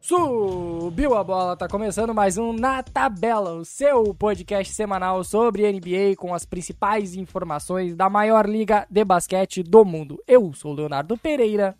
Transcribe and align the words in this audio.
Subiu 0.00 1.14
a 1.14 1.22
bola, 1.22 1.54
tá 1.54 1.68
começando 1.68 2.14
mais 2.14 2.38
um 2.38 2.54
Na 2.54 2.82
Tabela, 2.82 3.52
o 3.52 3.66
seu 3.66 4.14
podcast 4.14 4.72
semanal 4.72 5.22
sobre 5.22 5.70
NBA 5.70 6.16
com 6.16 6.34
as 6.34 6.46
principais 6.46 7.14
informações 7.14 7.94
da 7.94 8.08
maior 8.08 8.48
liga 8.48 8.86
de 8.90 9.04
basquete 9.04 9.62
do 9.62 9.84
mundo. 9.84 10.18
Eu 10.26 10.54
sou 10.54 10.72
o 10.72 10.74
Leonardo 10.74 11.18
Pereira. 11.18 11.76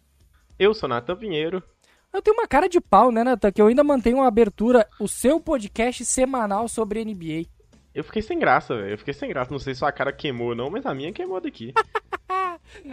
Eu 0.59 0.75
sou 0.75 0.87
Natan 0.87 1.17
Pinheiro. 1.17 1.62
Eu 2.12 2.21
tenho 2.21 2.37
uma 2.37 2.46
cara 2.46 2.69
de 2.69 2.78
pau, 2.78 3.10
né, 3.10 3.24
Natan? 3.24 3.51
Que 3.51 3.62
eu 3.62 3.69
ainda 3.69 3.83
mantenho 3.83 4.19
uma 4.19 4.28
abertura, 4.28 4.87
o 5.00 5.08
seu 5.08 5.40
podcast 5.40 6.04
semanal 6.04 6.68
sobre 6.68 7.02
NBA. 7.02 7.46
Eu 7.94 8.04
fiquei 8.04 8.21
sem 8.21 8.38
graça, 8.38 8.76
velho. 8.76 8.90
Eu 8.90 8.98
fiquei 8.98 9.14
sem 9.14 9.30
graça. 9.30 9.50
Não 9.50 9.58
sei 9.58 9.72
se 9.72 9.78
sua 9.78 9.92
cara 9.92 10.12
queimou 10.12 10.48
ou 10.48 10.54
não, 10.54 10.68
mas 10.68 10.84
a 10.84 10.94
minha 10.94 11.10
queimou 11.10 11.40
daqui. 11.40 11.72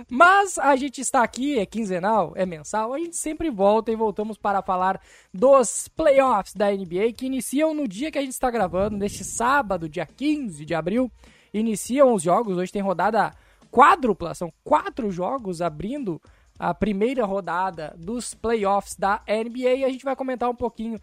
Mas 0.10 0.58
a 0.58 0.76
gente 0.76 1.02
está 1.02 1.24
aqui, 1.24 1.60
é 1.60 1.66
quinzenal, 1.66 2.34
é 2.36 2.46
mensal, 2.46 2.94
a 2.94 3.00
gente 3.00 3.16
sempre 3.16 3.50
volta 3.50 3.92
e 3.92 3.96
voltamos 3.96 4.38
para 4.38 4.62
falar 4.62 5.02
dos 5.34 5.88
playoffs 5.88 6.54
da 6.54 6.72
NBA 6.72 7.14
que 7.16 7.26
iniciam 7.26 7.74
no 7.74 7.88
dia 7.88 8.12
que 8.12 8.18
a 8.18 8.22
gente 8.22 8.32
está 8.32 8.50
gravando, 8.50 8.98
neste 8.98 9.24
sábado, 9.24 9.90
dia 9.90 10.06
15 10.06 10.66
de 10.66 10.74
abril. 10.74 11.12
Iniciam 11.54 12.14
os 12.14 12.24
jogos, 12.24 12.58
hoje 12.58 12.72
tem 12.72 12.82
rodada 12.82 13.34
quádrupla, 13.72 14.34
são 14.34 14.52
quatro 14.64 15.12
jogos 15.12 15.62
abrindo 15.62 16.22
a 16.60 16.74
primeira 16.74 17.26
rodada 17.26 17.94
dos 17.98 18.34
playoffs 18.34 18.96
da 18.96 19.22
NBA 19.28 19.76
e 19.76 19.86
a 19.86 19.90
gente 19.90 20.04
vai 20.04 20.16
comentar 20.16 20.50
um 20.50 20.56
pouquinho 20.56 21.00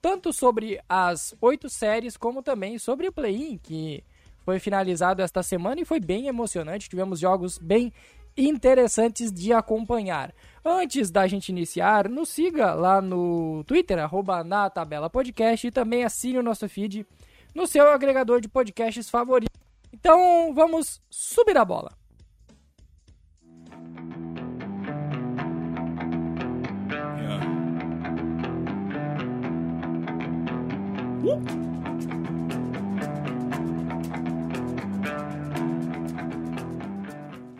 tanto 0.00 0.32
sobre 0.32 0.80
as 0.88 1.34
oito 1.40 1.68
séries 1.68 2.16
como 2.16 2.42
também 2.42 2.78
sobre 2.78 3.08
o 3.08 3.12
play-in, 3.12 3.58
que 3.58 4.04
foi 4.46 4.60
finalizado 4.60 5.22
esta 5.22 5.42
semana 5.42 5.80
e 5.80 5.84
foi 5.84 5.98
bem 5.98 6.28
emocionante. 6.28 6.88
Tivemos 6.88 7.18
jogos 7.18 7.58
bem 7.58 7.92
interessantes 8.36 9.32
de 9.32 9.52
acompanhar. 9.52 10.32
Antes 10.64 11.10
da 11.10 11.26
gente 11.26 11.48
iniciar, 11.48 12.08
nos 12.08 12.28
siga 12.28 12.72
lá 12.72 13.02
no 13.02 13.64
Twitter, 13.64 13.98
arroba 13.98 14.44
na 14.44 14.70
tabela 14.70 15.10
podcast, 15.10 15.66
e 15.66 15.72
também 15.72 16.04
assine 16.04 16.38
o 16.38 16.44
nosso 16.44 16.68
feed 16.68 17.04
no 17.56 17.66
seu 17.66 17.90
agregador 17.90 18.40
de 18.40 18.48
podcasts 18.48 19.10
favorito. 19.10 19.50
Então 19.92 20.54
vamos 20.54 21.02
subir 21.10 21.58
a 21.58 21.64
bola. 21.64 21.90
Uh! 31.24 31.75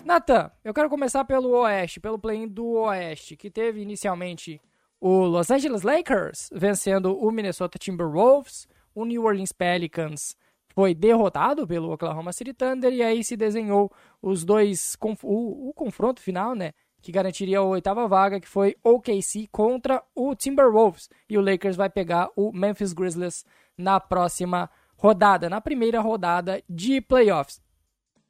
Nathan, 0.07 0.53
eu 0.63 0.73
quero 0.73 0.89
começar 0.89 1.25
pelo 1.25 1.49
Oeste, 1.49 1.99
pelo 1.99 2.17
play-in 2.17 2.47
do 2.47 2.75
Oeste, 2.75 3.37
que 3.37 3.51
teve 3.51 3.81
inicialmente 3.81 4.61
o 5.01 5.25
Los 5.25 5.51
Angeles 5.51 5.83
Lakers 5.83 6.49
vencendo 6.53 7.19
o 7.19 7.29
Minnesota 7.33 7.77
Timberwolves, 7.77 8.69
o 8.95 9.05
New 9.05 9.25
Orleans 9.25 9.51
Pelicans 9.51 10.37
foi 10.73 10.95
derrotado 10.95 11.67
pelo 11.67 11.91
Oklahoma 11.91 12.33
City 12.33 12.53
Thunder 12.53 12.93
e 12.93 13.03
aí 13.03 13.25
se 13.25 13.37
desenhou 13.37 13.91
os 14.23 14.45
dois 14.45 14.97
o, 15.25 15.71
o 15.71 15.75
confronto 15.75 16.23
final, 16.23 16.55
né, 16.55 16.73
que 17.03 17.11
garantiria 17.11 17.59
a 17.59 17.63
oitava 17.63 18.07
vaga, 18.07 18.39
que 18.39 18.49
foi 18.49 18.77
OKC 18.85 19.49
contra 19.51 20.01
o 20.15 20.37
Timberwolves 20.37 21.11
e 21.29 21.37
o 21.37 21.41
Lakers 21.41 21.75
vai 21.75 21.91
pegar 21.91 22.31
o 22.37 22.53
Memphis 22.53 22.93
Grizzlies 22.93 23.45
na 23.77 23.99
próxima 23.99 24.71
rodada, 24.97 25.51
na 25.51 25.61
primeira 25.61 26.01
rodada 26.01 26.63
de 26.71 27.01
playoffs. 27.01 27.66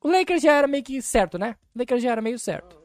O 0.07 0.09
Lakers 0.09 0.41
já 0.41 0.53
era 0.53 0.69
meio 0.69 0.85
que 0.85 1.03
certo, 1.03 1.37
né? 1.37 1.57
O 1.75 1.81
Lakers 1.81 2.01
já 2.01 2.13
era 2.13 2.23
meio 2.23 2.39
certo. 2.39 2.79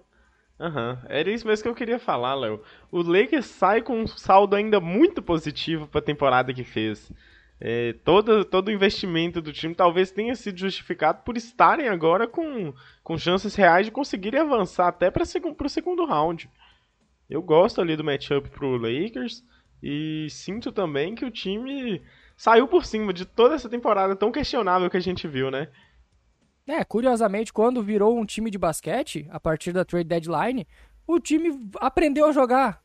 Aham, 0.59 0.99
uhum. 1.03 1.07
era 1.07 1.29
isso 1.29 1.45
mesmo 1.45 1.61
que 1.61 1.69
eu 1.69 1.75
queria 1.75 1.99
falar, 1.99 2.33
Léo. 2.33 2.63
O 2.91 3.03
Lakers 3.03 3.45
sai 3.45 3.83
com 3.83 3.95
um 3.95 4.07
saldo 4.07 4.55
ainda 4.55 4.79
muito 4.79 5.21
positivo 5.21 5.87
para 5.87 5.99
a 5.99 6.03
temporada 6.03 6.51
que 6.51 6.63
fez. 6.63 7.11
É, 7.59 7.93
todo, 8.03 8.43
todo 8.43 8.69
o 8.69 8.71
investimento 8.71 9.39
do 9.39 9.53
time 9.53 9.75
talvez 9.75 10.09
tenha 10.09 10.33
sido 10.33 10.57
justificado 10.57 11.21
por 11.23 11.37
estarem 11.37 11.89
agora 11.89 12.27
com, 12.27 12.73
com 13.03 13.19
chances 13.19 13.53
reais 13.53 13.85
de 13.85 13.91
conseguirem 13.91 14.39
avançar 14.39 14.87
até 14.87 15.11
para 15.11 15.21
o 15.21 15.69
segundo 15.69 16.05
round. 16.07 16.49
Eu 17.29 17.43
gosto 17.43 17.81
ali 17.81 17.95
do 17.95 18.03
matchup 18.03 18.49
pro 18.49 18.77
Lakers 18.77 19.43
e 19.83 20.25
sinto 20.31 20.71
também 20.71 21.13
que 21.13 21.23
o 21.23 21.29
time 21.29 22.01
saiu 22.35 22.67
por 22.67 22.83
cima 22.83 23.13
de 23.13 23.25
toda 23.25 23.53
essa 23.53 23.69
temporada 23.69 24.15
tão 24.15 24.31
questionável 24.31 24.89
que 24.89 24.97
a 24.97 25.01
gente 25.01 25.27
viu, 25.27 25.51
né? 25.51 25.67
É, 26.71 26.85
curiosamente, 26.85 27.51
quando 27.51 27.83
virou 27.83 28.17
um 28.17 28.23
time 28.23 28.49
de 28.49 28.57
basquete, 28.57 29.27
a 29.29 29.41
partir 29.41 29.73
da 29.73 29.83
trade 29.83 30.07
deadline, 30.07 30.65
o 31.05 31.19
time 31.19 31.69
aprendeu 31.81 32.25
a 32.27 32.31
jogar. 32.31 32.81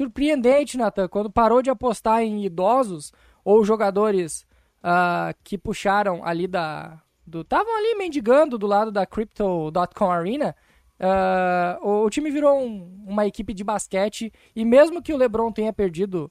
Surpreendente, 0.00 0.78
Nathan, 0.78 1.08
quando 1.08 1.28
parou 1.28 1.60
de 1.60 1.68
apostar 1.68 2.22
em 2.22 2.44
idosos 2.44 3.12
ou 3.44 3.64
jogadores 3.64 4.46
uh, 4.84 5.34
que 5.42 5.58
puxaram 5.58 6.24
ali 6.24 6.46
da. 6.46 7.00
Estavam 7.26 7.76
ali 7.76 7.96
mendigando 7.96 8.56
do 8.56 8.68
lado 8.68 8.92
da 8.92 9.04
Crypto.com 9.04 10.12
Arena. 10.12 10.54
Uh, 11.00 11.88
o, 11.88 12.04
o, 12.04 12.10
time 12.10 12.30
virou 12.30 12.60
um, 12.60 13.04
uma 13.04 13.26
equipe 13.26 13.52
de 13.52 13.64
basquete 13.64 14.32
e 14.54 14.64
mesmo 14.64 15.02
que 15.02 15.12
o 15.12 15.16
LeBron 15.16 15.50
tenha 15.50 15.72
perdido 15.72 16.30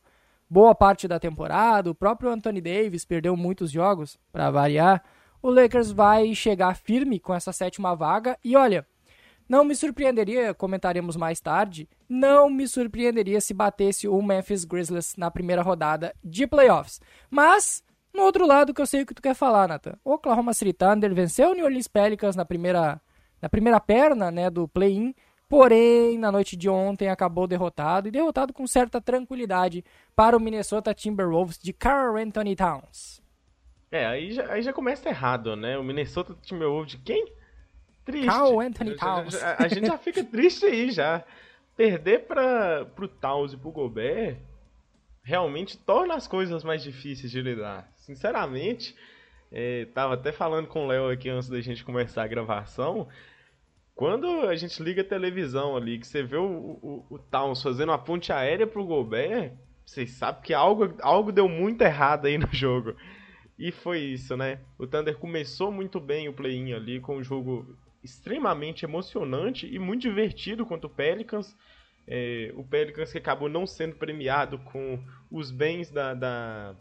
boa 0.50 0.74
parte 0.74 1.06
da 1.06 1.20
temporada, 1.20 1.92
o 1.92 1.96
próprio 1.96 2.30
Anthony 2.30 2.62
Davis 2.62 3.04
perdeu 3.04 3.36
muitos 3.36 3.72
jogos, 3.72 4.18
para 4.32 4.50
variar 4.50 5.04
o 5.44 5.52
Lakers 5.52 5.92
vai 5.92 6.34
chegar 6.34 6.74
firme 6.74 7.20
com 7.20 7.34
essa 7.34 7.52
sétima 7.52 7.94
vaga. 7.94 8.40
E 8.42 8.56
olha, 8.56 8.88
não 9.48 9.66
me 9.66 9.76
surpreenderia, 9.76 10.54
comentaremos 10.54 11.18
mais 11.18 11.42
tarde, 11.42 11.88
não 12.08 12.50
me 12.50 12.66
surpreenderia 12.66 13.42
se 13.42 13.54
batesse 13.54 14.08
o 14.08 14.22
Memphis 14.22 14.64
Grizzlies 14.64 15.18
na 15.18 15.30
primeira 15.30 15.62
rodada 15.62 16.16
de 16.24 16.48
playoffs. 16.48 17.02
Mas, 17.30 17.84
no 18.14 18.24
outro 18.24 18.48
lado, 18.48 18.74
que 18.74 18.82
eu 18.82 18.86
sei 18.86 19.02
o 19.02 19.06
que 19.06 19.14
tu 19.14 19.22
quer 19.22 19.36
falar, 19.36 19.68
Nathan. 19.68 19.98
Oklahoma 20.04 20.54
City 20.54 20.72
Thunder 20.72 21.14
venceu 21.14 21.52
o 21.52 21.54
New 21.54 21.66
Orleans 21.66 21.90
Pelicans 21.90 22.38
na 22.38 22.46
primeira, 22.46 23.02
na 23.42 23.50
primeira 23.50 23.82
perna 23.82 24.32
né, 24.32 24.50
do 24.50 24.66
play-in, 24.66 25.14
porém, 25.50 26.18
na 26.18 26.32
noite 26.32 26.56
de 26.56 26.70
ontem 26.70 27.10
acabou 27.10 27.48
derrotado, 27.48 28.08
e 28.08 28.12
derrotado 28.12 28.54
com 28.54 28.66
certa 28.66 29.02
tranquilidade 29.02 29.84
para 30.16 30.38
o 30.38 30.40
Minnesota 30.40 30.94
Timberwolves 30.94 31.60
de 31.60 31.74
Carl 31.74 32.16
Anthony 32.16 32.56
Towns. 32.56 33.23
É, 33.94 34.08
aí 34.08 34.32
já, 34.32 34.52
aí 34.52 34.64
já 34.64 34.74
começa 34.74 35.08
errado, 35.08 35.56
né? 35.56 35.78
O 35.78 35.84
Minnesota 35.84 36.36
Timberwolves 36.42 36.94
de 36.94 36.98
quem? 36.98 37.32
Triste. 38.04 38.28
Anthony 38.60 38.96
Towns. 38.96 39.36
A, 39.36 39.52
a, 39.52 39.64
a 39.66 39.68
gente 39.68 39.86
já 39.86 40.00
fica 40.00 40.24
triste 40.24 40.66
aí 40.66 40.90
já. 40.90 41.24
Perder 41.78 42.26
para 42.26 42.86
pro 42.86 43.08
Towns 43.08 43.54
e 43.54 43.58
pro 43.58 43.70
Gobert 43.70 44.38
realmente 45.22 45.78
torna 45.78 46.16
as 46.16 46.28
coisas 46.28 46.64
mais 46.64 46.82
difíceis 46.82 47.32
de 47.32 47.40
lidar. 47.40 47.88
Sinceramente, 47.98 48.96
é, 49.52 49.86
tava 49.94 50.16
até 50.16 50.32
falando 50.32 50.68
com 50.68 50.86
o 50.86 50.88
Léo 50.88 51.12
aqui 51.12 51.30
antes 51.30 51.48
da 51.48 51.62
gente 51.62 51.86
começar 51.86 52.24
a 52.24 52.28
gravação. 52.28 53.08
Quando 53.94 54.26
a 54.48 54.56
gente 54.56 54.82
liga 54.82 55.04
a 55.04 55.06
televisão 55.06 55.78
ali, 55.78 56.00
que 56.00 56.08
você 56.08 56.24
vê 56.24 56.38
o, 56.38 56.80
o, 56.82 57.06
o 57.12 57.20
Towns 57.20 57.62
fazendo 57.62 57.92
a 57.92 58.00
ponte 58.00 58.34
aérea 58.34 58.66
pro 58.66 58.88
Gobert, 58.88 59.54
vocês 59.86 60.14
sabem 60.14 60.42
que 60.42 60.52
algo, 60.52 60.96
algo 61.00 61.32
deu 61.32 61.48
muito 61.48 61.84
errado 61.84 62.26
aí 62.26 62.40
no 62.40 62.50
jogo. 62.52 62.96
E 63.58 63.72
foi 63.72 64.00
isso, 64.00 64.36
né? 64.36 64.60
O 64.78 64.88
Thunder 64.88 65.18
começou 65.18 65.72
muito 65.72 66.00
bem 66.00 66.28
o 66.28 66.34
play-in 66.34 66.74
ali, 66.74 67.00
com 67.00 67.18
um 67.18 67.24
jogo 67.24 67.78
extremamente 68.04 68.84
emocionante 68.84 69.68
e 69.68 69.80
muito 69.80 70.02
divertido 70.02 70.66
contra 70.66 70.88
o 70.88 70.90
Pelicans. 70.90 71.56
É, 72.06 72.52
o 72.56 72.64
Pelicans 72.64 73.12
que 73.12 73.18
acabou 73.18 73.48
não 73.48 73.66
sendo 73.66 73.96
premiado 73.96 74.58
com 74.60 75.02
os 75.32 75.52
bens 75.52 75.90
da, 75.90 76.14
da, 76.14 76.76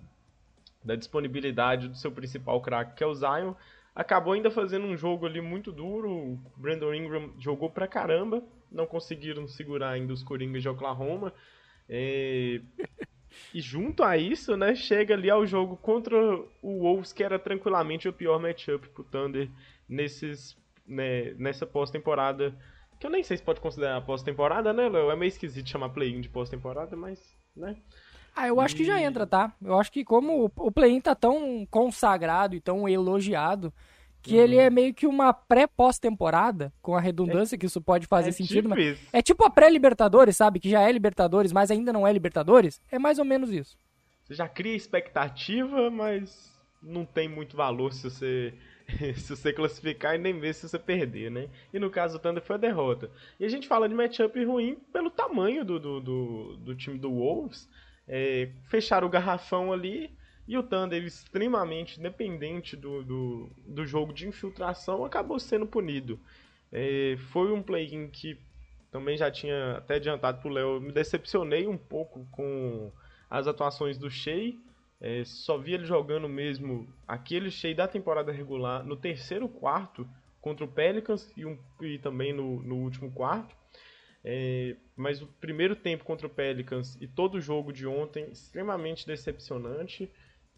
da 0.85 0.97
disponibilidade 0.97 1.89
do 1.89 1.97
seu 1.97 2.11
principal 2.11 2.61
craque, 2.61 2.97
que 2.97 3.05
é 3.05 3.07
o 3.07 3.15
Zion, 3.15 3.55
acabou 3.95 4.33
ainda 4.33 4.51
fazendo 4.51 4.87
um 4.87 4.97
jogo 4.97 5.27
ali 5.27 5.41
muito 5.41 5.71
duro. 5.71 6.11
O 6.11 6.41
Brandon 6.57 6.95
Ingram 6.95 7.33
jogou 7.39 7.71
pra 7.71 7.87
caramba, 7.87 8.43
não 8.71 8.87
conseguiram 8.87 9.47
segurar 9.47 9.91
ainda 9.91 10.13
os 10.13 10.23
Coringas 10.25 10.63
de 10.63 10.69
Oklahoma. 10.69 11.33
É, 11.89 12.61
e 13.55 13.61
junto 13.61 14.03
a 14.03 14.17
isso, 14.17 14.57
né, 14.57 14.75
chega 14.75 15.15
ali 15.15 15.31
ao 15.31 15.47
jogo 15.47 15.77
contra 15.77 16.17
o 16.63 16.81
Wolves, 16.81 17.13
que 17.13 17.23
era 17.23 17.39
tranquilamente 17.39 18.09
o 18.09 18.13
pior 18.13 18.41
matchup 18.41 18.89
pro 18.89 19.05
Thunder 19.05 19.49
nesses, 19.89 20.57
né, 20.87 21.35
nessa 21.35 21.67
pós-temporada. 21.67 22.55
Que 22.99 23.07
eu 23.07 23.11
nem 23.11 23.23
sei 23.23 23.37
se 23.37 23.43
pode 23.43 23.61
considerar 23.61 24.01
pós-temporada, 24.03 24.73
né, 24.73 24.89
Léo? 24.89 25.11
É 25.11 25.17
meio 25.17 25.29
esquisito 25.29 25.69
chamar 25.69 25.89
play-in 25.89 26.21
de 26.21 26.29
pós-temporada, 26.29 26.97
mas, 26.97 27.37
né? 27.57 27.77
Ah, 28.35 28.49
eu 28.49 28.61
acho 28.61 28.75
que 28.75 28.85
já 28.85 29.01
entra, 29.01 29.27
tá? 29.27 29.53
Eu 29.61 29.79
acho 29.79 29.93
que 29.93 30.05
como 30.05 30.51
o 30.57 30.73
play-in 30.73 31.01
tá 31.01 31.15
tão 31.15 31.67
consagrado 31.71 32.55
e 32.55 32.61
tão 32.61 32.89
elogiado, 32.89 33.73
que 34.23 34.37
uhum. 34.37 34.41
ele 34.41 34.57
é 34.57 34.71
meio 34.71 34.95
que 34.95 35.07
uma 35.07 35.33
pré-pós-temporada, 35.33 36.73
com 36.81 36.95
a 36.95 37.01
redundância 37.01 37.57
é, 37.57 37.59
que 37.59 37.67
isso 37.67 37.81
pode 37.81 38.07
fazer 38.07 38.29
é 38.29 38.33
sentido. 38.33 38.69
Tipo 38.69 38.77
mas 38.77 38.99
é 39.13 39.21
tipo 39.21 39.45
a 39.45 39.51
pré-Libertadores, 39.51 40.37
sabe? 40.37 40.61
Que 40.61 40.71
já 40.71 40.81
é 40.81 40.93
Libertadores, 40.93 41.53
mas 41.53 41.71
ainda 41.71 41.93
não 41.93 42.07
é 42.07 42.13
Libertadores. 42.13 42.81
É 42.91 42.99
mais 42.99 43.19
ou 43.19 43.25
menos 43.25 43.51
isso. 43.51 43.77
Você 44.25 44.35
já 44.35 44.49
cria 44.49 44.77
expectativa, 44.77 45.91
mas 45.91 46.53
não 46.81 47.05
tem 47.05 47.29
muito 47.29 47.57
valor 47.57 47.93
se 47.93 48.09
você 48.09 48.55
se 49.17 49.37
você 49.37 49.53
classificar 49.53 50.15
e 50.15 50.19
nem 50.19 50.39
ver 50.39 50.55
se 50.55 50.69
você 50.69 50.79
perder, 50.79 51.31
né? 51.31 51.49
E 51.73 51.79
no 51.79 51.91
caso 51.91 52.19
do 52.19 52.23
Thunder 52.23 52.43
foi 52.43 52.57
a 52.57 52.59
derrota. 52.59 53.11
E 53.41 53.45
a 53.45 53.49
gente 53.49 53.67
fala 53.67 53.89
de 53.89 53.95
matchup 53.95 54.45
ruim 54.45 54.77
pelo 54.93 55.11
tamanho 55.11 55.65
do, 55.65 55.79
do, 55.81 56.01
do, 56.01 56.57
do 56.59 56.75
time 56.75 56.99
do 56.99 57.11
Wolves. 57.11 57.69
é, 58.07 58.51
fecharam 58.69 59.07
o 59.07 59.11
garrafão 59.11 59.73
ali 59.73 60.11
e 60.47 60.59
o 60.59 60.63
Thunder, 60.63 61.03
extremamente 61.05 62.01
dependente 62.01 62.77
do, 62.77 63.03
do, 63.03 63.51
do 63.67 63.87
jogo 63.87 64.13
de 64.13 64.27
infiltração, 64.27 65.05
acabou 65.05 65.39
sendo 65.39 65.67
punido. 65.67 66.19
É, 66.71 67.17
foi 67.31 67.53
um 67.53 67.63
play-in 67.63 68.09
que 68.09 68.39
também 68.91 69.17
já 69.17 69.31
tinha 69.31 69.79
até 69.79 69.95
adiantado 69.95 70.41
para 70.41 70.51
o 70.51 70.53
Léo, 70.53 70.81
me 70.81 70.93
decepcionei 70.93 71.67
um 71.67 71.79
pouco 71.79 72.27
com 72.31 72.93
as 73.31 73.47
atuações 73.47 73.97
do 73.97 74.11
Shea. 74.11 74.53
É, 75.01 75.25
só 75.25 75.59
vi 75.59 75.75
ele 75.75 75.85
jogando 75.85 76.29
mesmo 76.29 76.93
aquele 77.07 77.51
Shea 77.51 77.75
da 77.75 77.89
temporada 77.89 78.31
regular 78.31 78.85
no 78.85 78.97
terceiro 78.97 79.49
quarto 79.49 80.09
contra 80.41 80.65
o 80.65 80.69
Pelicans 80.69 81.33
e, 81.37 81.47
um, 81.47 81.59
e 81.81 81.99
também 81.99 82.33
no, 82.33 82.63
no 82.63 82.77
último 82.77 83.11
quarto. 83.11 83.57
É, 84.25 84.77
mas 84.95 85.21
o 85.21 85.27
primeiro 85.27 85.75
tempo 85.75 86.05
contra 86.05 86.27
o 86.27 86.31
Pelicans 86.31 86.97
e 87.01 87.09
todo 87.09 87.37
o 87.37 87.41
jogo 87.41 87.73
de 87.73 87.87
ontem 87.87 88.31
extremamente 88.31 89.07
decepcionante 89.07 90.11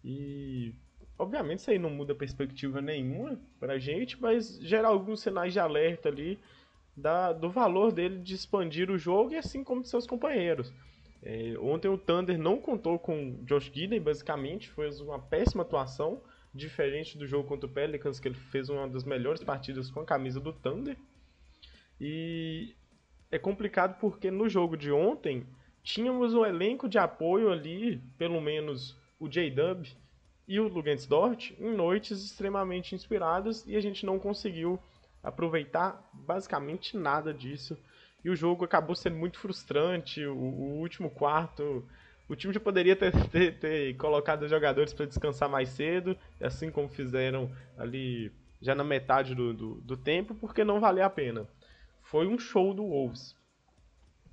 e 0.04 0.74
obviamente 1.18 1.60
isso 1.60 1.70
aí 1.70 1.78
não 1.78 1.88
muda 1.88 2.14
perspectiva 2.14 2.80
nenhuma 2.82 3.40
pra 3.58 3.78
gente, 3.78 4.20
mas 4.20 4.58
gera 4.60 4.88
alguns 4.88 5.22
sinais 5.22 5.52
de 5.52 5.58
alerta 5.58 6.10
ali 6.10 6.38
da, 6.96 7.32
do 7.32 7.50
valor 7.50 7.90
dele 7.90 8.18
de 8.18 8.34
expandir 8.34 8.90
o 8.90 8.98
jogo 8.98 9.32
e 9.32 9.36
assim 9.36 9.64
como 9.64 9.82
de 9.82 9.88
seus 9.88 10.06
companheiros. 10.06 10.72
É, 11.22 11.56
ontem 11.58 11.88
o 11.88 11.96
Thunder 11.96 12.38
não 12.38 12.60
contou 12.60 12.98
com 12.98 13.42
Josh 13.44 13.70
Giddey, 13.72 13.98
basicamente, 13.98 14.68
foi 14.68 14.90
uma 15.00 15.18
péssima 15.18 15.62
atuação, 15.62 16.20
diferente 16.52 17.16
do 17.16 17.26
jogo 17.26 17.48
contra 17.48 17.66
o 17.66 17.72
Pelicans, 17.72 18.20
que 18.20 18.28
ele 18.28 18.34
fez 18.34 18.68
uma 18.68 18.86
das 18.86 19.04
melhores 19.04 19.42
partidas 19.42 19.90
com 19.90 20.00
a 20.00 20.04
camisa 20.04 20.38
do 20.38 20.52
Thunder. 20.52 20.96
E 21.98 22.74
é 23.30 23.38
complicado 23.38 23.98
porque 23.98 24.30
no 24.30 24.48
jogo 24.48 24.76
de 24.76 24.92
ontem 24.92 25.46
tínhamos 25.82 26.34
um 26.34 26.44
elenco 26.44 26.88
de 26.88 26.98
apoio 26.98 27.50
ali, 27.50 28.00
pelo 28.18 28.40
menos 28.40 28.96
o 29.18 29.28
J-Dub 29.28 29.86
e 30.46 30.60
o 30.60 30.68
Lugens 30.68 31.06
Dort, 31.06 31.52
em 31.58 31.74
noites 31.74 32.22
extremamente 32.22 32.94
inspiradas 32.94 33.66
e 33.66 33.76
a 33.76 33.80
gente 33.80 34.04
não 34.04 34.18
conseguiu 34.18 34.78
aproveitar 35.22 36.08
basicamente 36.12 36.96
nada 36.96 37.32
disso. 37.32 37.76
E 38.22 38.30
o 38.30 38.36
jogo 38.36 38.64
acabou 38.64 38.94
sendo 38.94 39.16
muito 39.16 39.38
frustrante. 39.38 40.24
O, 40.24 40.36
o 40.36 40.78
último 40.80 41.10
quarto, 41.10 41.86
o 42.28 42.36
time 42.36 42.52
já 42.52 42.60
poderia 42.60 42.94
ter, 42.94 43.12
ter, 43.28 43.58
ter 43.58 43.96
colocado 43.96 44.42
os 44.42 44.50
jogadores 44.50 44.92
para 44.92 45.06
descansar 45.06 45.48
mais 45.48 45.70
cedo, 45.70 46.16
assim 46.40 46.70
como 46.70 46.88
fizeram 46.88 47.50
ali 47.76 48.30
já 48.60 48.74
na 48.74 48.84
metade 48.84 49.34
do, 49.34 49.52
do, 49.52 49.74
do 49.80 49.96
tempo, 49.96 50.34
porque 50.34 50.64
não 50.64 50.80
valia 50.80 51.04
a 51.04 51.10
pena. 51.10 51.46
Foi 52.02 52.26
um 52.26 52.38
show 52.38 52.72
do 52.72 52.84
Wolves. 52.84 53.36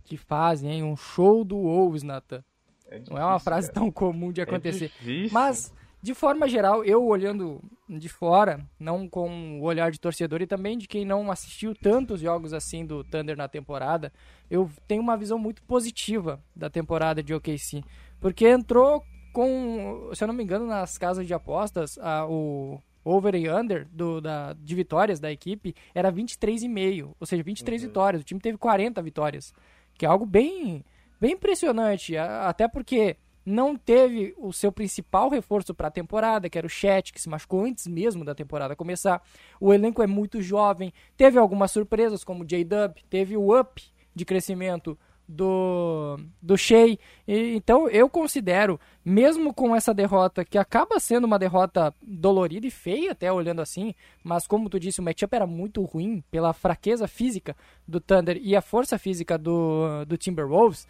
Que 0.04 0.18
fazem, 0.18 0.72
hein? 0.72 0.84
Um 0.84 0.96
show 0.96 1.44
do 1.44 1.58
Wolves, 1.58 2.04
Nathan. 2.04 2.44
É 2.92 2.96
difícil, 2.96 3.16
não 3.16 3.22
é 3.22 3.26
uma 3.26 3.40
frase 3.40 3.68
cara. 3.68 3.80
tão 3.80 3.92
comum 3.92 4.32
de 4.32 4.42
é 4.42 4.44
acontecer. 4.44 4.92
É 5.08 5.28
Mas 5.32 5.74
de 6.02 6.16
forma 6.16 6.48
geral, 6.48 6.84
eu 6.84 7.06
olhando 7.06 7.62
de 7.88 8.10
fora, 8.10 8.60
não 8.80 9.08
com 9.08 9.60
o 9.60 9.64
olhar 9.64 9.92
de 9.92 10.00
torcedor 10.00 10.42
e 10.42 10.48
também 10.48 10.78
de 10.78 10.88
quem 10.88 11.06
não 11.06 11.30
assistiu 11.30 11.76
tantos 11.76 12.22
jogos 12.22 12.54
assim 12.54 12.86
do 12.86 13.04
Thunder 13.04 13.38
na 13.38 13.48
temporada, 13.48 14.12
eu 14.50 14.70
tenho 14.88 15.02
uma 15.02 15.16
visão 15.16 15.38
muito 15.38 15.62
positiva 15.64 16.44
da 16.56 16.70
temporada 16.70 17.22
de 17.22 17.34
OKC, 17.34 17.84
porque 18.20 18.48
entrou 18.48 19.04
com, 19.32 20.10
se 20.14 20.24
eu 20.24 20.28
não 20.28 20.34
me 20.34 20.44
engano, 20.44 20.66
nas 20.66 20.98
casas 20.98 21.28
de 21.28 21.34
apostas, 21.34 21.98
a, 22.00 22.26
o 22.28 22.82
over 23.06 23.36
e 23.36 23.50
under 23.50 23.88
do, 23.92 24.20
da, 24.20 24.54
de 24.54 24.76
vitórias 24.76 25.20
da 25.20 25.32
equipe 25.32 25.76
era 25.94 26.12
23,5, 26.12 27.12
ou 27.20 27.28
seja, 27.28 27.44
23 27.44 27.82
uhum. 27.82 27.88
vitórias. 27.88 28.22
O 28.24 28.26
time 28.26 28.40
teve 28.42 28.58
40 28.58 29.02
vitórias, 29.04 29.54
que 29.94 30.06
é 30.06 30.10
algo 30.10 30.26
bem, 30.26 30.84
bem 31.22 31.34
impressionante, 31.34 32.18
até 32.18 32.68
porque 32.68 33.16
não 33.46 33.76
teve 33.76 34.34
o 34.38 34.52
seu 34.52 34.72
principal 34.72 35.30
reforço 35.30 35.74
para 35.74 35.88
a 35.88 35.92
temporada, 35.92 36.50
que 36.50 36.58
era 36.58 36.66
o 36.66 36.70
Chat, 36.70 37.14
que 37.14 37.22
se 37.22 37.30
machucou 37.30 37.64
antes 37.64 37.86
mesmo 37.86 38.26
da 38.26 38.34
temporada 38.34 38.76
começar. 38.76 39.22
O 39.60 39.72
elenco 39.72 40.02
é 40.02 40.08
muito 40.08 40.42
jovem, 40.42 40.92
teve 41.16 41.38
algumas 41.38 41.72
surpresas, 41.72 42.24
como 42.24 42.44
o 42.44 42.46
J-Dub, 42.46 42.96
teve 43.10 43.38
o 43.38 43.60
up 43.60 43.84
de 44.16 44.26
crescimento 44.26 44.98
do, 45.32 46.20
do 46.42 46.58
Shea. 46.58 46.98
E, 47.28 47.56
então 47.56 47.88
eu 47.90 48.10
considero, 48.10 48.80
mesmo 49.04 49.54
com 49.54 49.76
essa 49.76 49.94
derrota, 49.94 50.44
que 50.44 50.58
acaba 50.58 51.00
sendo 51.00 51.26
uma 51.26 51.40
derrota 51.40 51.94
dolorida 52.02 52.68
e 52.68 52.72
feia, 52.72 53.12
até 53.12 53.32
olhando 53.32 53.62
assim, 53.62 53.96
mas 54.24 54.46
como 54.46 54.70
tu 54.70 54.80
disse, 54.80 55.00
o 55.00 55.04
matchup 55.04 55.34
era 55.34 55.48
muito 55.48 55.82
ruim 55.84 56.24
pela 56.30 56.54
fraqueza 56.54 57.08
física 57.08 57.56
do 57.88 58.00
Thunder 58.00 58.38
e 58.42 58.56
a 58.56 58.62
força 58.62 58.98
física 59.00 59.38
do, 59.38 60.06
do 60.06 60.18
Timberwolves 60.18 60.88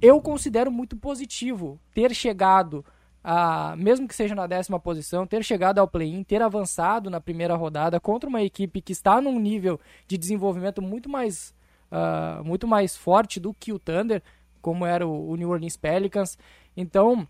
eu 0.00 0.20
considero 0.20 0.70
muito 0.70 0.96
positivo 0.96 1.80
ter 1.94 2.14
chegado, 2.14 2.84
a, 3.22 3.74
mesmo 3.76 4.06
que 4.08 4.14
seja 4.14 4.34
na 4.34 4.46
décima 4.46 4.78
posição, 4.78 5.26
ter 5.26 5.44
chegado 5.44 5.78
ao 5.78 5.88
play-in, 5.88 6.22
ter 6.22 6.42
avançado 6.42 7.08
na 7.10 7.20
primeira 7.20 7.54
rodada 7.54 8.00
contra 8.00 8.28
uma 8.28 8.42
equipe 8.42 8.80
que 8.80 8.92
está 8.92 9.20
num 9.20 9.38
nível 9.38 9.80
de 10.06 10.18
desenvolvimento 10.18 10.82
muito 10.82 11.08
mais, 11.08 11.54
uh, 11.90 12.44
muito 12.44 12.66
mais 12.66 12.96
forte 12.96 13.38
do 13.40 13.54
que 13.54 13.72
o 13.72 13.78
Thunder, 13.78 14.22
como 14.60 14.84
era 14.84 15.06
o, 15.06 15.30
o 15.30 15.36
New 15.36 15.50
Orleans 15.50 15.76
Pelicans. 15.76 16.38
Então, 16.76 17.26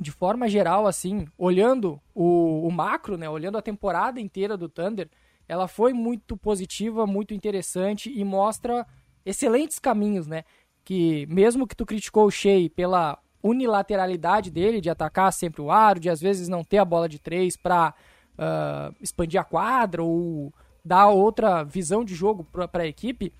de 0.00 0.10
forma 0.10 0.48
geral, 0.48 0.86
assim, 0.86 1.26
olhando 1.38 2.00
o, 2.14 2.66
o 2.66 2.70
macro, 2.70 3.16
né, 3.16 3.28
olhando 3.28 3.58
a 3.58 3.62
temporada 3.62 4.20
inteira 4.20 4.56
do 4.56 4.68
Thunder, 4.68 5.08
ela 5.48 5.68
foi 5.68 5.92
muito 5.92 6.36
positiva, 6.36 7.06
muito 7.06 7.34
interessante 7.34 8.10
e 8.10 8.24
mostra 8.24 8.86
excelentes 9.24 9.78
caminhos, 9.78 10.26
né? 10.26 10.44
Que 10.84 11.26
mesmo 11.26 11.66
que 11.66 11.76
tu 11.76 11.86
criticou 11.86 12.26
o 12.26 12.30
Shea 12.30 12.68
pela 12.70 13.18
unilateralidade 13.42 14.50
dele 14.50 14.80
de 14.80 14.88
atacar 14.90 15.32
sempre 15.32 15.60
o 15.60 15.70
aro, 15.70 15.98
de 15.98 16.08
às 16.08 16.20
vezes 16.20 16.48
não 16.48 16.62
ter 16.62 16.78
a 16.78 16.84
bola 16.84 17.08
de 17.08 17.18
três 17.18 17.56
para 17.56 17.90
uh, 17.90 17.92
ah, 18.38 18.92
expandir 19.00 19.40
a 19.40 19.44
quadra 19.44 20.02
ou 20.02 20.52
dar 20.84 21.08
outra 21.08 21.64
visão 21.64 22.04
de 22.04 22.14
jogo 22.14 22.44
para 22.44 22.82
a 22.82 22.86
equipe, 22.86 23.32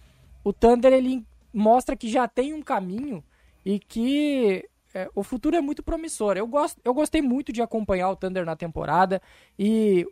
o 0.44 0.52
Thunder 0.52 0.92
ele 0.92 1.24
mostra 1.52 1.96
que 1.96 2.08
já 2.08 2.26
tem 2.26 2.52
um 2.52 2.62
caminho 2.62 3.22
e 3.64 3.78
que 3.78 4.68
é, 4.94 5.08
o 5.14 5.22
futuro 5.22 5.56
é 5.56 5.60
muito 5.60 5.82
promissor. 5.82 6.36
Eu, 6.36 6.46
gosto, 6.46 6.80
eu 6.84 6.94
gostei 6.94 7.22
muito 7.22 7.52
de 7.52 7.62
acompanhar 7.62 8.10
o 8.10 8.16
Thunder 8.16 8.44
na 8.44 8.56
temporada 8.56 9.20
e 9.58 10.06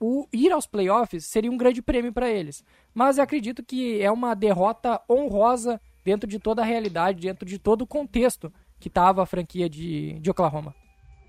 o 0.00 0.26
ir 0.32 0.52
aos 0.52 0.66
playoffs 0.66 1.26
seria 1.26 1.50
um 1.50 1.56
grande 1.56 1.80
prêmio 1.80 2.12
para 2.12 2.30
eles. 2.30 2.64
Mas 2.92 3.18
acredito 3.18 3.62
que 3.62 4.00
é 4.02 4.10
uma 4.10 4.34
derrota 4.34 5.00
honrosa 5.08 5.80
dentro 6.04 6.28
de 6.28 6.38
toda 6.38 6.62
a 6.62 6.64
realidade, 6.64 7.20
dentro 7.20 7.48
de 7.48 7.58
todo 7.58 7.82
o 7.82 7.86
contexto 7.86 8.52
que 8.78 8.88
estava 8.88 9.22
a 9.22 9.26
franquia 9.26 9.68
de, 9.68 10.18
de 10.20 10.30
Oklahoma. 10.30 10.74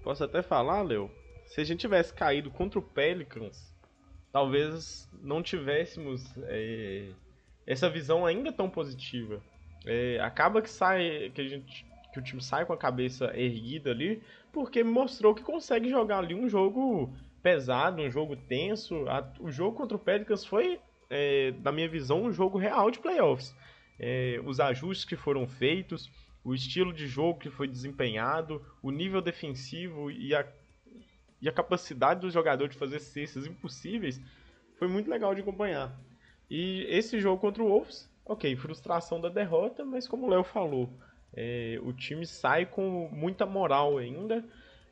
Posso 0.04 0.24
até 0.24 0.44
falar, 0.44 0.82
Leo? 0.82 1.10
Se 1.48 1.62
a 1.62 1.64
gente 1.64 1.80
tivesse 1.80 2.14
caído 2.14 2.52
contra 2.52 2.78
o 2.78 2.82
Pelicans, 2.82 3.74
talvez 4.32 5.10
não 5.22 5.42
tivéssemos 5.42 6.24
é, 6.44 7.10
essa 7.66 7.90
visão 7.90 8.26
ainda 8.26 8.52
tão 8.52 8.70
positiva. 8.70 9.42
É, 9.86 10.20
acaba 10.20 10.62
que 10.62 10.70
sai 10.70 11.32
que, 11.34 11.42
a 11.42 11.48
gente, 11.48 11.86
que 12.12 12.20
o 12.20 12.22
time 12.22 12.42
sai 12.42 12.66
com 12.66 12.74
a 12.74 12.78
cabeça 12.78 13.32
erguida 13.38 13.92
ali, 13.92 14.22
porque 14.52 14.84
mostrou 14.84 15.34
que 15.34 15.44
consegue 15.44 15.90
jogar 15.90 16.20
ali 16.20 16.36
um 16.36 16.50
jogo 16.50 17.14
pesado, 17.42 18.02
um 18.02 18.12
jogo 18.12 18.36
tenso. 18.36 19.08
A, 19.08 19.32
o 19.40 19.50
jogo 19.52 19.78
contra 19.78 19.96
o 19.96 20.00
Pelicans 20.00 20.44
foi, 20.44 20.80
é, 21.10 21.54
na 21.64 21.72
minha 21.72 21.88
visão, 21.88 22.24
um 22.24 22.34
jogo 22.34 22.58
real 22.58 22.92
de 22.92 23.00
playoffs 23.00 23.56
é, 24.00 24.40
os 24.46 24.60
ajustes 24.60 25.06
que 25.06 25.16
foram 25.16 25.48
feitos, 25.48 26.12
o 26.44 26.54
estilo 26.54 26.94
de 26.94 27.08
jogo 27.08 27.40
que 27.40 27.50
foi 27.50 27.68
desempenhado, 27.68 28.62
o 28.82 28.92
nível 28.92 29.22
defensivo 29.22 30.12
e 30.12 30.36
a, 30.36 30.46
e 31.42 31.50
a 31.50 31.52
capacidade 31.52 32.22
do 32.22 32.30
jogador 32.30 32.68
de 32.68 32.78
fazer 32.78 33.00
cestas 33.00 33.48
impossíveis, 33.48 34.22
foi 34.78 34.88
muito 34.88 35.10
legal 35.10 35.34
de 35.34 35.42
acompanhar. 35.42 35.98
E 36.50 36.86
esse 36.90 37.20
jogo 37.20 37.42
contra 37.42 37.64
o 37.64 37.68
Wolves, 37.68 38.10
ok, 38.26 38.56
frustração 38.56 39.20
da 39.20 39.30
derrota, 39.30 39.84
mas 39.84 40.08
como 40.08 40.28
o 40.28 40.30
Léo 40.30 40.44
falou, 40.44 40.90
é, 41.34 41.80
o 41.84 41.92
time 41.92 42.26
sai 42.26 42.66
com 42.66 43.10
muita 43.12 43.46
moral 43.46 43.98
ainda. 43.98 44.44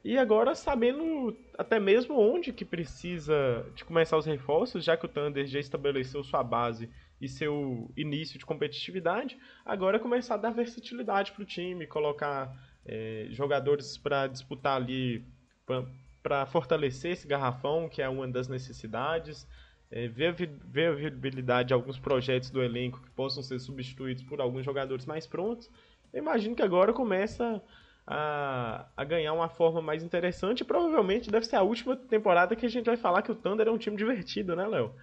E 0.04 0.18
agora 0.18 0.54
sabendo 0.54 1.38
até 1.58 1.80
mesmo 1.80 2.20
onde 2.20 2.52
que 2.52 2.66
precisa 2.66 3.66
de 3.74 3.86
começar 3.86 4.18
os 4.18 4.26
reforços, 4.26 4.84
já 4.84 4.98
que 4.98 5.06
o 5.06 5.10
Thunder 5.10 5.46
já 5.46 5.60
estabeleceu 5.60 6.24
sua 6.24 6.44
base 6.44 6.90
e 7.24 7.30
seu 7.30 7.90
início 7.96 8.38
de 8.38 8.46
competitividade, 8.46 9.38
agora 9.66 9.98
começar 9.98 10.36
a 10.36 10.38
dar 10.38 10.52
versatilidade 10.52 11.32
para 11.32 11.42
o 11.42 11.46
time, 11.46 11.88
colocar 11.88 12.54
é, 12.86 13.28
jogadores 13.30 13.98
para 13.98 14.28
disputar 14.28 14.76
ali, 14.76 15.26
para 16.22 16.46
fortalecer 16.46 17.14
esse 17.14 17.26
garrafão, 17.26 17.88
que 17.88 18.02
é 18.02 18.10
uma 18.10 18.28
das 18.28 18.50
necessidades, 18.50 19.48
é, 19.90 20.08
ver, 20.10 20.34
ver 20.34 20.88
a 20.88 20.96
viabilidade 20.96 21.70
de 21.70 21.74
alguns 21.74 21.98
projetos 21.98 22.50
do 22.50 22.62
elenco 22.62 23.02
que 23.02 23.10
possam 23.12 23.42
ser 23.42 23.58
substituídos 23.60 24.24
por 24.24 24.42
alguns 24.42 24.66
jogadores 24.66 25.06
mais 25.06 25.26
prontos. 25.26 25.70
Eu 26.12 26.20
imagino 26.20 26.56
que 26.56 26.62
agora 26.62 26.92
começa 26.92 27.62
a, 28.06 28.86
a, 28.98 29.04
ganhar 29.06 29.32
uma 29.32 29.48
forma 29.48 29.82
mais 29.82 30.04
interessante. 30.04 30.66
Provavelmente 30.66 31.32
deve 31.32 31.46
ser 31.46 31.56
a 31.56 31.62
última 31.62 31.96
temporada 31.96 32.54
que 32.56 32.66
a 32.66 32.70
gente 32.70 32.86
vai 32.86 32.98
falar 32.98 33.22
que 33.22 33.32
o 33.32 33.36
Thunder 33.36 33.68
é 33.68 33.72
um 33.72 33.78
time 33.78 33.96
divertido, 33.96 34.56
né, 34.56 34.68
Léo? 34.68 34.94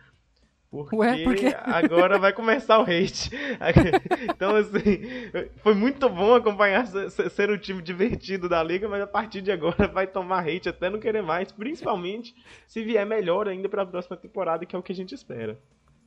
Porque, 0.71 0.95
Ué, 0.95 1.61
agora 1.65 2.17
vai 2.17 2.33
começar 2.33 2.79
o 2.79 2.83
hate. 2.83 3.29
então, 4.31 4.55
assim, 4.55 5.01
foi 5.57 5.75
muito 5.75 6.09
bom 6.09 6.35
acompanhar 6.35 6.87
ser 6.87 7.51
um 7.51 7.59
time 7.59 7.83
divertido 7.83 8.49
da 8.49 8.63
liga, 8.63 8.89
mas 8.89 9.03
a 9.03 9.07
partir 9.07 9.43
de 9.43 9.51
agora 9.51 9.89
vai 9.89 10.07
tomar 10.07 10.47
hate 10.47 10.69
até 10.69 10.89
não 10.89 11.01
querer 11.01 11.23
mais, 11.23 11.51
principalmente 11.51 12.35
se 12.69 12.85
vier 12.85 13.05
melhor 13.05 13.49
ainda 13.49 13.69
para 13.69 13.83
a 13.83 13.87
próxima 13.87 14.17
temporada, 14.17 14.65
que 14.65 14.77
é 14.77 14.79
o 14.79 14.83
que 14.83 14.93
a 14.93 14.95
gente 14.95 15.13
espera. 15.13 15.59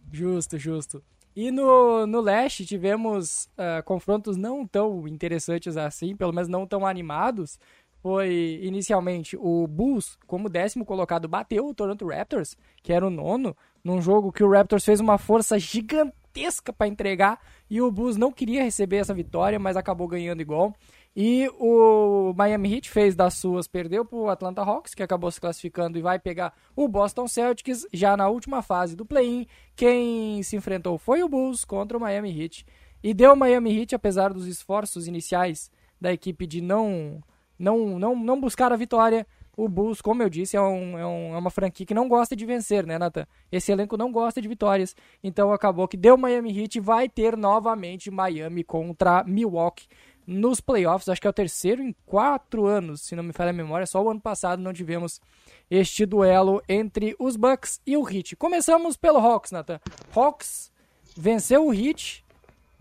Justo, 0.10 0.58
justo. 0.58 1.04
E 1.36 1.50
no, 1.50 2.06
no 2.06 2.22
leste 2.22 2.66
tivemos 2.66 3.50
uh, 3.58 3.84
confrontos 3.84 4.38
não 4.38 4.68
tão 4.68 5.08
interessantes 5.08 5.76
assim, 5.76 6.16
pelo 6.16 6.32
menos 6.32 6.48
não 6.48 6.66
tão 6.68 6.86
animados. 6.86 7.60
Foi 8.04 8.60
inicialmente 8.62 9.38
o 9.38 9.66
Bulls, 9.66 10.20
como 10.28 10.50
décimo 10.50 10.84
colocado, 10.84 11.26
bateu 11.26 11.66
o 11.66 11.74
Toronto 11.74 12.06
Raptors, 12.06 12.58
que 12.82 12.92
era 12.92 13.08
o 13.08 13.10
nono, 13.10 13.56
num 13.82 14.02
jogo 14.02 14.30
que 14.30 14.44
o 14.44 14.52
Raptors 14.52 14.84
fez 14.84 15.00
uma 15.00 15.18
força 15.18 15.58
gigantesca 15.58 16.74
para 16.74 16.90
entregar 16.90 17.40
e 17.70 17.82
o 17.82 17.90
Bulls 17.90 18.18
não 18.18 18.30
queria 18.30 18.62
receber 18.62 18.98
essa 18.98 19.14
vitória, 19.14 19.58
mas 19.58 19.78
acabou 19.78 20.06
ganhando 20.06 20.42
igual. 20.42 20.76
E 21.16 21.50
o 21.58 22.34
Miami 22.36 22.76
Heat 22.76 22.90
fez 22.90 23.16
das 23.16 23.36
suas, 23.36 23.70
perdeu 23.70 24.04
para 24.04 24.20
o 24.20 24.28
Atlanta 24.28 24.62
Hawks, 24.64 24.94
que 24.94 25.02
acabou 25.02 25.32
se 25.32 25.40
classificando 25.40 25.98
e 25.98 26.02
vai 26.02 26.20
pegar 26.20 26.54
o 26.76 26.90
Boston 26.90 27.26
Celtics 27.26 27.88
já 27.94 28.18
na 28.18 28.28
última 28.28 28.62
fase 28.62 28.98
do 28.98 29.06
play-in. 29.06 29.48
Quem 29.78 30.44
se 30.44 30.58
enfrentou 30.58 30.98
foi 30.98 31.24
o 31.24 31.30
Bulls 31.30 31.64
contra 31.64 31.98
o 31.98 32.02
Miami 32.02 32.38
Heat. 32.38 32.66
E 33.02 33.14
deu 33.14 33.32
o 33.32 33.38
Miami 33.38 33.80
Heat, 33.80 33.96
apesar 33.96 34.34
dos 34.34 34.46
esforços 34.46 35.08
iniciais 35.08 35.72
da 36.02 36.12
equipe 36.12 36.46
de 36.46 36.60
não, 36.60 37.24
não, 37.58 38.00
não, 38.00 38.16
não 38.16 38.40
buscar 38.40 38.72
a 38.72 38.76
vitória, 38.76 39.26
o 39.56 39.68
Bulls, 39.68 40.02
como 40.02 40.24
eu 40.24 40.30
disse, 40.30 40.58
é, 40.58 40.62
um, 40.62 40.98
é, 40.98 41.06
um, 41.06 41.36
é, 41.36 41.38
uma 41.38 41.52
franquia 41.52 41.86
que 41.86 41.94
não 41.94 42.08
gosta 42.08 42.36
de 42.36 42.46
vencer, 42.46 42.86
né, 42.86 42.98
Nathan? 42.98 43.28
Esse 43.52 43.72
elenco 43.72 43.96
não 43.96 44.12
gosta 44.12 44.42
de 44.42 44.48
vitórias. 44.48 44.96
Então 45.24 45.54
acabou 45.54 45.88
que 45.88 45.96
deu 45.96 46.18
Miami 46.18 46.58
Heat 46.60 46.80
vai 46.80 47.08
ter 47.08 47.38
novamente 47.38 48.10
Miami 48.10 48.64
contra 48.64 49.24
Milwaukee 49.24 49.88
nos 50.26 50.60
playoffs. 50.60 51.08
Acho 51.08 51.22
que 51.22 51.28
é 51.28 51.30
o 51.30 51.34
terceiro 51.34 51.84
em 51.84 51.96
quatro 52.06 52.66
anos, 52.66 53.02
se 53.02 53.16
não 53.16 53.24
me 53.24 53.32
falha 53.32 53.52
a 53.52 53.54
memória. 53.54 53.86
Só 53.86 54.02
o 54.02 54.10
ano 54.10 54.20
passado 54.22 54.60
não 54.60 54.74
tivemos 54.74 55.22
este 55.70 56.06
duelo 56.06 56.62
entre 56.68 57.16
os 57.20 57.36
Bucks 57.36 57.80
e 57.86 57.96
o 57.96 58.10
Heat. 58.10 58.36
Começamos 58.36 58.98
pelo 58.98 59.20
Hawks, 59.20 59.52
Nathan. 59.52 59.80
Hawks 60.16 60.72
venceu 61.16 61.68
o 61.68 61.74
Heat 61.74 62.23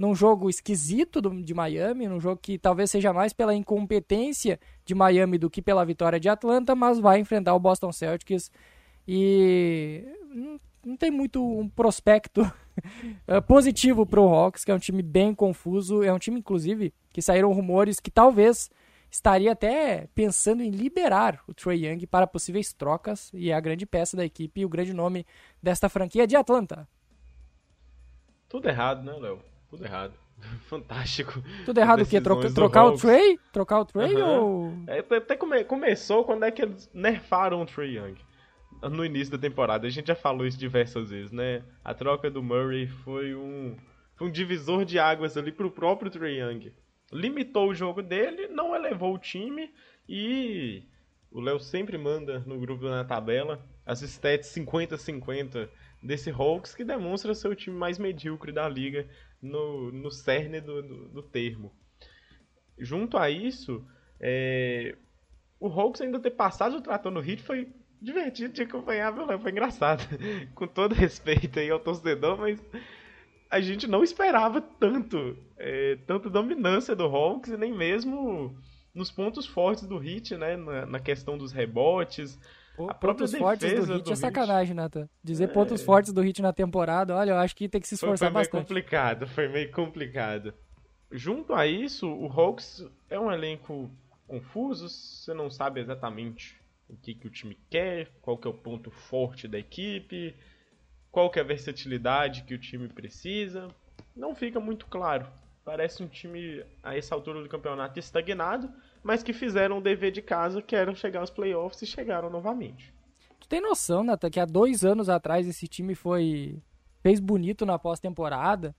num 0.03 0.17
jogo 0.17 0.51
esquisito 0.51 1.21
do, 1.21 1.31
de 1.45 1.55
Miami, 1.55 2.09
num 2.09 2.19
jogo 2.19 2.37
que 2.43 2.59
talvez 2.59 2.91
seja 2.91 3.13
mais 3.13 3.33
pela 3.33 3.55
incompetência 3.55 4.59
de 4.85 4.97
Miami 4.97 5.39
do 5.39 5.49
que 5.49 5.63
pela 5.63 5.85
vitória 5.85 6.19
de 6.19 6.29
Atlanta, 6.29 6.75
mas 6.75 6.99
vai 6.99 7.21
enfrentar 7.21 7.55
o 7.55 7.61
Boston 7.61 7.93
Celtics 7.93 8.51
e 9.07 10.05
não, 10.35 10.61
não 10.85 10.97
tem 10.97 11.09
muito 11.09 11.41
um 11.41 11.69
prospecto 11.69 12.43
eh, 13.29 13.41
positivo 13.43 14.05
para 14.05 14.21
o 14.21 14.27
Hawks, 14.27 14.65
que 14.65 14.73
é 14.73 14.75
um 14.75 14.79
time 14.81 15.05
bem 15.05 15.33
confuso, 15.33 16.03
é 16.03 16.13
um 16.13 16.19
time 16.19 16.41
inclusive 16.41 16.93
que 17.11 17.23
saíram 17.23 17.53
rumores 17.53 18.01
que 18.01 18.11
talvez 18.11 18.73
estaria 19.09 19.53
até 19.53 20.09
pensando 20.17 20.65
em 20.65 20.71
liberar 20.71 21.41
o 21.47 21.55
Trey 21.55 21.87
Young 21.87 22.09
para 22.09 22.27
possíveis 22.27 22.73
trocas 22.73 23.31
e 23.33 23.53
é 23.53 23.55
a 23.55 23.61
grande 23.61 23.87
peça 23.87 24.17
da 24.17 24.25
equipe 24.25 24.63
e 24.63 24.65
o 24.65 24.69
grande 24.69 24.93
nome 24.93 25.25
desta 25.63 25.89
franquia 25.89 26.27
de 26.27 26.35
Atlanta. 26.35 26.89
Tudo 28.49 28.69
errado, 28.69 29.05
né, 29.05 29.13
Léo? 29.13 29.52
Tudo 29.73 29.87
errado. 29.87 30.13
Fantástico. 30.69 31.43
Tudo 31.65 31.81
errado 31.81 32.03
o 32.03 32.07
quê? 32.07 32.21
Troca, 32.21 32.53
trocar 32.53 32.85
o 32.85 32.93
Trey? 32.95 33.39
Trocar 33.51 33.81
o 33.81 33.85
Trey 33.87 34.15
uhum. 34.17 34.29
ou. 34.29 34.73
É, 34.87 34.99
até 34.99 35.35
come, 35.35 35.65
começou 35.65 36.25
quando 36.25 36.45
é 36.45 36.51
que 36.51 36.61
eles 36.61 36.91
nerfaram 36.93 37.63
o 37.63 37.67
Trey 37.67 37.97
Young. 37.97 38.17
No 38.83 39.03
início 39.03 39.33
da 39.33 39.39
temporada. 39.39 39.87
A 39.87 39.91
gente 39.91 40.09
já 40.09 40.15
falou 40.15 40.47
isso 40.47 40.59
diversas 40.59 41.09
vezes, 41.09 41.33
né? 41.33 41.63
A 41.83 41.95
troca 41.95 42.31
do 42.31 42.43
Murray 42.43 42.87
foi 42.87 43.35
um, 43.35 43.75
foi 44.15 44.27
um 44.27 44.31
divisor 44.31 44.85
de 44.85 44.99
águas 44.99 45.39
ali 45.39 45.51
pro 45.51 45.71
próprio 45.71 46.11
Trey 46.11 46.41
Young. 46.41 46.71
Limitou 47.11 47.71
o 47.71 47.75
jogo 47.75 48.03
dele, 48.03 48.49
não 48.49 48.75
elevou 48.75 49.15
o 49.15 49.19
time 49.19 49.73
e 50.07 50.83
o 51.31 51.41
Léo 51.41 51.59
sempre 51.59 51.97
manda 51.97 52.41
no 52.41 52.59
grupo 52.59 52.85
na 52.85 53.05
tabela 53.05 53.65
as 53.85 54.03
stats 54.03 54.55
50-50 54.55 55.69
desse 56.03 56.31
Hawks 56.31 56.75
que 56.75 56.85
demonstra 56.85 57.35
ser 57.35 57.49
o 57.49 57.55
time 57.55 57.77
mais 57.77 57.99
medíocre 57.99 58.53
da 58.53 58.69
liga 58.69 59.09
no, 59.41 59.91
no 59.93 60.11
cerne 60.11 60.61
do, 60.61 60.83
do, 60.83 61.09
do 61.09 61.23
termo. 61.23 61.73
Junto 62.79 63.17
a 63.17 63.31
isso, 63.31 63.85
é, 64.21 64.97
o 65.61 65.69
Hawks 65.69 66.01
ainda 66.01 66.19
ter 66.19 66.31
passado 66.31 66.77
o 66.77 66.83
trator 66.83 67.13
no 67.13 67.21
hit 67.21 67.43
foi 67.43 67.73
divertido 68.01 68.53
de 68.53 68.63
acompanhar, 68.63 69.15
foi 69.39 69.51
engraçado. 69.51 70.03
Com 70.55 70.67
todo 70.67 70.95
respeito 70.95 71.59
aí 71.59 71.71
ao 71.71 71.79
torcedor, 71.79 72.39
mas 72.39 72.61
a 73.51 73.61
gente 73.61 73.87
não 73.87 74.03
esperava 74.03 74.61
tanto, 74.61 75.37
é, 75.59 75.97
dominância 76.31 76.97
do 76.97 77.05
Hawks 77.05 77.53
e 77.53 77.57
nem 77.57 77.73
mesmo 77.73 78.57
nos 78.95 79.11
pontos 79.11 79.47
fortes 79.47 79.87
do 79.87 79.99
hit, 79.99 80.37
né? 80.37 80.57
Na, 80.57 80.87
na 80.87 81.01
questão 81.01 81.39
dos 81.39 81.53
rebotes, 81.53 82.39
a 82.89 82.95
pontos 82.95 83.35
fortes 83.35 83.87
do 83.87 83.95
Hit 83.95 84.05
do 84.05 84.13
é 84.13 84.17
sacanagem, 84.17 84.75
Nathan. 84.75 85.09
Dizer 85.23 85.45
é... 85.45 85.47
pontos 85.49 85.83
fortes 85.83 86.13
do 86.13 86.21
Hit 86.23 86.41
na 86.41 86.53
temporada, 86.53 87.15
olha, 87.15 87.31
eu 87.31 87.37
acho 87.37 87.55
que 87.55 87.69
tem 87.69 87.81
que 87.81 87.89
se 87.89 87.95
esforçar 87.95 88.31
foi, 88.31 88.33
foi 88.33 88.41
bastante. 88.43 88.67
Foi 88.67 88.75
meio 88.75 88.85
complicado, 88.85 89.27
foi 89.29 89.49
meio 89.49 89.71
complicado. 89.73 90.55
Junto 91.11 91.55
a 91.55 91.67
isso, 91.67 92.09
o 92.09 92.27
Hawks 92.27 92.87
é 93.11 93.21
um 93.21 93.31
elenco 93.31 93.91
confuso, 94.27 94.89
você 94.89 95.35
não 95.35 95.51
sabe 95.51 95.81
exatamente 95.81 96.59
o 96.89 96.97
que, 96.97 97.15
que 97.15 97.27
o 97.27 97.31
time 97.31 97.59
quer, 97.69 98.11
qual 98.23 98.37
que 98.39 98.47
é 98.47 98.51
o 98.51 98.55
ponto 98.55 98.91
forte 98.91 99.47
da 99.47 99.59
equipe, 99.59 100.35
qual 101.11 101.31
que 101.31 101.39
é 101.39 101.43
a 101.43 101.45
versatilidade 101.45 102.45
que 102.45 102.55
o 102.55 102.59
time 102.59 102.89
precisa. 102.89 103.69
Não 104.17 104.35
fica 104.35 104.59
muito 104.59 104.87
claro. 104.87 105.27
Parece 105.65 106.03
um 106.03 106.09
time, 106.09 106.65
a 106.83 106.97
essa 106.97 107.15
altura 107.15 107.43
do 107.43 107.49
campeonato, 107.49 107.99
estagnado, 107.99 108.73
mas 109.03 109.23
que 109.23 109.33
fizeram 109.33 109.79
o 109.79 109.83
dever 109.83 110.13
de 110.13 110.23
casa, 110.23 110.63
que 110.63 110.77
era 110.77 110.95
chegar 110.95 111.21
aos 111.21 111.31
playoffs 111.31 111.83
e 111.83 111.87
chegaram 111.87 112.31
novamente. 112.31 112.95
Tu 113.41 113.49
tem 113.49 113.61
noção, 113.61 114.05
Nata, 114.05 114.31
que 114.31 114.39
há 114.39 114.45
dois 114.45 114.85
anos 114.85 115.09
atrás 115.09 115.49
esse 115.49 115.67
time 115.67 115.95
foi. 115.95 116.63
fez 117.03 117.19
bonito 117.19 117.67
na 117.67 117.79
pós-temporada, 117.79 118.75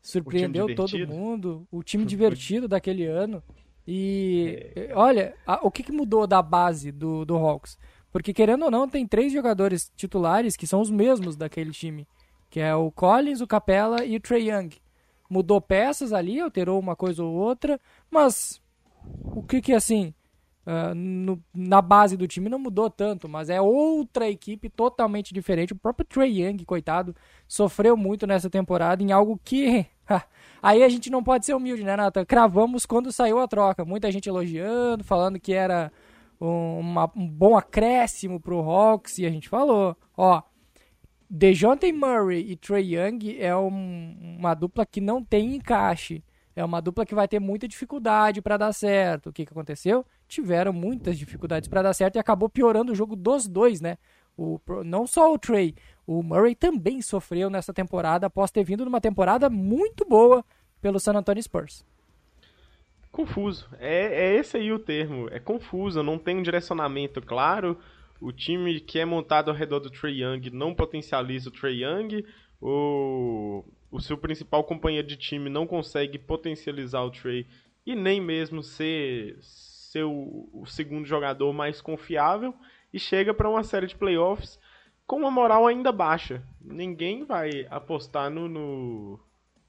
surpreendeu 0.00 0.74
todo 0.74 1.06
mundo, 1.06 1.66
o 1.70 1.82
time 1.82 2.04
divertido 2.06 2.66
daquele 2.66 3.04
ano. 3.04 3.42
E 3.86 4.72
é... 4.74 4.92
olha, 4.94 5.34
a, 5.46 5.66
o 5.66 5.70
que, 5.70 5.82
que, 5.82 5.92
mudou 5.92 6.26
da 6.26 6.40
base 6.40 6.90
do, 6.90 7.24
do 7.24 7.36
Hawks? 7.36 7.76
Porque 8.10 8.32
querendo 8.32 8.64
ou 8.64 8.70
não, 8.70 8.88
tem 8.88 9.06
três 9.06 9.32
jogadores 9.32 9.90
titulares 9.96 10.56
que 10.56 10.66
são 10.66 10.80
os 10.80 10.90
mesmos 10.90 11.36
daquele 11.36 11.72
time, 11.72 12.06
que 12.48 12.60
é 12.60 12.74
o 12.74 12.90
Collins, 12.92 13.40
o 13.40 13.46
Capella 13.46 14.04
e 14.04 14.16
o 14.16 14.20
Trey 14.20 14.50
Young. 14.50 14.70
Mudou 15.28 15.60
peças 15.60 16.12
ali, 16.12 16.38
alterou 16.38 16.78
uma 16.78 16.94
coisa 16.94 17.24
ou 17.24 17.32
outra, 17.32 17.80
mas 18.10 18.61
o 19.04 19.42
que 19.42 19.60
que 19.60 19.72
assim 19.72 20.14
uh, 20.66 20.94
no, 20.94 21.42
na 21.54 21.80
base 21.80 22.16
do 22.16 22.26
time 22.26 22.48
não 22.48 22.58
mudou 22.58 22.90
tanto, 22.90 23.28
mas 23.28 23.50
é 23.50 23.60
outra 23.60 24.28
equipe 24.28 24.68
totalmente 24.68 25.32
diferente. 25.32 25.72
O 25.72 25.76
próprio 25.76 26.06
Trey 26.06 26.42
Young, 26.42 26.64
coitado, 26.64 27.14
sofreu 27.46 27.96
muito 27.96 28.26
nessa 28.26 28.50
temporada 28.50 29.02
em 29.02 29.12
algo 29.12 29.40
que 29.44 29.86
aí 30.62 30.82
a 30.82 30.88
gente 30.88 31.10
não 31.10 31.22
pode 31.22 31.46
ser 31.46 31.54
humilde, 31.54 31.84
né, 31.84 31.96
Nathan? 31.96 32.24
Cravamos 32.24 32.86
quando 32.86 33.12
saiu 33.12 33.38
a 33.38 33.48
troca, 33.48 33.84
muita 33.84 34.10
gente 34.10 34.28
elogiando, 34.28 35.04
falando 35.04 35.40
que 35.40 35.52
era 35.52 35.92
um, 36.40 36.78
uma, 36.80 37.10
um 37.16 37.28
bom 37.28 37.56
acréscimo 37.56 38.40
pro 38.40 38.60
Hawks 38.60 39.18
e 39.18 39.26
a 39.26 39.30
gente 39.30 39.48
falou, 39.48 39.96
ó, 40.16 40.42
DeJounte 41.30 41.90
Murray 41.92 42.50
e 42.50 42.56
Trey 42.56 42.94
Young 42.94 43.38
é 43.38 43.56
um, 43.56 44.36
uma 44.38 44.54
dupla 44.54 44.84
que 44.84 45.00
não 45.00 45.24
tem 45.24 45.56
encaixe. 45.56 46.22
É 46.54 46.64
uma 46.64 46.80
dupla 46.80 47.06
que 47.06 47.14
vai 47.14 47.26
ter 47.26 47.40
muita 47.40 47.66
dificuldade 47.66 48.42
para 48.42 48.56
dar 48.56 48.72
certo. 48.72 49.30
O 49.30 49.32
que, 49.32 49.46
que 49.46 49.52
aconteceu? 49.52 50.04
Tiveram 50.28 50.72
muitas 50.72 51.18
dificuldades 51.18 51.68
para 51.68 51.82
dar 51.82 51.94
certo 51.94 52.16
e 52.16 52.18
acabou 52.18 52.48
piorando 52.48 52.92
o 52.92 52.94
jogo 52.94 53.16
dos 53.16 53.46
dois, 53.48 53.80
né? 53.80 53.96
O, 54.36 54.60
não 54.84 55.06
só 55.06 55.32
o 55.32 55.38
Trey, 55.38 55.74
o 56.06 56.22
Murray 56.22 56.54
também 56.54 57.02
sofreu 57.02 57.50
nessa 57.50 57.72
temporada 57.72 58.26
após 58.26 58.50
ter 58.50 58.64
vindo 58.64 58.84
numa 58.84 59.00
temporada 59.00 59.48
muito 59.50 60.04
boa 60.04 60.44
pelo 60.80 60.98
San 60.98 61.14
Antonio 61.14 61.42
Spurs. 61.42 61.84
Confuso. 63.10 63.68
É, 63.78 64.26
é 64.26 64.36
esse 64.36 64.56
aí 64.56 64.72
o 64.72 64.78
termo. 64.78 65.28
É 65.30 65.38
confuso, 65.38 66.02
não 66.02 66.18
tem 66.18 66.38
um 66.38 66.42
direcionamento 66.42 67.20
claro. 67.20 67.78
O 68.20 68.32
time 68.32 68.80
que 68.80 68.98
é 68.98 69.04
montado 69.04 69.50
ao 69.50 69.56
redor 69.56 69.80
do 69.80 69.90
Trey 69.90 70.22
Young 70.22 70.50
não 70.50 70.74
potencializa 70.74 71.50
o 71.50 71.52
Trey 71.52 71.84
Young. 71.84 72.24
O 72.60 73.64
o 73.92 74.00
seu 74.00 74.16
principal 74.16 74.64
companheiro 74.64 75.06
de 75.06 75.16
time 75.16 75.50
não 75.50 75.66
consegue 75.66 76.18
potencializar 76.18 77.02
o 77.02 77.10
Trey 77.10 77.46
e 77.84 77.94
nem 77.94 78.20
mesmo 78.20 78.62
ser, 78.62 79.36
ser 79.42 80.04
o, 80.04 80.48
o 80.50 80.64
segundo 80.64 81.06
jogador 81.06 81.52
mais 81.52 81.82
confiável 81.82 82.54
e 82.90 82.98
chega 82.98 83.34
para 83.34 83.50
uma 83.50 83.62
série 83.62 83.86
de 83.86 83.94
playoffs 83.94 84.58
com 85.06 85.16
uma 85.16 85.30
moral 85.30 85.66
ainda 85.66 85.92
baixa. 85.92 86.42
Ninguém 86.58 87.24
vai 87.24 87.66
apostar 87.68 88.30
no, 88.30 88.48
no, 88.48 89.20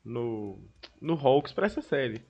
no, 0.06 0.60
no 1.02 1.14
Hawks 1.16 1.52
para 1.52 1.66
essa 1.66 1.82
série. 1.82 2.22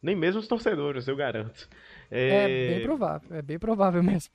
Nem 0.00 0.14
mesmo 0.14 0.40
os 0.40 0.46
torcedores, 0.48 1.08
eu 1.08 1.16
garanto. 1.16 1.68
É, 2.08 2.28
é 2.28 2.74
bem 2.74 2.82
provável, 2.84 3.36
é 3.36 3.42
bem 3.42 3.58
provável 3.58 4.02
mesmo. 4.02 4.32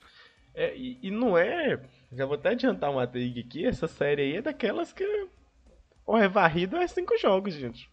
É, 0.54 0.76
e, 0.76 0.98
e, 1.02 1.10
não 1.10 1.38
é. 1.38 1.80
Já 2.12 2.26
vou 2.26 2.34
até 2.34 2.50
adiantar 2.50 2.90
uma 2.90 3.06
take 3.06 3.40
aqui. 3.40 3.64
Essa 3.64 3.86
série 3.86 4.22
aí 4.22 4.36
é 4.36 4.42
daquelas 4.42 4.92
que 4.92 5.28
ou 6.08 6.16
é 6.16 6.26
varrido 6.26 6.74
é 6.78 6.88
cinco 6.88 7.18
jogos, 7.18 7.52
gente. 7.52 7.90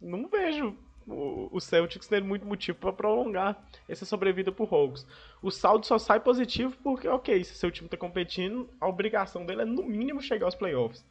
Não 0.00 0.26
vejo 0.28 0.74
o 1.06 1.60
Celtics 1.60 2.08
ter 2.08 2.24
muito 2.24 2.46
motivo 2.46 2.78
para 2.78 2.90
prolongar 2.90 3.62
essa 3.86 4.06
sobrevida 4.06 4.50
pro 4.50 4.64
Hawks. 4.64 5.06
O 5.42 5.50
saldo 5.50 5.84
só 5.84 5.98
sai 5.98 6.20
positivo 6.20 6.74
porque, 6.82 7.06
ok, 7.06 7.44
se 7.44 7.54
seu 7.54 7.70
time 7.70 7.86
tá 7.86 7.98
competindo, 7.98 8.70
a 8.80 8.88
obrigação 8.88 9.44
dele 9.44 9.60
é 9.62 9.64
no 9.66 9.82
mínimo 9.82 10.22
chegar 10.22 10.46
aos 10.46 10.54
playoffs. 10.54 11.04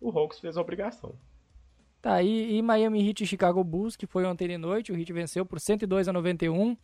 O 0.00 0.16
Hawks 0.16 0.38
fez 0.38 0.56
a 0.56 0.60
obrigação. 0.60 1.16
Tá, 2.00 2.22
e, 2.22 2.56
e 2.56 2.62
Miami 2.62 3.08
Heat 3.08 3.24
e 3.24 3.26
Chicago 3.26 3.64
Bulls, 3.64 3.96
que 3.96 4.06
foi 4.06 4.24
ontem 4.24 4.46
de 4.46 4.58
noite, 4.58 4.92
o 4.92 4.96
Heat 4.96 5.12
venceu 5.12 5.44
por 5.44 5.58
102 5.58 6.06
a 6.06 6.12
91. 6.12 6.76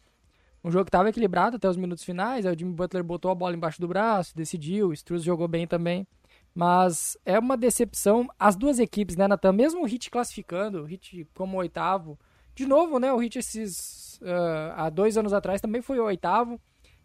Um 0.65 0.71
jogo 0.71 0.85
que 0.85 0.89
estava 0.89 1.09
equilibrado 1.09 1.57
até 1.57 1.69
os 1.69 1.77
minutos 1.77 2.03
finais, 2.03 2.45
aí 2.45 2.53
o 2.53 2.59
Jimmy 2.59 2.73
Butler 2.73 3.05
botou 3.05 3.31
a 3.31 3.37
bola 3.37 3.55
embaixo 3.55 3.81
do 3.81 3.87
braço, 3.87 4.37
decidiu, 4.37 4.89
o 4.89 4.93
Struz 4.93 5.23
jogou 5.23 5.47
bem 5.47 5.65
também. 5.65 6.09
Mas 6.55 7.17
é 7.25 7.39
uma 7.39 7.57
decepção 7.57 8.29
as 8.39 8.57
duas 8.57 8.79
equipes, 8.79 9.17
né, 9.17 9.29
Natan? 9.29 9.53
Mesmo 9.53 9.83
o 9.83 9.89
Heat 9.89 10.11
classificando, 10.11 10.83
o 10.83 10.91
Heat 10.91 11.29
como 11.35 11.57
oitavo, 11.59 12.19
de 12.55 12.67
novo, 12.67 12.99
né? 12.99 13.13
O 13.13 13.23
Heat 13.23 13.39
esses 13.39 14.19
uh, 14.23 14.73
há 14.75 14.91
dois 14.91 15.17
anos 15.17 15.33
atrás 15.33 15.61
também 15.61 15.81
foi 15.81 15.99
o 15.99 16.05
oitavo 16.05 16.61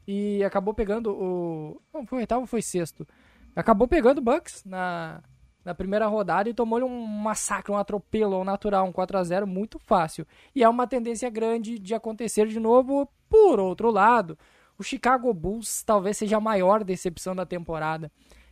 e 0.08 0.44
acabou 0.44 0.74
pegando 0.74 1.12
o 1.12 1.82
não 1.94 2.06
foi 2.06 2.20
o 2.20 2.22
oitavo, 2.22 2.46
foi 2.46 2.62
sexto. 2.62 3.08
Acabou 3.56 3.88
pegando 3.88 4.18
o 4.18 4.22
Bucks 4.22 4.64
na 4.66 5.22
na 5.66 5.74
primeira 5.74 6.06
rodada 6.06 6.48
e 6.48 6.54
tomou 6.54 6.80
um 6.86 7.08
massacre, 7.08 7.72
um 7.72 7.78
atropelo, 7.78 8.44
natural, 8.44 8.86
um 8.86 8.92
4 8.92 9.18
a 9.18 9.24
0 9.24 9.48
muito 9.48 9.80
fácil. 9.80 10.26
E 10.54 10.64
é 10.64 10.70
uma 10.70 10.86
tendência 10.86 11.28
grande 11.28 11.80
de 11.80 11.96
acontecer 11.96 12.48
de 12.48 12.60
novo. 12.60 13.10
Por 13.28 13.60
outro 13.60 13.90
lado, 13.90 14.38
o 14.78 14.84
Chicago 14.84 15.34
Bulls 15.34 15.84
talvez 15.84 16.18
seja 16.18 16.38
a 16.38 16.40
maior 16.40 16.84
decepção 16.84 17.36
da 17.36 17.48
temporada. 17.48 18.12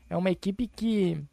É 0.10 0.17
uma 0.17 0.31
equipe 0.31 0.67
que 0.67 1.24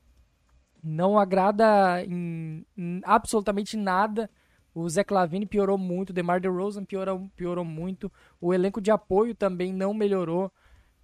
não 0.83 1.19
agrada 1.19 2.03
em, 2.05 2.65
em 2.77 3.01
absolutamente 3.05 3.77
nada. 3.77 4.31
O 4.75 4.89
Zé 4.89 5.03
Clavini 5.03 5.47
piorou 5.47 5.77
muito, 5.77 6.11
o 6.11 6.13
DeMar 6.13 6.41
DeRozan 6.41 6.85
piorou, 6.85 7.29
piorou 7.37 7.65
muito, 7.65 8.11
o 8.41 8.55
elenco 8.55 8.81
de 8.81 8.91
apoio 8.91 9.35
também 9.35 9.73
não 9.73 9.93
melhorou. 9.93 10.51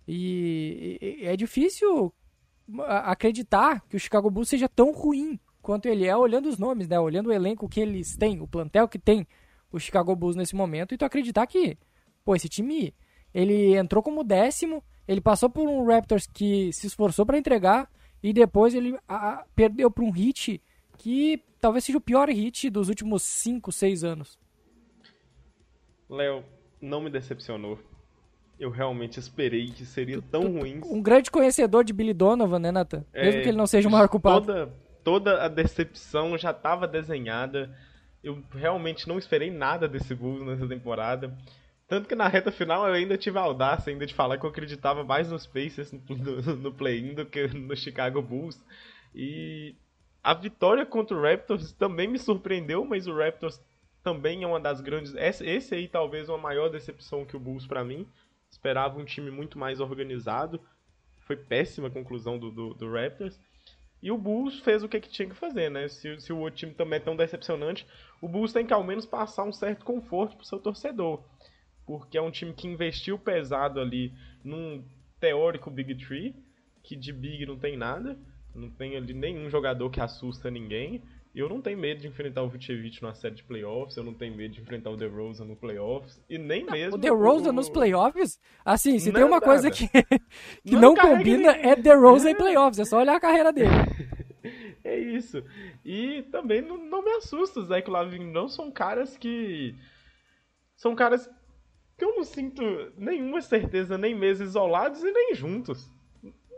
E, 0.06 0.98
e 1.00 1.26
é 1.26 1.36
difícil 1.36 2.12
acreditar 2.86 3.80
que 3.88 3.96
o 3.96 4.00
Chicago 4.00 4.30
Bulls 4.30 4.48
seja 4.48 4.68
tão 4.68 4.92
ruim 4.92 5.38
quanto 5.60 5.86
ele 5.86 6.06
é, 6.06 6.16
olhando 6.16 6.48
os 6.48 6.58
nomes, 6.58 6.86
né? 6.86 6.98
Olhando 6.98 7.26
o 7.26 7.32
elenco 7.32 7.68
que 7.68 7.80
eles 7.80 8.16
têm, 8.16 8.40
o 8.40 8.46
plantel 8.46 8.86
que 8.86 8.98
tem 8.98 9.26
o 9.72 9.80
Chicago 9.80 10.14
Bulls 10.14 10.36
nesse 10.36 10.54
momento, 10.54 10.94
e 10.94 10.96
tu 10.96 11.04
acreditar 11.04 11.44
que, 11.46 11.76
pô, 12.24 12.36
esse 12.36 12.48
time, 12.48 12.94
ele 13.34 13.76
entrou 13.76 14.00
como 14.00 14.22
décimo, 14.22 14.82
ele 15.06 15.20
passou 15.20 15.48
por 15.48 15.68
um 15.68 15.84
Raptors 15.84 16.26
que 16.26 16.72
se 16.72 16.86
esforçou 16.86 17.24
para 17.24 17.38
entregar, 17.38 17.90
e 18.22 18.32
depois 18.32 18.74
ele 18.74 18.98
a, 19.08 19.44
perdeu 19.54 19.90
para 19.90 20.04
um 20.04 20.10
hit 20.10 20.60
que 20.98 21.42
talvez 21.60 21.84
seja 21.84 21.98
o 21.98 22.00
pior 22.00 22.28
hit 22.28 22.70
dos 22.70 22.88
últimos 22.88 23.22
5, 23.22 23.70
6 23.70 24.04
anos. 24.04 24.38
Léo, 26.08 26.44
não 26.80 27.00
me 27.00 27.10
decepcionou. 27.10 27.78
Eu 28.58 28.70
realmente 28.70 29.20
esperei 29.20 29.66
que 29.66 29.84
seria 29.84 30.22
tão 30.22 30.58
ruim. 30.58 30.80
Um 30.84 31.02
grande 31.02 31.30
conhecedor 31.30 31.84
de 31.84 31.92
Billy 31.92 32.14
Donovan, 32.14 32.58
né, 32.58 32.70
Nathan? 32.70 33.04
É, 33.12 33.26
Mesmo 33.26 33.42
que 33.42 33.48
ele 33.48 33.58
não 33.58 33.66
seja 33.66 33.88
o 33.88 33.92
maior 33.92 34.08
culpado. 34.08 34.46
Toda, 34.46 34.72
toda 35.04 35.44
a 35.44 35.48
decepção 35.48 36.38
já 36.38 36.52
estava 36.52 36.88
desenhada. 36.88 37.76
Eu 38.24 38.42
realmente 38.52 39.06
não 39.06 39.18
esperei 39.18 39.50
nada 39.50 39.86
desse 39.86 40.14
Bulls 40.14 40.46
nessa 40.46 40.66
temporada. 40.66 41.36
Tanto 41.88 42.08
que 42.08 42.14
na 42.16 42.26
reta 42.26 42.50
final 42.50 42.86
eu 42.86 42.94
ainda 42.94 43.16
tive 43.16 43.38
a 43.38 43.42
audácia 43.42 43.92
ainda 43.92 44.06
de 44.06 44.14
falar 44.14 44.38
que 44.38 44.44
eu 44.44 44.50
acreditava 44.50 45.04
mais 45.04 45.30
nos 45.30 45.46
Pacers 45.46 45.92
no, 46.08 46.56
no 46.56 46.72
play-in 46.72 47.14
do 47.14 47.24
que 47.24 47.46
no 47.48 47.76
Chicago 47.76 48.20
Bulls. 48.20 48.60
E 49.14 49.74
a 50.22 50.34
vitória 50.34 50.84
contra 50.84 51.16
o 51.16 51.22
Raptors 51.22 51.72
também 51.72 52.08
me 52.08 52.18
surpreendeu, 52.18 52.84
mas 52.84 53.06
o 53.06 53.16
Raptors 53.16 53.60
também 54.02 54.42
é 54.42 54.46
uma 54.46 54.58
das 54.58 54.80
grandes. 54.80 55.14
Esse 55.14 55.74
aí 55.74 55.86
talvez 55.86 56.28
uma 56.28 56.38
maior 56.38 56.68
decepção 56.68 57.24
que 57.24 57.36
o 57.36 57.40
Bulls 57.40 57.66
para 57.66 57.84
mim. 57.84 58.06
Esperava 58.50 58.98
um 58.98 59.04
time 59.04 59.30
muito 59.30 59.58
mais 59.58 59.80
organizado. 59.80 60.60
Foi 61.20 61.36
péssima 61.36 61.88
a 61.88 61.90
conclusão 61.90 62.38
do, 62.38 62.50
do, 62.50 62.74
do 62.74 62.92
Raptors. 62.92 63.38
E 64.02 64.10
o 64.10 64.18
Bulls 64.18 64.60
fez 64.60 64.82
o 64.82 64.88
que, 64.88 65.00
que 65.00 65.08
tinha 65.08 65.28
que 65.28 65.34
fazer, 65.34 65.70
né? 65.70 65.88
Se, 65.88 66.20
se 66.20 66.32
o 66.32 66.38
outro 66.38 66.58
time 66.58 66.74
também 66.74 66.98
é 66.98 67.00
tão 67.00 67.16
decepcionante, 67.16 67.86
o 68.20 68.28
Bulls 68.28 68.52
tem 68.52 68.66
que 68.66 68.72
ao 68.72 68.84
menos 68.84 69.06
passar 69.06 69.44
um 69.44 69.52
certo 69.52 69.84
conforto 69.84 70.36
pro 70.36 70.46
seu 70.46 70.58
torcedor. 70.58 71.22
Porque 71.86 72.18
é 72.18 72.22
um 72.22 72.30
time 72.30 72.52
que 72.52 72.66
investiu 72.66 73.18
pesado 73.18 73.80
ali 73.80 74.12
num 74.42 74.84
teórico 75.20 75.70
Big 75.70 75.94
Tree, 75.94 76.34
que 76.82 76.96
de 76.96 77.12
Big 77.12 77.46
não 77.46 77.56
tem 77.56 77.76
nada. 77.76 78.18
Não 78.54 78.70
tem 78.70 78.96
ali 78.96 79.12
nenhum 79.12 79.48
jogador 79.48 79.90
que 79.90 80.00
assusta 80.00 80.50
ninguém. 80.50 81.02
Eu 81.36 81.50
não 81.50 81.60
tenho 81.60 81.76
medo 81.76 82.00
de 82.00 82.08
enfrentar 82.08 82.42
o 82.42 82.48
Vucevic 82.48 83.02
numa 83.02 83.14
série 83.14 83.34
de 83.34 83.44
playoffs, 83.44 83.94
eu 83.94 84.02
não 84.02 84.14
tenho 84.14 84.34
medo 84.34 84.54
de 84.54 84.60
enfrentar 84.62 84.88
o 84.88 84.96
DeRozan 84.96 85.44
no 85.44 85.54
playoffs, 85.54 86.18
e 86.30 86.38
nem 86.38 86.64
mesmo... 86.64 86.94
O 86.94 86.98
DeRozan 86.98 87.50
o... 87.50 87.52
nos 87.52 87.68
playoffs? 87.68 88.40
Assim, 88.64 88.98
se 88.98 89.12
não 89.12 89.20
tem 89.20 89.24
uma 89.24 89.40
coisa 89.40 89.70
que, 89.70 89.86
que 90.64 90.72
não, 90.72 90.94
não 90.94 90.96
combina 90.96 91.50
é 91.52 91.76
DeRozan 91.76 92.28
é. 92.28 92.32
em 92.32 92.34
playoffs, 92.34 92.78
é 92.78 92.86
só 92.86 93.00
olhar 93.00 93.16
a 93.16 93.20
carreira 93.20 93.52
dele. 93.52 93.68
é 94.82 94.98
isso. 94.98 95.44
E 95.84 96.22
também 96.32 96.62
não, 96.62 96.78
não 96.78 97.04
me 97.04 97.10
assusta, 97.16 97.60
o 97.60 97.64
Zach 97.64 97.90
Lavin 97.90 98.32
não 98.32 98.48
são 98.48 98.70
caras 98.70 99.18
que... 99.18 99.74
São 100.74 100.94
caras 100.94 101.28
que 101.96 102.04
eu 102.04 102.14
não 102.14 102.24
sinto 102.24 102.62
nenhuma 102.96 103.40
certeza, 103.40 103.96
nem 103.96 104.14
mesmo 104.14 104.44
isolados 104.44 105.02
e 105.02 105.10
nem 105.10 105.34
juntos. 105.34 105.90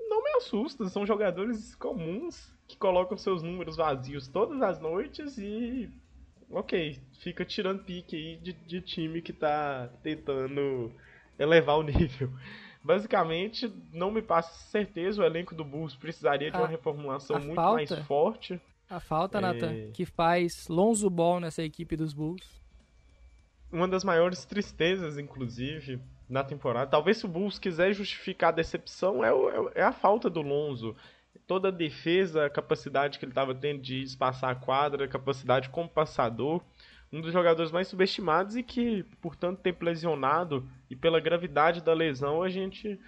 Não 0.09 0.23
me 0.23 0.31
assusta, 0.37 0.89
são 0.89 1.07
jogadores 1.07 1.75
comuns 1.77 2.53
que 2.67 2.77
colocam 2.77 3.17
seus 3.17 3.43
números 3.43 3.77
vazios 3.77 4.29
todas 4.29 4.61
as 4.63 4.81
noites 4.81 5.39
e. 5.39 5.91
Ok, 6.51 6.99
fica 7.21 7.45
tirando 7.45 7.85
pique 7.85 8.17
aí 8.17 8.37
de, 8.39 8.53
de 8.55 8.81
time 8.81 9.21
que 9.21 9.35
tá 9.35 9.91
tentando 10.03 10.91
elevar 11.39 11.77
o 11.79 11.83
nível. 11.83 12.31
Basicamente, 12.83 13.71
não 13.93 14.11
me 14.11 14.23
passa 14.23 14.55
certeza, 14.71 15.21
o 15.21 15.25
elenco 15.25 15.55
do 15.55 15.65
Bulls 15.65 15.95
precisaria 15.95 16.51
de 16.51 16.57
uma 16.57 16.67
reformulação 16.67 17.39
muito 17.39 17.55
falta, 17.55 17.75
mais 17.75 18.07
forte. 18.07 18.61
A 18.89 18.99
falta, 18.99 19.39
é... 19.39 19.41
Nathan, 19.43 19.91
que 19.93 20.07
faz 20.07 20.69
Lonzo 20.69 21.11
Ball 21.11 21.41
nessa 21.41 21.63
equipe 21.63 21.97
dos 21.97 22.15
Bulls. 22.15 22.59
Uma 23.71 23.87
das 23.87 24.03
maiores 24.05 24.45
tristezas, 24.45 25.19
inclusive, 25.19 26.01
na 26.29 26.43
temporada. 26.43 26.91
Talvez 26.91 27.19
se 27.19 27.27
o 27.27 27.29
Bulls 27.29 27.59
quiser 27.59 27.93
justificar 27.93 28.49
a 28.49 28.57
decepção, 28.57 29.25
é, 29.25 29.33
o, 29.33 29.71
é 29.75 29.83
a 29.83 29.93
falta 29.93 30.31
do 30.31 30.41
Lonzo 30.41 30.97
toda 31.49 31.69
a 31.69 31.73
defesa, 31.73 32.45
a 32.45 32.51
capacidade 32.51 33.19
que 33.19 33.25
ele 33.25 33.33
estava 33.33 33.55
tendo 33.55 33.81
de 33.81 34.03
espaçar 34.03 34.51
a 34.51 34.55
quadra, 34.55 35.07
a 35.07 35.09
capacidade 35.09 35.71
como 35.71 35.89
passador. 35.89 36.63
Um 37.11 37.23
dos 37.23 37.33
jogadores 37.33 37.73
mais 37.73 37.89
subestimados 37.89 38.55
e 38.55 38.63
que, 38.63 39.03
por 39.23 39.35
tanto 39.35 39.63
tempo 39.63 39.83
lesionado 39.83 40.69
e 40.91 40.95
pela 40.95 41.19
gravidade 41.19 41.81
da 41.83 41.95
lesão, 41.95 42.43
a 42.43 42.51
gente 42.51 43.01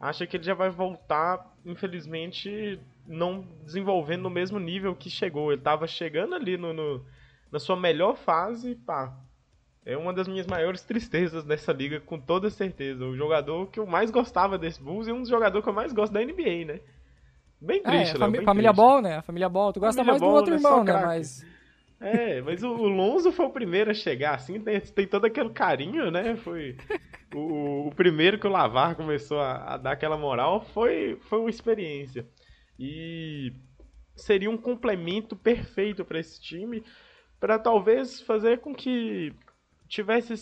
acha 0.00 0.26
que 0.26 0.38
ele 0.38 0.44
já 0.44 0.54
vai 0.54 0.70
voltar, 0.70 1.54
infelizmente, 1.66 2.80
não 3.06 3.46
desenvolvendo 3.62 4.22
no 4.22 4.30
mesmo 4.30 4.58
nível 4.58 4.96
que 4.96 5.10
chegou. 5.10 5.52
Ele 5.52 5.60
estava 5.60 5.86
chegando 5.86 6.34
ali 6.34 6.56
no, 6.56 6.72
no, 6.72 7.04
na 7.50 7.58
sua 7.58 7.76
melhor 7.76 8.16
fase, 8.16 8.74
pá. 8.74 9.14
É 9.84 9.96
uma 9.96 10.12
das 10.12 10.28
minhas 10.28 10.46
maiores 10.46 10.82
tristezas 10.82 11.44
dessa 11.44 11.72
liga, 11.72 12.00
com 12.00 12.18
toda 12.18 12.48
certeza. 12.50 13.04
O 13.04 13.16
jogador 13.16 13.68
que 13.68 13.80
eu 13.80 13.86
mais 13.86 14.10
gostava 14.10 14.56
desse 14.56 14.80
Bulls 14.80 15.08
e 15.08 15.12
um 15.12 15.20
dos 15.20 15.28
jogadores 15.28 15.64
que 15.64 15.68
eu 15.68 15.74
mais 15.74 15.92
gosto 15.92 16.12
da 16.12 16.20
NBA, 16.20 16.64
né? 16.66 16.80
Bem 17.60 17.80
é, 17.84 17.90
triste, 17.90 18.16
é, 18.16 18.18
fami 18.18 18.38
bem 18.38 18.44
Família 18.44 18.70
triste. 18.70 18.84
Ball, 18.84 19.02
né? 19.02 19.16
A 19.16 19.22
família 19.22 19.48
Ball. 19.48 19.72
Tu 19.72 19.80
gosta 19.80 20.04
família 20.04 20.12
mais 20.12 20.20
Ball, 20.20 20.30
do 20.30 20.36
outro 20.36 20.50
né? 20.52 20.56
irmão, 20.56 20.84
né? 20.84 20.92
Mas... 21.04 21.46
É, 22.00 22.42
mas 22.42 22.64
o, 22.64 22.68
o 22.68 22.88
Lonzo 22.88 23.30
foi 23.30 23.46
o 23.46 23.50
primeiro 23.50 23.92
a 23.92 23.94
chegar, 23.94 24.34
assim, 24.34 24.58
tem, 24.58 24.80
tem 24.80 25.06
todo 25.06 25.24
aquele 25.24 25.50
carinho, 25.50 26.10
né? 26.10 26.34
Foi 26.34 26.76
o, 27.32 27.88
o 27.88 27.94
primeiro 27.94 28.40
que 28.40 28.46
o 28.46 28.50
Lavar 28.50 28.96
começou 28.96 29.38
a, 29.38 29.74
a, 29.74 29.76
dar 29.76 29.92
aquela 29.92 30.18
moral, 30.18 30.62
foi, 30.74 31.16
foi 31.28 31.38
uma 31.38 31.50
experiência. 31.50 32.26
E 32.76 33.52
seria 34.16 34.50
um 34.50 34.56
complemento 34.56 35.36
perfeito 35.36 36.04
para 36.04 36.18
esse 36.18 36.40
time, 36.40 36.82
para 37.38 37.56
talvez 37.56 38.20
fazer 38.20 38.58
com 38.58 38.74
que 38.74 39.32
tivesse 39.92 40.34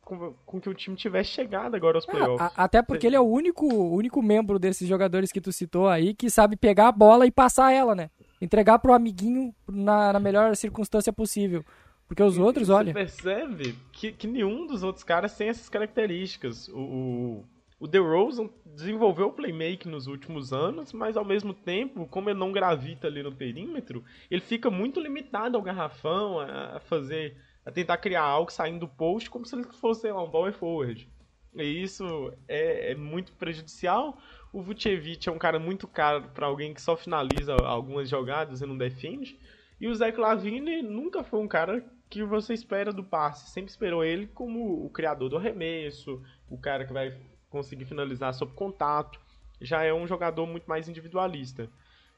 com, 0.00 0.34
com, 0.46 0.60
que 0.60 0.70
o 0.70 0.74
time 0.74 0.96
tivesse 0.96 1.30
chegado 1.30 1.74
agora 1.74 1.98
aos 1.98 2.08
ah, 2.08 2.10
playoffs. 2.10 2.40
Ah, 2.40 2.64
até 2.64 2.80
porque 2.80 3.06
ele 3.06 3.16
é 3.16 3.20
o 3.20 3.26
único, 3.26 3.66
único 3.66 4.22
membro 4.22 4.58
desses 4.58 4.88
jogadores 4.88 5.30
que 5.30 5.40
tu 5.40 5.52
citou 5.52 5.86
aí 5.86 6.14
que 6.14 6.30
sabe 6.30 6.56
pegar 6.56 6.88
a 6.88 6.92
bola 6.92 7.26
e 7.26 7.30
passar 7.30 7.72
ela, 7.72 7.94
né? 7.94 8.10
Entregar 8.40 8.78
pro 8.78 8.94
amiguinho 8.94 9.54
na, 9.68 10.14
na 10.14 10.20
melhor 10.20 10.56
circunstância 10.56 11.12
possível. 11.12 11.64
Porque 12.08 12.22
os 12.22 12.38
outros, 12.38 12.70
olha. 12.70 12.92
Você 12.92 12.98
percebe 12.98 13.74
que, 13.92 14.12
que 14.12 14.26
nenhum 14.26 14.66
dos 14.66 14.82
outros 14.82 15.04
caras 15.04 15.36
tem 15.36 15.48
essas 15.48 15.68
características. 15.68 16.68
O, 16.68 16.78
o, 16.78 17.44
o 17.80 17.86
DeRozan 17.86 18.48
desenvolveu 18.64 19.26
o 19.26 19.32
playmaking 19.32 19.90
nos 19.90 20.06
últimos 20.06 20.52
anos, 20.52 20.92
mas 20.92 21.16
ao 21.16 21.24
mesmo 21.24 21.52
tempo, 21.52 22.06
como 22.06 22.30
ele 22.30 22.38
não 22.38 22.52
gravita 22.52 23.08
ali 23.08 23.22
no 23.22 23.32
perímetro, 23.32 24.04
ele 24.30 24.40
fica 24.40 24.70
muito 24.70 25.00
limitado 25.00 25.56
ao 25.56 25.62
garrafão, 25.62 26.38
a, 26.38 26.76
a 26.76 26.80
fazer 26.80 27.36
a 27.66 27.72
tentar 27.72 27.98
criar 27.98 28.22
algo 28.22 28.52
saindo 28.52 28.78
do 28.78 28.88
post 28.88 29.28
como 29.28 29.44
se 29.44 29.56
ele 29.56 29.64
fosse 29.64 30.10
lá, 30.10 30.22
um 30.22 30.30
power 30.30 30.52
forward. 30.52 31.08
E 31.52 31.82
isso 31.82 32.32
é, 32.46 32.92
é 32.92 32.94
muito 32.94 33.32
prejudicial. 33.32 34.16
O 34.52 34.62
Vucevic 34.62 35.28
é 35.28 35.32
um 35.32 35.38
cara 35.38 35.58
muito 35.58 35.88
caro 35.88 36.28
para 36.32 36.46
alguém 36.46 36.72
que 36.72 36.80
só 36.80 36.96
finaliza 36.96 37.52
algumas 37.54 38.08
jogadas 38.08 38.60
e 38.60 38.66
não 38.66 38.78
defende. 38.78 39.36
E 39.80 39.88
o 39.88 39.94
Zach 39.94 40.16
Lavine 40.16 40.80
nunca 40.80 41.24
foi 41.24 41.40
um 41.40 41.48
cara 41.48 41.84
que 42.08 42.22
você 42.22 42.54
espera 42.54 42.92
do 42.92 43.02
passe. 43.02 43.50
Sempre 43.50 43.70
esperou 43.70 44.04
ele 44.04 44.28
como 44.28 44.84
o 44.84 44.88
criador 44.90 45.28
do 45.28 45.36
arremesso, 45.36 46.22
o 46.48 46.56
cara 46.56 46.86
que 46.86 46.92
vai 46.92 47.18
conseguir 47.50 47.84
finalizar 47.84 48.32
sob 48.32 48.52
contato. 48.52 49.20
Já 49.60 49.82
é 49.82 49.92
um 49.92 50.06
jogador 50.06 50.46
muito 50.46 50.66
mais 50.66 50.88
individualista. 50.88 51.68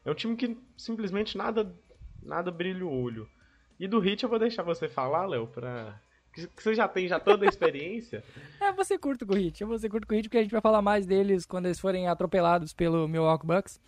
É 0.05 0.11
um 0.11 0.15
time 0.15 0.37
que 0.37 0.59
simplesmente 0.77 1.39
nada, 1.39 1.75
nada 2.23 2.51
brilha 2.51 2.85
o 2.85 3.03
olho. 3.03 3.29
E 3.79 3.87
do 3.87 4.01
Hit 4.01 4.23
eu 4.23 4.29
vou 4.29 4.38
deixar 4.38 4.62
você 4.62 4.88
falar, 4.88 5.27
Léo, 5.27 5.47
pra. 5.47 6.01
Que 6.33 6.49
você 6.62 6.75
já 6.75 6.87
tem 6.87 7.09
já 7.09 7.19
toda 7.19 7.47
a 7.47 7.49
experiência. 7.51 8.23
é, 8.61 8.73
você 8.73 8.99
curto 8.99 9.27
com 9.27 9.33
o 9.33 9.37
Hit. 9.37 9.61
Eu 9.61 9.69
vou 9.69 9.79
ser 9.79 9.88
curto 9.88 10.07
com 10.07 10.14
o 10.14 10.17
Hit 10.17 10.29
porque 10.29 10.38
a 10.38 10.43
gente 10.43 10.53
vai 10.53 10.61
falar 10.61 10.83
mais 10.83 11.07
deles 11.07 11.47
quando 11.47 11.67
eles 11.67 11.81
forem 11.81 12.09
atropelados 12.09 12.73
pelo 12.73 13.09
Milwaukee 13.09 13.47
Bucks. 13.47 13.81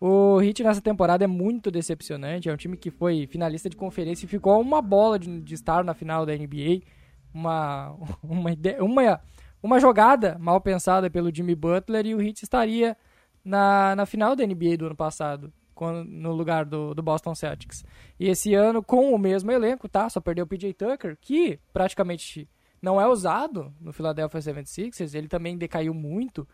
O 0.00 0.40
Heat 0.40 0.64
nessa 0.64 0.80
temporada 0.80 1.24
é 1.24 1.26
muito 1.26 1.70
decepcionante. 1.70 2.48
É 2.48 2.52
um 2.52 2.56
time 2.56 2.74
que 2.74 2.90
foi 2.90 3.26
finalista 3.26 3.68
de 3.68 3.76
conferência 3.76 4.24
e 4.24 4.28
ficou 4.28 4.58
uma 4.58 4.80
bola 4.80 5.18
de, 5.18 5.40
de 5.42 5.54
estar 5.54 5.84
na 5.84 5.92
final 5.92 6.24
da 6.24 6.34
NBA. 6.34 6.80
Uma, 7.34 7.94
uma, 8.24 8.50
ideia, 8.50 8.82
uma, 8.82 9.20
uma 9.62 9.78
jogada 9.78 10.38
mal 10.38 10.58
pensada 10.58 11.10
pelo 11.10 11.34
Jimmy 11.34 11.54
Butler 11.54 12.06
e 12.06 12.14
o 12.14 12.22
Heat 12.22 12.42
estaria 12.42 12.96
na, 13.44 13.94
na 13.94 14.06
final 14.06 14.34
da 14.34 14.46
NBA 14.46 14.78
do 14.78 14.86
ano 14.86 14.96
passado, 14.96 15.52
no 15.84 16.32
lugar 16.32 16.64
do, 16.64 16.94
do 16.94 17.02
Boston 17.02 17.34
Celtics. 17.34 17.84
E 18.18 18.28
esse 18.28 18.54
ano, 18.54 18.82
com 18.82 19.14
o 19.14 19.18
mesmo 19.18 19.50
elenco, 19.50 19.88
tá? 19.88 20.08
Só 20.08 20.20
perdeu 20.20 20.44
o 20.44 20.48
PJ 20.48 20.72
Tucker, 20.74 21.16
que 21.20 21.58
praticamente 21.72 22.48
não 22.80 23.00
é 23.00 23.06
usado 23.06 23.72
no 23.80 23.92
Philadelphia 23.92 24.40
76ers. 24.40 25.14
Ele 25.14 25.28
também 25.28 25.56
decaiu 25.56 25.94
muito 25.94 26.46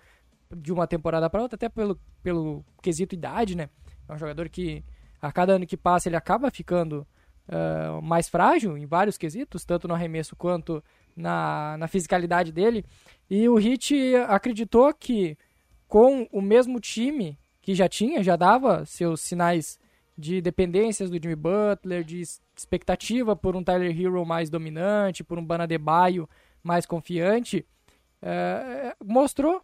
de 0.55 0.73
uma 0.73 0.87
temporada 0.87 1.29
para 1.29 1.43
outra, 1.43 1.57
até 1.57 1.69
pelo, 1.69 1.99
pelo 2.23 2.65
quesito 2.83 3.15
idade, 3.15 3.57
né? 3.57 3.69
É 4.09 4.13
um 4.13 4.19
jogador 4.19 4.49
que 4.49 4.85
a 5.21 5.33
cada 5.33 5.55
ano 5.55 5.67
que 5.67 5.77
passa 5.77 6.09
ele 6.09 6.17
acaba 6.17 6.51
ficando 6.51 7.07
uh, 7.49 8.01
mais 8.03 8.29
frágil 8.29 8.77
em 8.77 8.87
vários 8.87 9.19
quesitos, 9.19 9.65
tanto 9.65 9.89
no 9.89 9.95
arremesso 9.95 10.37
quanto 10.37 10.83
na, 11.17 11.77
na 11.79 11.89
fisicalidade 11.89 12.53
dele. 12.53 12.85
E 13.29 13.49
o 13.49 13.57
Hit 13.57 14.15
acreditou 14.29 14.93
que 14.95 15.37
com 15.89 16.29
o 16.33 16.41
mesmo 16.41 16.81
time 16.81 17.39
que 17.67 17.75
já 17.75 17.89
tinha, 17.89 18.23
já 18.23 18.37
dava 18.37 18.87
seus 18.87 19.21
sinais 19.21 19.77
de 20.17 20.41
dependências 20.41 21.11
do 21.11 21.21
Jimmy 21.21 21.35
Butler, 21.35 22.05
de 22.05 22.23
expectativa 22.57 23.35
por 23.35 23.57
um 23.57 23.65
Tyler 23.65 23.91
Hero 23.91 24.25
mais 24.25 24.49
dominante, 24.49 25.25
por 25.25 25.37
um 25.37 25.45
Banadebaio 25.45 26.29
mais 26.63 26.87
confiante, 26.87 27.67
uh, 28.23 29.05
mostrou 29.05 29.61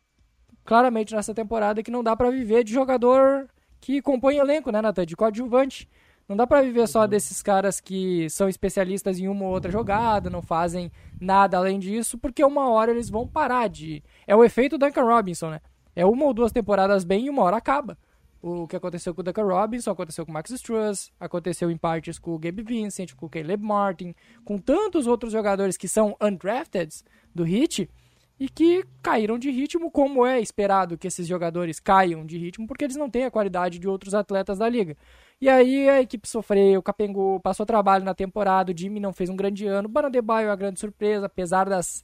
claramente 0.64 1.14
nessa 1.14 1.32
temporada 1.32 1.80
que 1.80 1.92
não 1.92 2.02
dá 2.02 2.16
para 2.16 2.28
viver 2.28 2.64
de 2.64 2.72
jogador 2.72 3.48
que 3.80 4.02
compõe 4.02 4.38
elenco, 4.38 4.72
né, 4.72 4.82
Nathan? 4.82 5.06
De 5.06 5.14
coadjuvante. 5.14 5.88
Não 6.28 6.36
dá 6.36 6.44
para 6.44 6.62
viver 6.62 6.88
só 6.88 7.02
uhum. 7.02 7.08
desses 7.08 7.40
caras 7.40 7.78
que 7.78 8.28
são 8.30 8.48
especialistas 8.48 9.20
em 9.20 9.28
uma 9.28 9.44
ou 9.44 9.52
outra 9.52 9.70
jogada, 9.70 10.28
não 10.28 10.42
fazem 10.42 10.90
nada 11.20 11.56
além 11.56 11.78
disso, 11.78 12.18
porque 12.18 12.44
uma 12.44 12.68
hora 12.68 12.90
eles 12.90 13.08
vão 13.08 13.28
parar 13.28 13.68
de. 13.68 14.02
É 14.26 14.34
o 14.34 14.42
efeito 14.42 14.76
Duncan 14.76 15.04
Robinson, 15.04 15.50
né? 15.50 15.60
É 15.94 16.04
uma 16.06 16.24
ou 16.24 16.34
duas 16.34 16.52
temporadas 16.52 17.04
bem 17.04 17.26
e 17.26 17.30
uma 17.30 17.42
hora 17.42 17.56
acaba. 17.56 17.98
O 18.40 18.66
que 18.66 18.74
aconteceu 18.74 19.14
com 19.14 19.20
o 19.20 19.24
Duncan 19.24 19.44
Robinson, 19.44 19.90
aconteceu 19.90 20.24
com 20.26 20.32
o 20.32 20.34
Max 20.34 20.50
Struss, 20.50 21.12
aconteceu 21.20 21.70
em 21.70 21.76
partes 21.76 22.18
com 22.18 22.34
o 22.34 22.38
Gabe 22.38 22.62
Vincent, 22.62 23.14
com 23.14 23.26
o 23.26 23.30
Caleb 23.30 23.62
Martin, 23.62 24.14
com 24.44 24.58
tantos 24.58 25.06
outros 25.06 25.32
jogadores 25.32 25.76
que 25.76 25.86
são 25.86 26.16
undrafted 26.20 26.92
do 27.32 27.46
Heat, 27.46 27.88
e 28.42 28.48
que 28.48 28.84
caíram 29.00 29.38
de 29.38 29.52
ritmo, 29.52 29.88
como 29.88 30.26
é 30.26 30.40
esperado 30.40 30.98
que 30.98 31.06
esses 31.06 31.28
jogadores 31.28 31.78
caiam 31.78 32.26
de 32.26 32.36
ritmo, 32.36 32.66
porque 32.66 32.84
eles 32.84 32.96
não 32.96 33.08
têm 33.08 33.24
a 33.24 33.30
qualidade 33.30 33.78
de 33.78 33.86
outros 33.86 34.14
atletas 34.14 34.58
da 34.58 34.68
liga. 34.68 34.96
E 35.40 35.48
aí 35.48 35.88
a 35.88 36.02
equipe 36.02 36.28
sofreu, 36.28 36.82
capengou, 36.82 37.38
passou 37.38 37.64
trabalho 37.64 38.04
na 38.04 38.14
temporada, 38.14 38.72
o 38.72 38.76
Jimmy 38.76 38.98
não 38.98 39.12
fez 39.12 39.30
um 39.30 39.36
grande 39.36 39.64
ano, 39.66 39.88
o 39.88 39.88
Banadebaio 39.88 40.48
é 40.48 40.50
a 40.50 40.56
grande 40.56 40.80
surpresa, 40.80 41.26
apesar 41.26 41.68
das 41.68 42.02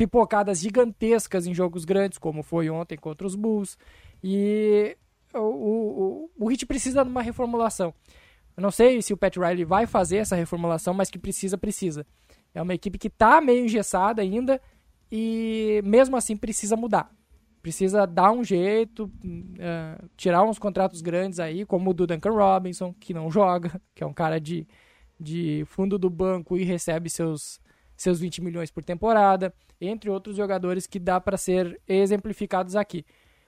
pipocadas 0.00 0.60
gigantescas 0.60 1.46
em 1.46 1.52
jogos 1.52 1.84
grandes, 1.84 2.16
como 2.16 2.42
foi 2.42 2.70
ontem 2.70 2.96
contra 2.96 3.26
os 3.26 3.34
Bulls. 3.34 3.76
E 4.24 4.96
o, 5.34 5.38
o, 5.38 6.30
o 6.38 6.48
Hit 6.48 6.64
precisa 6.64 7.04
de 7.04 7.10
uma 7.10 7.20
reformulação. 7.20 7.92
Eu 8.56 8.62
não 8.62 8.70
sei 8.70 9.02
se 9.02 9.12
o 9.12 9.16
Pat 9.16 9.36
Riley 9.36 9.66
vai 9.66 9.86
fazer 9.86 10.16
essa 10.16 10.34
reformulação, 10.34 10.94
mas 10.94 11.10
que 11.10 11.18
precisa, 11.18 11.58
precisa. 11.58 12.06
É 12.54 12.62
uma 12.62 12.72
equipe 12.72 12.96
que 12.96 13.08
está 13.08 13.42
meio 13.42 13.66
engessada 13.66 14.22
ainda, 14.22 14.58
e 15.12 15.82
mesmo 15.84 16.16
assim 16.16 16.34
precisa 16.34 16.76
mudar. 16.76 17.14
Precisa 17.60 18.06
dar 18.06 18.32
um 18.32 18.42
jeito, 18.42 19.04
uh, 19.04 20.08
tirar 20.16 20.42
uns 20.44 20.58
contratos 20.58 21.02
grandes 21.02 21.38
aí, 21.38 21.66
como 21.66 21.90
o 21.90 21.92
do 21.92 22.06
Duncan 22.06 22.32
Robinson, 22.32 22.94
que 22.98 23.12
não 23.12 23.30
joga, 23.30 23.78
que 23.94 24.02
é 24.02 24.06
um 24.06 24.14
cara 24.14 24.40
de, 24.40 24.66
de 25.20 25.62
fundo 25.66 25.98
do 25.98 26.08
banco 26.08 26.56
e 26.56 26.64
recebe 26.64 27.10
seus, 27.10 27.60
seus 28.02 28.18
20 28.18 28.42
milhões 28.42 28.70
por 28.70 28.82
temporada, 28.82 29.52
entre 29.80 30.08
outros 30.08 30.36
jogadores 30.36 30.86
que 30.86 30.98
dá 30.98 31.20
para 31.20 31.36
ser 31.36 31.80
exemplificados 31.86 32.74
aqui. 32.74 33.04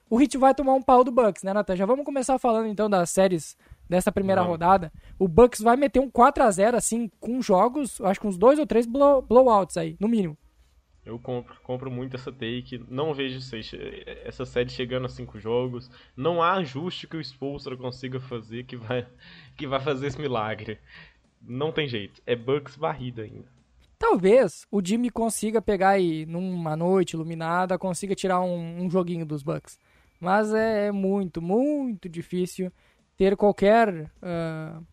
O 0.09 0.21
Heat 0.21 0.37
vai 0.37 0.53
tomar 0.53 0.73
um 0.73 0.81
pau 0.81 1.03
do 1.03 1.11
Bucks, 1.11 1.41
né, 1.41 1.53
Natan? 1.53 1.75
Já 1.75 1.85
vamos 1.85 2.05
começar 2.05 2.37
falando 2.37 2.67
então 2.67 2.87
das 2.87 3.09
séries 3.09 3.57
dessa 3.89 4.11
primeira 4.11 4.41
não. 4.41 4.47
rodada. 4.47 4.91
O 5.17 5.27
Bucks 5.27 5.59
vai 5.59 5.75
meter 5.75 5.99
um 5.99 6.09
4 6.09 6.43
a 6.43 6.51
0 6.51 6.77
assim, 6.77 7.09
com 7.19 7.41
jogos, 7.41 7.99
acho 8.01 8.19
que 8.19 8.27
uns 8.27 8.37
dois 8.37 8.59
ou 8.59 8.67
três 8.67 8.85
blow, 8.85 9.23
blowouts 9.23 9.75
aí, 9.75 9.97
no 9.99 10.07
mínimo. 10.07 10.37
Eu 11.03 11.19
compro, 11.19 11.55
compro 11.63 11.91
muito 11.91 12.15
essa 12.15 12.31
take. 12.31 12.81
Não 12.87 13.13
vejo 13.13 13.39
essa 14.23 14.45
série 14.45 14.69
chegando 14.69 15.05
a 15.05 15.09
cinco 15.09 15.37
jogos. 15.39 15.89
Não 16.15 16.41
há 16.41 16.53
ajuste 16.53 17.07
que 17.07 17.17
o 17.17 17.21
Spolstra 17.21 17.75
consiga 17.75 18.19
fazer 18.21 18.63
que 18.63 18.77
vai, 18.77 19.05
que 19.57 19.67
vai 19.67 19.81
fazer 19.81 20.07
esse 20.07 20.21
milagre. 20.21 20.79
Não 21.41 21.71
tem 21.73 21.89
jeito. 21.89 22.21
É 22.25 22.35
Bucks 22.35 22.77
barrida 22.77 23.23
ainda. 23.23 23.51
Talvez 24.03 24.67
o 24.69 24.85
Jimmy 24.85 25.09
consiga 25.09 25.61
pegar 25.61 25.91
aí 25.91 26.25
numa 26.25 26.75
noite 26.75 27.13
iluminada, 27.13 27.79
consiga 27.79 28.13
tirar 28.13 28.41
um, 28.41 28.83
um 28.83 28.89
joguinho 28.89 29.25
dos 29.25 29.41
Bucks. 29.41 29.79
Mas 30.19 30.53
é, 30.53 30.87
é 30.87 30.91
muito, 30.91 31.41
muito 31.41 32.09
difícil 32.09 32.69
ter 33.15 33.37
qualquer 33.37 34.11
uh, 34.21 34.85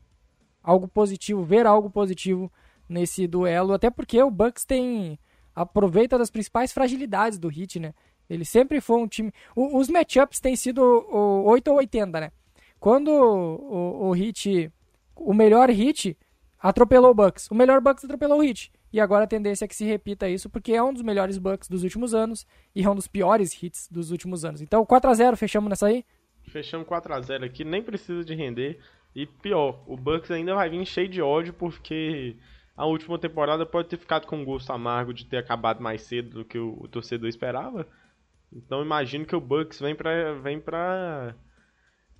algo 0.63 0.87
positivo, 0.87 1.43
ver 1.43 1.67
algo 1.67 1.91
positivo 1.91 2.53
nesse 2.89 3.27
duelo. 3.27 3.73
Até 3.73 3.91
porque 3.91 4.23
o 4.23 4.31
Bucks 4.31 4.65
tem 4.65 5.19
aproveita 5.57 6.17
das 6.17 6.31
principais 6.31 6.73
fragilidades 6.73 7.37
do 7.37 7.51
Heat, 7.51 7.81
né? 7.81 7.93
Ele 8.29 8.45
sempre 8.45 8.81
foi 8.81 8.97
um 8.97 9.09
time. 9.09 9.33
O, 9.57 9.77
os 9.77 9.89
matchups 9.89 10.39
têm 10.39 10.55
sido 10.55 10.81
o, 10.81 11.43
8 11.47 11.69
ou 11.69 11.79
80, 11.79 12.21
né? 12.21 12.31
Quando 12.79 13.09
o, 13.09 14.11
o, 14.11 14.17
Heat. 14.17 14.73
O 15.17 15.35
melhor 15.35 15.69
Heat 15.69 16.17
atropelou 16.61 17.11
o 17.11 17.15
Bucks. 17.15 17.51
O 17.51 17.57
melhor 17.57 17.81
Bucks 17.81 18.05
atropelou 18.05 18.39
o 18.39 18.45
Heat. 18.45 18.71
E 18.93 19.01
agora 19.01 19.25
a 19.25 19.29
tendência 19.29 19.65
é 19.65 19.69
que 19.69 19.75
se 19.75 19.85
repita 19.85 20.29
isso, 20.29 20.51
porque 20.51 20.73
é 20.73 20.83
um 20.83 20.93
dos 20.93 21.03
melhores 21.03 21.39
Bucks 21.39 21.69
dos 21.69 21.85
últimos 21.85 22.15
anos 22.15 22.47
e 22.75 22.83
é 22.83 22.91
um 22.91 22.95
dos 22.95 23.07
piores 23.07 23.61
hits 23.63 23.89
dos 23.91 24.11
últimos 24.11 24.45
anos. 24.45 24.61
Então, 24.61 24.85
4x0, 24.85 25.37
fechamos 25.37 25.71
nessa 25.71 25.87
aí? 25.87 26.05
Fechamos 26.49 26.87
4x0 26.89 27.45
aqui, 27.45 27.65
nem 27.65 27.83
precisa 27.83 28.25
de 28.25 28.35
render. 28.35 28.81
E 29.15 29.27
pior, 29.27 29.83
o 29.87 29.97
Bucks 29.97 30.31
ainda 30.31 30.55
vai 30.55 30.69
vir 30.69 30.85
cheio 30.87 31.09
de 31.09 31.23
ódio 31.23 31.53
porque 31.53 32.37
a 32.77 32.87
última 32.87 33.19
temporada 33.19 33.67
pode 33.67 33.89
ter 33.89 33.97
ficado 33.97 34.27
com 34.27 34.37
um 34.37 34.45
gosto 34.45 34.73
amargo 34.73 35.13
de 35.13 35.27
ter 35.27 35.37
acabado 35.37 35.83
mais 35.83 36.03
cedo 36.03 36.31
do 36.31 36.45
que 36.45 36.59
o, 36.59 36.77
o 36.81 36.89
torcedor 36.89 37.29
esperava. 37.29 37.87
Então 38.53 38.83
imagino 38.83 39.27
que 39.27 39.37
o 39.37 39.41
Bucks 39.41 39.81
vem 39.81 39.95
pra, 39.95 40.35
vem 40.35 40.61
pra, 40.61 41.35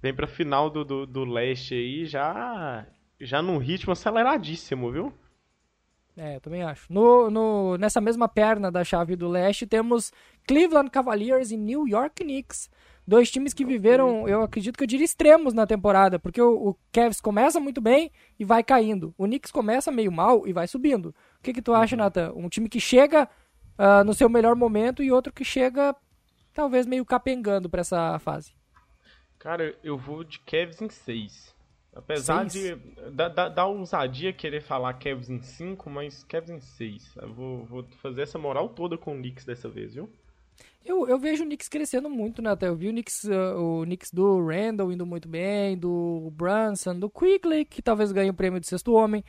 vem 0.01 0.15
pra 0.15 0.27
final 0.27 0.71
do, 0.71 0.85
do, 0.85 1.07
do 1.07 1.25
leste 1.25 1.75
aí 1.75 2.07
já, 2.07 2.87
já 3.21 3.43
num 3.43 3.59
ritmo 3.59 3.93
aceleradíssimo, 3.93 4.93
viu? 4.93 5.13
É, 6.23 6.37
eu 6.37 6.41
também 6.43 6.63
acho. 6.63 6.93
No, 6.93 7.31
no, 7.31 7.79
nessa 7.79 7.99
mesma 7.99 8.29
perna 8.29 8.71
da 8.71 8.85
chave 8.85 9.17
do 9.17 9.27
leste 9.27 9.67
temos 9.67 10.13
Cleveland 10.47 10.91
Cavaliers 10.91 11.51
e 11.51 11.57
New 11.57 11.89
York 11.89 12.23
Knicks. 12.23 12.69
Dois 13.07 13.31
times 13.31 13.55
que 13.55 13.65
viveram, 13.65 14.29
eu 14.29 14.43
acredito 14.43 14.77
que 14.77 14.85
eu 14.85 14.87
diria 14.87 15.07
extremos 15.07 15.55
na 15.55 15.67
temporada, 15.67 16.19
porque 16.19 16.41
o, 16.41 16.69
o 16.69 16.77
Cavs 16.93 17.23
começa 17.23 17.59
muito 17.59 17.81
bem 17.81 18.13
e 18.39 18.45
vai 18.45 18.63
caindo. 18.63 19.15
O 19.17 19.25
Knicks 19.25 19.51
começa 19.51 19.91
meio 19.91 20.13
mal 20.13 20.47
e 20.47 20.53
vai 20.53 20.69
subindo. 20.69 21.07
O 21.07 21.43
que, 21.43 21.55
que 21.55 21.63
tu 21.63 21.73
acha, 21.73 21.97
uhum. 21.97 22.03
Nathan? 22.03 22.33
Um 22.37 22.51
time 22.51 22.69
que 22.69 22.79
chega 22.79 23.27
uh, 23.79 24.05
no 24.05 24.13
seu 24.13 24.29
melhor 24.29 24.55
momento 24.55 25.03
e 25.03 25.11
outro 25.11 25.33
que 25.33 25.43
chega 25.43 25.97
talvez 26.53 26.85
meio 26.85 27.07
capengando 27.07 27.71
para 27.71 27.81
essa 27.81 28.19
fase. 28.19 28.53
Cara, 29.39 29.75
eu 29.83 29.97
vou 29.97 30.23
de 30.23 30.39
Cavs 30.41 30.83
em 30.83 30.91
6. 30.91 31.55
Apesar 31.95 32.49
seis? 32.49 32.79
de 32.79 33.11
da, 33.11 33.29
da, 33.29 33.49
da, 33.49 33.67
ousadia 33.67 34.33
querer 34.33 34.61
falar 34.61 34.95
Cavs 34.95 35.29
em 35.29 35.41
5, 35.41 35.91
mas 35.91 36.23
Cavs 36.25 36.51
em 36.51 36.61
6. 36.61 37.17
Eu 37.17 37.33
vou, 37.35 37.65
vou 37.65 37.85
fazer 38.01 38.23
essa 38.23 38.39
moral 38.39 38.69
toda 38.69 38.97
com 38.97 39.13
o 39.13 39.17
Knicks 39.17 39.45
dessa 39.45 39.69
vez, 39.69 39.95
viu? 39.95 40.09
Eu, 40.85 41.07
eu 41.07 41.19
vejo 41.19 41.43
o 41.43 41.47
Knicks 41.47 41.69
crescendo 41.69 42.09
muito, 42.09 42.41
né? 42.41 42.51
Até 42.51 42.69
eu 42.69 42.77
vi 42.77 42.89
o 42.89 42.93
Knicks, 42.93 43.25
uh, 43.25 43.59
o 43.59 43.83
Knicks 43.85 44.13
do 44.13 44.47
Randall 44.47 44.93
indo 44.93 45.05
muito 45.05 45.29
bem, 45.29 45.77
do 45.77 46.33
Brunson, 46.33 46.99
do 46.99 47.11
Quigley, 47.11 47.65
que 47.65 47.83
talvez 47.83 48.13
ganhe 48.13 48.31
o 48.31 48.35
prêmio 48.35 48.61
de 48.61 48.67
sexto 48.67 48.93
homem. 48.93 49.25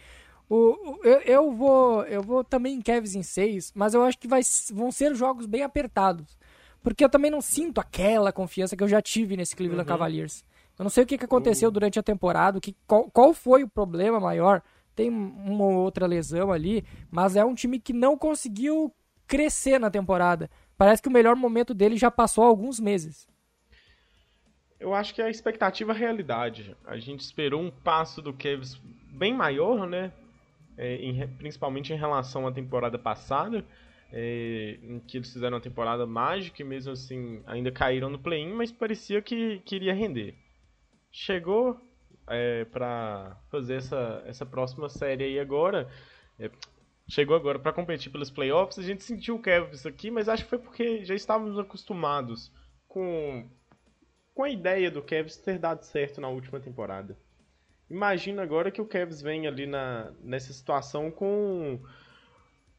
O, 0.49 0.99
eu, 1.03 1.21
eu, 1.21 1.51
vou 1.51 2.03
eu 2.03 2.21
vou 2.21 2.43
também 2.43 2.75
em 2.75 2.81
Cavs 2.81 3.15
em 3.15 3.23
6, 3.23 3.71
mas 3.73 3.93
eu 3.93 4.03
acho 4.03 4.17
que 4.17 4.27
vai, 4.27 4.41
vão 4.71 4.91
ser 4.91 5.15
jogos 5.15 5.45
bem 5.45 5.63
apertados. 5.63 6.37
Porque 6.83 7.03
eu 7.03 7.09
também 7.09 7.29
não 7.31 7.41
sinto 7.41 7.79
aquela 7.79 8.31
confiança 8.31 8.75
que 8.75 8.83
eu 8.83 8.87
já 8.87 9.01
tive 9.01 9.37
nesse 9.37 9.55
Cleveland 9.55 9.83
uhum. 9.83 9.87
Cavaliers. 9.87 10.43
Eu 10.81 10.83
não 10.83 10.89
sei 10.89 11.03
o 11.03 11.05
que, 11.05 11.15
que 11.15 11.25
aconteceu 11.25 11.69
uhum. 11.69 11.73
durante 11.73 11.99
a 11.99 12.01
temporada, 12.01 12.59
que, 12.59 12.75
qual, 12.87 13.07
qual 13.11 13.35
foi 13.35 13.61
o 13.61 13.69
problema 13.69 14.19
maior. 14.19 14.63
Tem 14.95 15.11
uma 15.11 15.63
ou 15.63 15.73
outra 15.75 16.07
lesão 16.07 16.51
ali, 16.51 16.83
mas 17.11 17.35
é 17.35 17.45
um 17.45 17.53
time 17.53 17.79
que 17.79 17.93
não 17.93 18.17
conseguiu 18.17 18.91
crescer 19.27 19.79
na 19.79 19.91
temporada. 19.91 20.49
Parece 20.75 20.99
que 20.99 21.07
o 21.07 21.11
melhor 21.11 21.35
momento 21.35 21.75
dele 21.75 21.97
já 21.97 22.09
passou 22.09 22.43
há 22.43 22.47
alguns 22.47 22.79
meses. 22.79 23.27
Eu 24.79 24.95
acho 24.95 25.13
que 25.13 25.21
é 25.21 25.25
a 25.25 25.29
expectativa 25.29 25.91
é 25.91 25.95
realidade. 25.95 26.75
A 26.87 26.97
gente 26.97 27.19
esperou 27.19 27.61
um 27.61 27.69
passo 27.69 28.19
do 28.19 28.33
Cavs 28.33 28.81
bem 29.13 29.35
maior, 29.35 29.85
né? 29.85 30.11
É, 30.75 30.95
em, 30.95 31.27
principalmente 31.37 31.93
em 31.93 31.95
relação 31.95 32.47
à 32.47 32.51
temporada 32.51 32.97
passada, 32.97 33.63
é, 34.11 34.79
em 34.81 34.99
que 34.99 35.17
eles 35.17 35.31
fizeram 35.31 35.57
uma 35.57 35.63
temporada 35.63 36.07
mágica 36.07 36.59
e 36.59 36.65
mesmo 36.65 36.91
assim 36.91 37.43
ainda 37.45 37.71
caíram 37.71 38.09
no 38.09 38.17
play-in, 38.17 38.51
mas 38.51 38.71
parecia 38.71 39.21
que 39.21 39.59
queria 39.59 39.93
render. 39.93 40.40
Chegou 41.11 41.79
é, 42.27 42.65
para 42.65 43.37
fazer 43.49 43.75
essa, 43.75 44.23
essa 44.25 44.45
próxima 44.45 44.89
série 44.89 45.23
aí 45.23 45.39
agora. 45.39 45.89
É, 46.39 46.49
chegou 47.07 47.35
agora 47.35 47.59
para 47.59 47.73
competir 47.73 48.11
pelos 48.11 48.31
playoffs. 48.31 48.79
A 48.79 48.83
gente 48.83 49.03
sentiu 49.03 49.35
o 49.35 49.41
Cavs 49.41 49.85
aqui, 49.85 50.09
mas 50.09 50.29
acho 50.29 50.43
que 50.43 50.49
foi 50.49 50.59
porque 50.59 51.03
já 51.03 51.13
estávamos 51.13 51.59
acostumados 51.59 52.51
com 52.87 53.49
com 54.33 54.43
a 54.43 54.49
ideia 54.49 54.89
do 54.89 55.01
Cavs 55.01 55.37
ter 55.37 55.59
dado 55.59 55.83
certo 55.83 56.21
na 56.21 56.29
última 56.29 56.59
temporada. 56.59 57.17
Imagina 57.89 58.41
agora 58.41 58.71
que 58.71 58.81
o 58.81 58.85
Cavs 58.85 59.21
vem 59.21 59.45
ali 59.45 59.67
na, 59.67 60.13
nessa 60.21 60.53
situação 60.53 61.11
com 61.11 61.81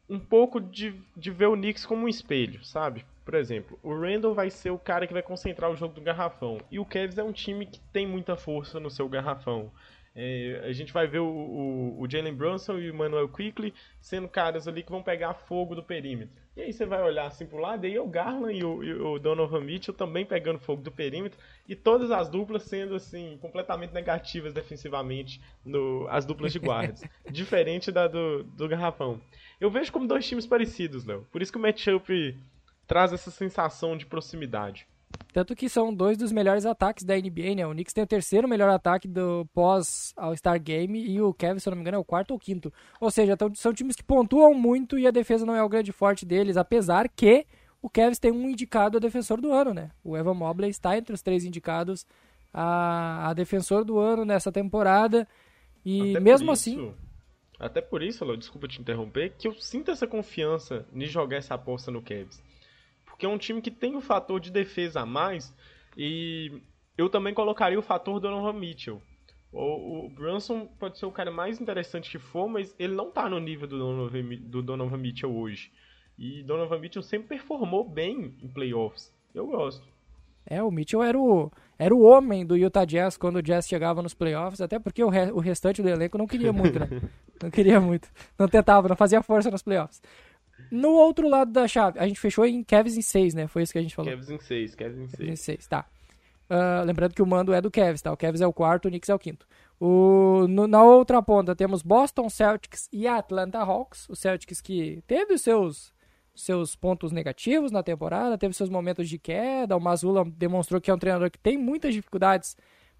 um 0.09 0.19
pouco 0.19 0.59
de, 0.59 0.99
de 1.15 1.31
ver 1.31 1.47
o 1.47 1.55
Knicks 1.55 1.85
como 1.85 2.05
um 2.05 2.09
espelho, 2.09 2.63
sabe? 2.63 3.05
Por 3.23 3.35
exemplo, 3.35 3.79
o 3.81 3.97
Randall 3.97 4.33
vai 4.33 4.49
ser 4.49 4.69
o 4.71 4.77
cara 4.77 5.07
que 5.07 5.13
vai 5.13 5.21
concentrar 5.21 5.71
o 5.71 5.75
jogo 5.75 5.93
do 5.93 6.01
garrafão. 6.01 6.59
E 6.69 6.77
o 6.77 6.85
Cavs 6.85 7.17
é 7.17 7.23
um 7.23 7.31
time 7.31 7.65
que 7.65 7.79
tem 7.91 8.05
muita 8.05 8.35
força 8.35 8.79
no 8.79 8.89
seu 8.89 9.07
garrafão. 9.07 9.71
É, 10.15 10.61
a 10.65 10.71
gente 10.73 10.93
vai 10.93 11.07
ver 11.07 11.19
o, 11.19 11.25
o, 11.25 12.01
o 12.01 12.09
Jalen 12.09 12.33
Brunson 12.33 12.77
e 12.77 12.89
o 12.89 12.93
Emmanuel 12.93 13.27
Quickly 13.27 13.73
sendo 13.99 14.27
caras 14.27 14.67
ali 14.67 14.83
que 14.83 14.91
vão 14.91 15.01
pegar 15.01 15.33
fogo 15.33 15.73
do 15.73 15.81
perímetro. 15.81 16.35
E 16.55 16.61
aí 16.61 16.71
você 16.71 16.85
vai 16.85 17.01
olhar 17.01 17.25
assim 17.25 17.47
pro 17.47 17.57
lado, 17.57 17.85
e 17.85 17.89
aí 17.89 17.99
o 17.99 18.07
Garland 18.07 18.55
e 18.55 18.63
o, 18.63 18.83
e 18.83 18.93
o 18.93 19.17
Donovan 19.17 19.61
Mitchell 19.61 19.93
também 19.93 20.23
pegando 20.23 20.59
fogo 20.59 20.83
do 20.83 20.91
perímetro, 20.91 21.39
e 21.67 21.75
todas 21.75 22.11
as 22.11 22.29
duplas 22.29 22.61
sendo 22.63 22.93
assim, 22.93 23.39
completamente 23.41 23.91
negativas 23.91 24.53
defensivamente, 24.53 25.41
no, 25.65 26.07
as 26.09 26.25
duplas 26.25 26.53
de 26.53 26.59
guardas. 26.59 27.01
diferente 27.31 27.91
da 27.91 28.07
do, 28.07 28.43
do 28.43 28.67
Garrafão. 28.67 29.19
Eu 29.59 29.71
vejo 29.71 29.91
como 29.91 30.07
dois 30.07 30.27
times 30.27 30.45
parecidos, 30.45 31.05
Léo. 31.05 31.25
Por 31.31 31.41
isso 31.41 31.51
que 31.51 31.57
o 31.57 31.61
matchup 31.61 32.37
traz 32.85 33.11
essa 33.13 33.31
sensação 33.31 33.97
de 33.97 34.05
proximidade. 34.05 34.85
Tanto 35.33 35.55
que 35.55 35.67
são 35.67 35.91
dois 35.91 36.15
dos 36.15 36.31
melhores 36.31 36.63
ataques 36.63 37.03
da 37.03 37.15
NBA, 37.15 37.55
né? 37.55 37.65
O 37.65 37.71
Knicks 37.71 37.91
tem 37.91 38.03
o 38.03 38.07
terceiro 38.07 38.47
melhor 38.47 38.69
ataque 38.69 39.07
do 39.07 39.47
pós 39.51 40.13
All-Star 40.15 40.61
Game 40.61 41.03
e 41.03 41.19
o 41.19 41.33
Kevin, 41.33 41.59
se 41.59 41.67
eu 41.67 41.71
não 41.71 41.77
me 41.77 41.81
engano, 41.81 41.97
é 41.97 41.99
o 41.99 42.05
quarto 42.05 42.31
ou 42.31 42.39
quinto. 42.39 42.71
Ou 43.01 43.09
seja, 43.09 43.35
são 43.55 43.73
times 43.73 43.95
que 43.95 44.03
pontuam 44.03 44.53
muito 44.53 44.97
e 44.97 45.07
a 45.07 45.11
defesa 45.11 45.43
não 45.43 45.55
é 45.55 45.63
o 45.63 45.69
grande 45.69 45.91
forte 45.91 46.23
deles, 46.23 46.55
apesar 46.55 47.09
que 47.09 47.47
o 47.81 47.89
Kevin 47.89 48.15
tem 48.15 48.31
um 48.31 48.47
indicado 48.47 48.97
a 48.97 48.99
defensor 48.99 49.41
do 49.41 49.51
ano, 49.51 49.73
né? 49.73 49.89
O 50.03 50.15
Evan 50.15 50.35
Mobley 50.35 50.69
está 50.69 50.95
entre 50.95 51.15
os 51.15 51.21
três 51.23 51.43
indicados 51.43 52.05
a, 52.53 53.29
a 53.29 53.33
defensor 53.33 53.83
do 53.83 53.97
ano 53.97 54.23
nessa 54.23 54.51
temporada. 54.51 55.27
E 55.83 56.11
até 56.11 56.19
mesmo 56.19 56.51
assim. 56.51 56.93
Até 57.59 57.81
por 57.81 58.03
isso, 58.03 58.23
Léo, 58.23 58.37
desculpa 58.37 58.67
te 58.67 58.79
interromper, 58.79 59.33
que 59.37 59.47
eu 59.47 59.53
sinto 59.55 59.89
essa 59.89 60.05
confiança 60.05 60.85
em 60.93 61.05
jogar 61.05 61.37
essa 61.37 61.55
aposta 61.55 61.89
no 61.89 62.01
Cavs 62.01 62.41
porque 63.13 63.27
é 63.27 63.29
um 63.29 63.37
time 63.37 63.61
que 63.61 63.69
tem 63.69 63.95
o 63.95 64.01
fator 64.01 64.39
de 64.39 64.49
defesa 64.49 65.01
a 65.01 65.05
mais 65.05 65.55
e 65.95 66.51
eu 66.97 67.07
também 67.09 67.31
colocaria 67.31 67.77
o 67.77 67.83
fator 67.83 68.19
Donovan 68.19 68.53
Mitchell. 68.53 68.99
O, 69.51 70.07
o 70.07 70.09
Brunson 70.09 70.65
pode 70.79 70.97
ser 70.97 71.05
o 71.05 71.11
cara 71.11 71.29
mais 71.29 71.61
interessante 71.61 72.09
que 72.09 72.17
for, 72.17 72.49
mas 72.49 72.75
ele 72.79 72.95
não 72.95 73.09
está 73.09 73.29
no 73.29 73.39
nível 73.39 73.67
do 73.67 73.77
Donovan, 73.77 74.23
do 74.41 74.63
Donovan 74.63 74.97
Mitchell 74.97 75.31
hoje. 75.31 75.71
E 76.17 76.41
Donovan 76.41 76.79
Mitchell 76.79 77.03
sempre 77.03 77.37
performou 77.37 77.87
bem 77.87 78.35
em 78.41 78.47
playoffs. 78.47 79.13
Eu 79.33 79.45
gosto. 79.45 79.87
É, 80.43 80.61
o 80.63 80.71
Mitchell 80.71 81.03
era 81.03 81.17
o, 81.17 81.51
era 81.77 81.93
o 81.93 82.01
homem 82.01 82.43
do 82.43 82.57
Utah 82.57 82.83
Jazz 82.83 83.15
quando 83.15 83.35
o 83.35 83.43
Jazz 83.43 83.67
chegava 83.67 84.01
nos 84.01 84.15
playoffs, 84.15 84.59
até 84.59 84.79
porque 84.79 85.03
o, 85.03 85.09
re, 85.09 85.31
o 85.31 85.39
restante 85.39 85.83
do 85.83 85.87
elenco 85.87 86.17
não 86.17 86.25
queria 86.25 86.51
muito, 86.51 86.79
né? 86.79 86.87
não 87.41 87.51
queria 87.51 87.79
muito. 87.79 88.09
Não 88.39 88.47
tentava, 88.47 88.89
não 88.89 88.95
fazia 88.95 89.21
força 89.21 89.51
nos 89.51 89.61
playoffs. 89.61 90.01
No 90.71 90.91
outro 90.91 91.27
lado 91.27 91.51
da 91.51 91.67
chave, 91.67 91.99
a 91.99 92.07
gente 92.07 92.19
fechou 92.19 92.45
em 92.45 92.63
Cavs 92.63 92.97
em 92.97 93.01
6, 93.01 93.33
né? 93.33 93.47
Foi 93.47 93.63
isso 93.63 93.71
que 93.71 93.79
a 93.79 93.81
gente 93.81 93.95
falou. 93.95 94.11
Cavs 94.11 94.29
em 94.29 94.39
6, 94.39 94.75
Cavs 94.75 94.97
em 94.97 95.07
6. 95.07 95.11
Cavs 95.11 95.31
em 95.31 95.35
6, 95.35 95.67
tá. 95.67 95.85
Uh, 96.49 96.85
lembrando 96.85 97.13
que 97.13 97.21
o 97.21 97.25
mando 97.25 97.53
é 97.53 97.61
do 97.61 97.71
Cavs, 97.71 98.01
tá? 98.01 98.11
O 98.11 98.17
Cavs 98.17 98.41
é 98.41 98.47
o 98.47 98.53
quarto, 98.53 98.87
o 98.87 98.89
Knicks 98.89 99.09
é 99.09 99.15
o 99.15 99.19
quinto. 99.19 99.47
O, 99.79 100.45
no, 100.47 100.67
na 100.67 100.83
outra 100.83 101.21
ponta 101.21 101.55
temos 101.55 101.81
Boston 101.81 102.29
Celtics 102.29 102.87
e 102.91 103.07
Atlanta 103.07 103.59
Hawks. 103.59 104.07
O 104.09 104.15
Celtics 104.15 104.61
que 104.61 105.03
teve 105.07 105.33
os 105.33 105.41
seus, 105.41 105.93
seus 106.35 106.75
pontos 106.75 107.11
negativos 107.11 107.71
na 107.71 107.81
temporada, 107.81 108.37
teve 108.37 108.53
seus 108.53 108.69
momentos 108.69 109.09
de 109.09 109.17
queda. 109.17 109.75
O 109.75 109.79
Mazula 109.79 110.23
demonstrou 110.25 110.79
que 110.79 110.91
é 110.91 110.93
um 110.93 110.97
treinador 110.99 111.31
que 111.31 111.39
tem 111.39 111.57
muitas 111.57 111.93
dificuldades 111.93 112.55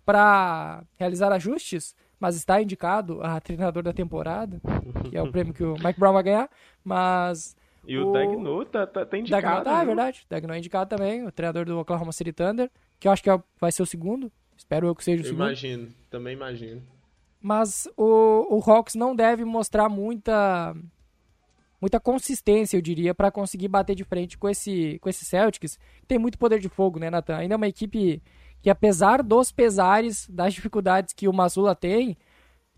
para 0.05 0.83
realizar 0.97 1.31
ajustes, 1.31 1.95
mas 2.23 2.38
está 2.38 2.62
indicado 2.62 3.21
a 3.21 3.38
treinador 3.41 3.83
da 3.83 3.91
temporada, 3.91 4.62
que 5.01 5.17
é 5.17 5.21
o 5.21 5.29
prêmio 5.29 5.53
que 5.53 5.62
o 5.62 5.73
Mike 5.73 5.99
Brown 5.99 6.13
vai 6.13 6.23
ganhar. 6.23 6.49
Mas 6.81 7.53
e 7.86 7.97
o, 7.97 8.07
o 8.07 8.13
Dagno 8.13 8.63
tá, 8.63 8.88
tá, 8.88 9.05
tá 9.05 9.17
indicado. 9.17 9.45
Dagno, 9.45 9.63
tá, 9.65 9.81
é 9.81 9.86
verdade. 9.86 10.25
Dagno 10.29 10.53
é 10.53 10.57
indicado 10.57 10.89
também, 10.89 11.27
o 11.27 11.31
treinador 11.33 11.65
do 11.65 11.77
Oklahoma 11.77 12.13
City 12.13 12.31
Thunder, 12.31 12.71
que 12.97 13.09
eu 13.09 13.12
acho 13.12 13.21
que 13.21 13.29
é, 13.29 13.38
vai 13.59 13.73
ser 13.73 13.83
o 13.83 13.86
segundo. 13.86 14.31
Espero 14.55 14.88
eu 14.88 14.95
que 14.95 15.03
seja 15.03 15.17
o 15.17 15.25
eu 15.25 15.31
segundo. 15.31 15.47
Imagino, 15.47 15.89
também 16.09 16.31
imagino. 16.31 16.81
Mas 17.41 17.89
o, 17.97 18.57
o 18.57 18.71
Hawks 18.71 18.95
não 18.95 19.13
deve 19.13 19.43
mostrar 19.43 19.89
muita 19.89 20.73
muita 21.81 21.99
consistência, 21.99 22.77
eu 22.77 22.81
diria, 22.81 23.13
para 23.13 23.29
conseguir 23.29 23.67
bater 23.67 23.95
de 23.95 24.05
frente 24.05 24.38
com 24.38 24.47
esse 24.47 24.97
com 24.99 25.09
esse 25.09 25.25
Celtics. 25.25 25.77
Tem 26.07 26.17
muito 26.17 26.38
poder 26.38 26.62
de 26.62 26.69
fogo, 26.69 26.99
né, 26.99 27.09
Nathan? 27.09 27.36
Ainda 27.36 27.55
é 27.55 27.57
uma 27.57 27.67
equipe 27.67 28.23
que 28.63 28.69
apesar 28.69 29.21
dos 29.21 29.52
pesares, 29.52 30.26
das 30.30 30.54
dificuldades 30.54 31.13
que 31.13 31.28
o 31.28 31.34
Mazula 31.34 31.76
tem, 31.76 32.17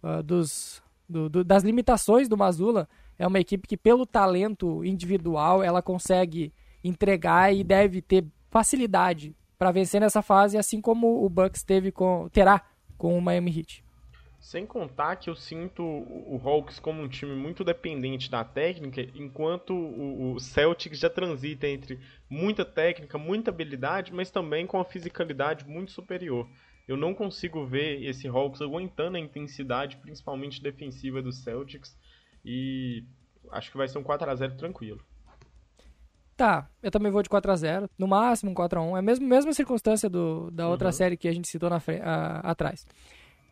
uh, 0.01 0.23
dos 0.23 0.83
do, 1.07 1.29
do, 1.29 1.43
das 1.43 1.61
limitações 1.61 2.27
do 2.27 2.35
Mazula, 2.35 2.89
é 3.19 3.27
uma 3.27 3.39
equipe 3.39 3.67
que, 3.67 3.77
pelo 3.77 4.03
talento 4.03 4.83
individual, 4.83 5.61
ela 5.61 5.83
consegue 5.83 6.51
entregar 6.83 7.53
e 7.53 7.63
deve 7.63 8.01
ter 8.01 8.25
facilidade 8.49 9.35
para 9.59 9.71
vencer 9.71 10.01
nessa 10.01 10.23
fase, 10.23 10.57
assim 10.57 10.81
como 10.81 11.23
o 11.23 11.29
Bucks 11.29 11.63
teve 11.63 11.91
com, 11.91 12.27
terá 12.29 12.63
com 12.97 13.15
o 13.15 13.21
Miami 13.21 13.59
Heat. 13.59 13.84
Sem 14.45 14.63
contar 14.63 15.15
que 15.15 15.27
eu 15.27 15.35
sinto 15.35 15.81
o 15.81 16.39
Hawks 16.43 16.77
como 16.77 17.01
um 17.01 17.07
time 17.07 17.33
muito 17.33 17.63
dependente 17.63 18.29
da 18.29 18.43
técnica, 18.43 19.01
enquanto 19.15 19.73
o 19.73 20.39
Celtics 20.39 20.99
já 20.99 21.09
transita 21.09 21.67
entre 21.67 21.99
muita 22.29 22.63
técnica, 22.63 23.17
muita 23.17 23.49
habilidade, 23.49 24.13
mas 24.13 24.29
também 24.29 24.67
com 24.67 24.79
a 24.79 24.85
fisicalidade 24.85 25.65
muito 25.67 25.91
superior. 25.91 26.47
Eu 26.87 26.95
não 26.95 27.11
consigo 27.11 27.65
ver 27.65 28.03
esse 28.03 28.27
Hawks 28.27 28.61
aguentando 28.61 29.17
a 29.17 29.19
intensidade, 29.19 29.97
principalmente 29.97 30.61
defensiva 30.61 31.23
do 31.23 31.31
Celtics, 31.31 31.97
e 32.45 33.03
acho 33.49 33.71
que 33.71 33.77
vai 33.77 33.87
ser 33.87 33.97
um 33.97 34.03
4x0 34.03 34.55
tranquilo. 34.57 35.03
Tá, 36.37 36.69
eu 36.83 36.91
também 36.91 37.11
vou 37.11 37.23
de 37.23 37.29
4x0. 37.29 37.89
No 37.97 38.07
máximo 38.07 38.51
um 38.51 38.53
4x1. 38.53 38.95
É 38.95 38.99
a 38.99 39.01
mesma, 39.01 39.25
mesma 39.25 39.53
circunstância 39.53 40.07
do, 40.07 40.51
da 40.51 40.67
outra 40.67 40.89
uhum. 40.89 40.93
série 40.93 41.17
que 41.17 41.27
a 41.27 41.33
gente 41.33 41.47
citou 41.47 41.67
na 41.67 41.81
a, 42.03 42.51
atrás. 42.51 42.85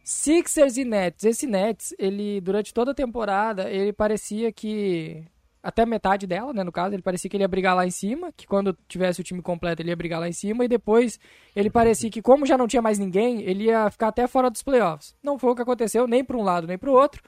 Sixers 0.03 0.77
e 0.77 0.83
Nets. 0.83 1.23
Esse 1.23 1.47
Nets, 1.47 1.93
ele 1.97 2.41
durante 2.41 2.73
toda 2.73 2.91
a 2.91 2.95
temporada, 2.95 3.69
ele 3.69 3.93
parecia 3.93 4.51
que 4.51 5.23
até 5.63 5.85
metade 5.85 6.27
dela, 6.27 6.51
né, 6.51 6.61
no 6.61 6.73
caso, 6.73 6.93
ele 6.93 7.01
parecia 7.01 7.29
que 7.29 7.37
ele 7.37 7.43
ia 7.45 7.47
brigar 7.47 7.73
lá 7.73 7.87
em 7.87 7.91
cima, 7.91 8.33
que 8.35 8.45
quando 8.45 8.77
tivesse 8.85 9.21
o 9.21 9.23
time 9.23 9.41
completo 9.41 9.81
ele 9.81 9.89
ia 9.91 9.95
brigar 9.95 10.19
lá 10.19 10.27
em 10.27 10.33
cima, 10.33 10.65
e 10.65 10.67
depois 10.67 11.17
ele 11.55 11.69
parecia 11.69 12.09
que 12.09 12.21
como 12.21 12.45
já 12.45 12.57
não 12.57 12.67
tinha 12.67 12.81
mais 12.81 12.99
ninguém, 12.99 13.41
ele 13.43 13.65
ia 13.65 13.89
ficar 13.89 14.09
até 14.09 14.27
fora 14.27 14.49
dos 14.49 14.61
playoffs. 14.61 15.15
Não 15.23 15.39
foi 15.39 15.51
o 15.51 15.55
que 15.55 15.61
aconteceu, 15.61 16.05
nem 16.05 16.21
para 16.21 16.35
um 16.35 16.43
lado 16.43 16.67
nem 16.67 16.77
para 16.77 16.89
o 16.89 16.93
outro. 16.93 17.23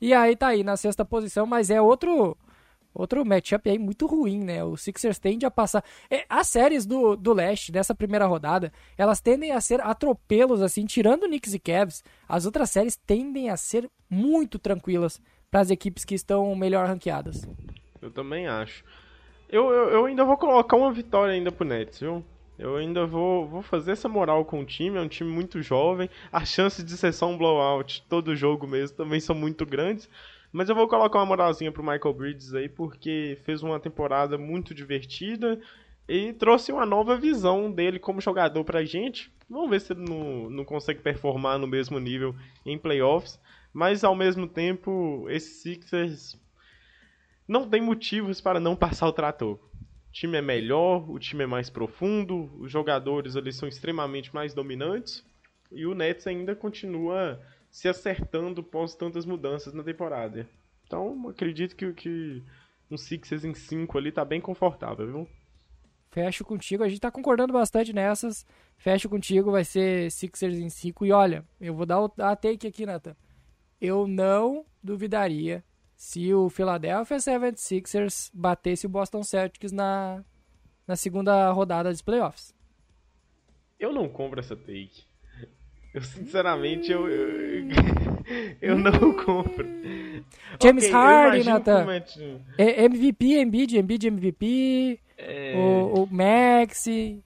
E 0.00 0.14
aí 0.14 0.36
tá 0.36 0.48
aí 0.48 0.62
na 0.62 0.76
sexta 0.76 1.04
posição, 1.04 1.46
mas 1.46 1.68
é 1.68 1.82
outro 1.82 2.36
outro 2.94 3.24
matchup 3.24 3.68
aí 3.68 3.78
muito 3.78 4.06
ruim, 4.06 4.40
né? 4.44 4.64
O 4.64 4.76
Sixers 4.76 5.18
tende 5.18 5.46
a 5.46 5.50
passar. 5.50 5.84
É, 6.10 6.24
as 6.28 6.46
séries 6.48 6.86
do, 6.86 7.16
do 7.16 7.32
leste 7.32 7.72
dessa 7.72 7.94
primeira 7.94 8.26
rodada, 8.26 8.72
elas 8.96 9.20
tendem 9.20 9.52
a 9.52 9.60
ser 9.60 9.80
atropelos, 9.80 10.62
assim, 10.62 10.84
tirando 10.84 11.26
Knicks 11.26 11.54
e 11.54 11.58
Cavs. 11.58 12.02
As 12.28 12.46
outras 12.46 12.70
séries 12.70 12.96
tendem 12.96 13.50
a 13.50 13.56
ser 13.56 13.88
muito 14.08 14.58
tranquilas 14.58 15.20
para 15.50 15.60
as 15.60 15.70
equipes 15.70 16.04
que 16.04 16.14
estão 16.14 16.54
melhor 16.54 16.86
ranqueadas. 16.86 17.48
Eu 18.00 18.10
também 18.10 18.46
acho. 18.46 18.84
Eu, 19.48 19.70
eu, 19.70 19.88
eu 19.90 20.04
ainda 20.06 20.24
vou 20.24 20.36
colocar 20.36 20.76
uma 20.76 20.92
vitória 20.92 21.34
ainda 21.34 21.50
pro 21.50 21.66
Nets, 21.66 21.98
viu? 22.00 22.24
Eu 22.60 22.76
ainda 22.76 23.06
vou, 23.06 23.48
vou 23.48 23.62
fazer 23.62 23.92
essa 23.92 24.06
moral 24.06 24.44
com 24.44 24.60
o 24.60 24.64
time, 24.66 24.98
é 24.98 25.00
um 25.00 25.08
time 25.08 25.30
muito 25.30 25.62
jovem. 25.62 26.10
As 26.30 26.50
chances 26.50 26.84
de 26.84 26.94
ser 26.94 27.12
só 27.12 27.26
um 27.26 27.38
blowout 27.38 28.04
todo 28.06 28.36
jogo 28.36 28.66
mesmo 28.66 28.96
também 28.98 29.18
são 29.18 29.34
muito 29.34 29.64
grandes. 29.64 30.10
Mas 30.52 30.68
eu 30.68 30.74
vou 30.74 30.88
colocar 30.88 31.18
uma 31.18 31.26
moralzinha 31.26 31.70
pro 31.70 31.82
Michael 31.82 32.14
Bridges 32.14 32.54
aí, 32.54 32.68
porque 32.68 33.38
fez 33.44 33.62
uma 33.62 33.78
temporada 33.78 34.36
muito 34.36 34.74
divertida. 34.74 35.60
e 36.08 36.32
trouxe 36.32 36.72
uma 36.72 36.84
nova 36.84 37.16
visão 37.16 37.70
dele 37.70 37.98
como 37.98 38.20
jogador 38.20 38.64
pra 38.64 38.84
gente. 38.84 39.32
Vamos 39.48 39.70
ver 39.70 39.80
se 39.80 39.92
ele 39.92 40.04
não, 40.08 40.50
não 40.50 40.64
consegue 40.64 41.00
performar 41.00 41.58
no 41.58 41.68
mesmo 41.68 42.00
nível 42.00 42.34
em 42.66 42.76
playoffs, 42.76 43.38
mas 43.72 44.02
ao 44.02 44.14
mesmo 44.16 44.48
tempo, 44.48 45.26
esses 45.28 45.62
Sixers 45.62 46.36
não 47.46 47.68
tem 47.68 47.80
motivos 47.80 48.40
para 48.40 48.58
não 48.58 48.74
passar 48.74 49.06
o 49.08 49.12
trator. 49.12 49.54
O 50.08 50.12
time 50.12 50.36
é 50.36 50.42
melhor, 50.42 51.08
o 51.08 51.18
time 51.18 51.44
é 51.44 51.46
mais 51.46 51.70
profundo, 51.70 52.50
os 52.58 52.70
jogadores 52.70 53.36
ali 53.36 53.52
são 53.52 53.68
extremamente 53.68 54.34
mais 54.34 54.52
dominantes 54.52 55.24
e 55.70 55.86
o 55.86 55.94
Nets 55.94 56.26
ainda 56.26 56.56
continua 56.56 57.40
se 57.70 57.88
acertando 57.88 58.62
pós 58.62 58.94
tantas 58.94 59.24
mudanças 59.24 59.72
na 59.72 59.82
temporada. 59.82 60.48
Então, 60.84 61.28
acredito 61.28 61.76
que, 61.76 61.92
que 61.92 62.42
um 62.90 62.96
Sixers 62.96 63.44
em 63.44 63.54
5 63.54 63.96
ali 63.96 64.10
tá 64.10 64.24
bem 64.24 64.40
confortável, 64.40 65.06
viu? 65.06 65.28
Fecho 66.10 66.44
contigo, 66.44 66.82
a 66.82 66.88
gente 66.88 67.00
tá 67.00 67.10
concordando 67.10 67.52
bastante 67.52 67.92
nessas. 67.92 68.44
Fecho 68.76 69.08
contigo, 69.08 69.52
vai 69.52 69.64
ser 69.64 70.10
Sixers 70.10 70.58
em 70.58 70.68
5. 70.68 71.06
E 71.06 71.12
olha, 71.12 71.44
eu 71.60 71.72
vou 71.72 71.86
dar 71.86 72.10
a 72.18 72.34
take 72.34 72.66
aqui, 72.66 72.84
Nathan. 72.84 73.14
Eu 73.80 74.08
não 74.08 74.66
duvidaria 74.82 75.62
se 75.94 76.34
o 76.34 76.50
Philadelphia 76.50 77.18
76ers 77.18 78.30
batesse 78.34 78.86
o 78.86 78.88
Boston 78.88 79.22
Celtics 79.22 79.70
na, 79.70 80.24
na 80.86 80.96
segunda 80.96 81.52
rodada 81.52 81.90
dos 81.90 82.02
playoffs. 82.02 82.52
Eu 83.78 83.92
não 83.92 84.08
compro 84.08 84.40
essa 84.40 84.56
take. 84.56 85.04
Eu, 85.92 86.02
sinceramente, 86.02 86.92
eu, 86.92 87.08
eu, 87.08 87.66
eu 88.62 88.78
não 88.78 89.12
compro. 89.12 89.66
James 90.62 90.84
okay, 90.84 90.90
Harden, 90.90 91.44
Nathan. 91.44 91.86
É... 92.56 92.84
MVP, 92.84 93.40
Embiid, 93.40 93.76
Embiid 93.76 94.06
MVP, 94.06 95.00
é... 95.18 95.54
o, 95.56 96.02
o 96.02 96.06
Maxi. 96.06 97.24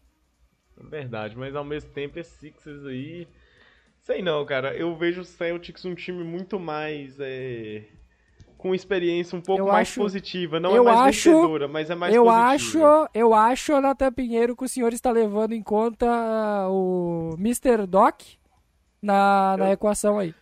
Verdade, 0.78 1.36
mas 1.36 1.54
ao 1.54 1.64
mesmo 1.64 1.90
tempo 1.90 2.18
esse 2.18 2.38
Sixers 2.38 2.86
aí... 2.86 3.28
Sei 4.00 4.22
não, 4.22 4.44
cara. 4.44 4.74
Eu 4.74 4.94
vejo 4.96 5.22
o 5.22 5.24
Celtics 5.24 5.84
um 5.84 5.94
time 5.94 6.24
muito 6.24 6.58
mais... 6.58 7.16
É 7.20 7.82
com 8.64 8.74
experiência 8.74 9.36
um 9.36 9.42
pouco 9.42 9.60
eu 9.60 9.66
mais 9.66 9.88
acho, 9.90 10.00
positiva. 10.00 10.58
Não 10.58 10.74
é 10.74 10.80
mais 10.80 10.98
acho, 11.00 11.30
vencedora, 11.30 11.68
mas 11.68 11.90
é 11.90 11.94
mais 11.94 12.14
eu 12.14 12.24
positiva. 12.24 13.02
Acho, 13.02 13.10
eu 13.12 13.34
acho, 13.34 13.78
Natan 13.78 14.10
Pinheiro, 14.10 14.56
que 14.56 14.64
o 14.64 14.68
senhor 14.68 14.90
está 14.94 15.10
levando 15.10 15.52
em 15.52 15.62
conta 15.62 16.06
o 16.70 17.34
Mr. 17.38 17.86
Doc 17.86 18.22
na, 19.04 19.56
na 19.58 19.68
eu... 19.68 19.72
equação 19.72 20.18
aí. 20.18 20.34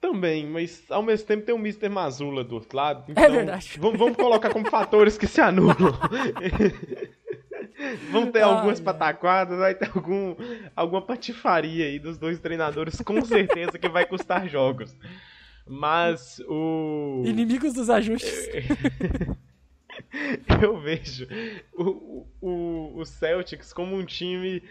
Também, 0.00 0.46
mas 0.46 0.84
ao 0.90 1.02
mesmo 1.02 1.26
tempo 1.26 1.46
tem 1.46 1.54
o 1.54 1.58
Mr. 1.58 1.88
Mazula 1.88 2.44
do 2.44 2.56
outro 2.56 2.76
lado. 2.76 3.04
É 3.08 3.12
então, 3.12 3.24
é 3.24 3.30
verdade. 3.30 3.78
Vamos, 3.78 3.98
vamos 3.98 4.16
colocar 4.16 4.50
como 4.50 4.68
fatores 4.68 5.16
que 5.16 5.26
se 5.26 5.40
anulam. 5.40 5.76
Vão 8.10 8.30
ter 8.30 8.42
algumas 8.42 8.80
pataquadas, 8.80 9.58
vai 9.58 9.74
ter 9.74 9.90
algum, 9.94 10.36
alguma 10.76 11.02
patifaria 11.02 11.86
aí 11.86 11.98
dos 11.98 12.16
dois 12.16 12.38
treinadores, 12.38 13.00
com 13.00 13.22
certeza 13.24 13.78
que 13.78 13.88
vai 13.88 14.06
custar 14.06 14.48
jogos. 14.48 14.96
Mas 15.66 16.40
o. 16.46 17.22
Inimigos 17.24 17.74
dos 17.74 17.90
ajustes. 17.90 18.48
Eu 20.62 20.80
vejo 20.80 21.26
o, 21.72 22.26
o, 22.40 23.00
o 23.00 23.04
Celtics 23.04 23.72
como 23.72 23.96
um 23.96 24.04
time 24.04 24.62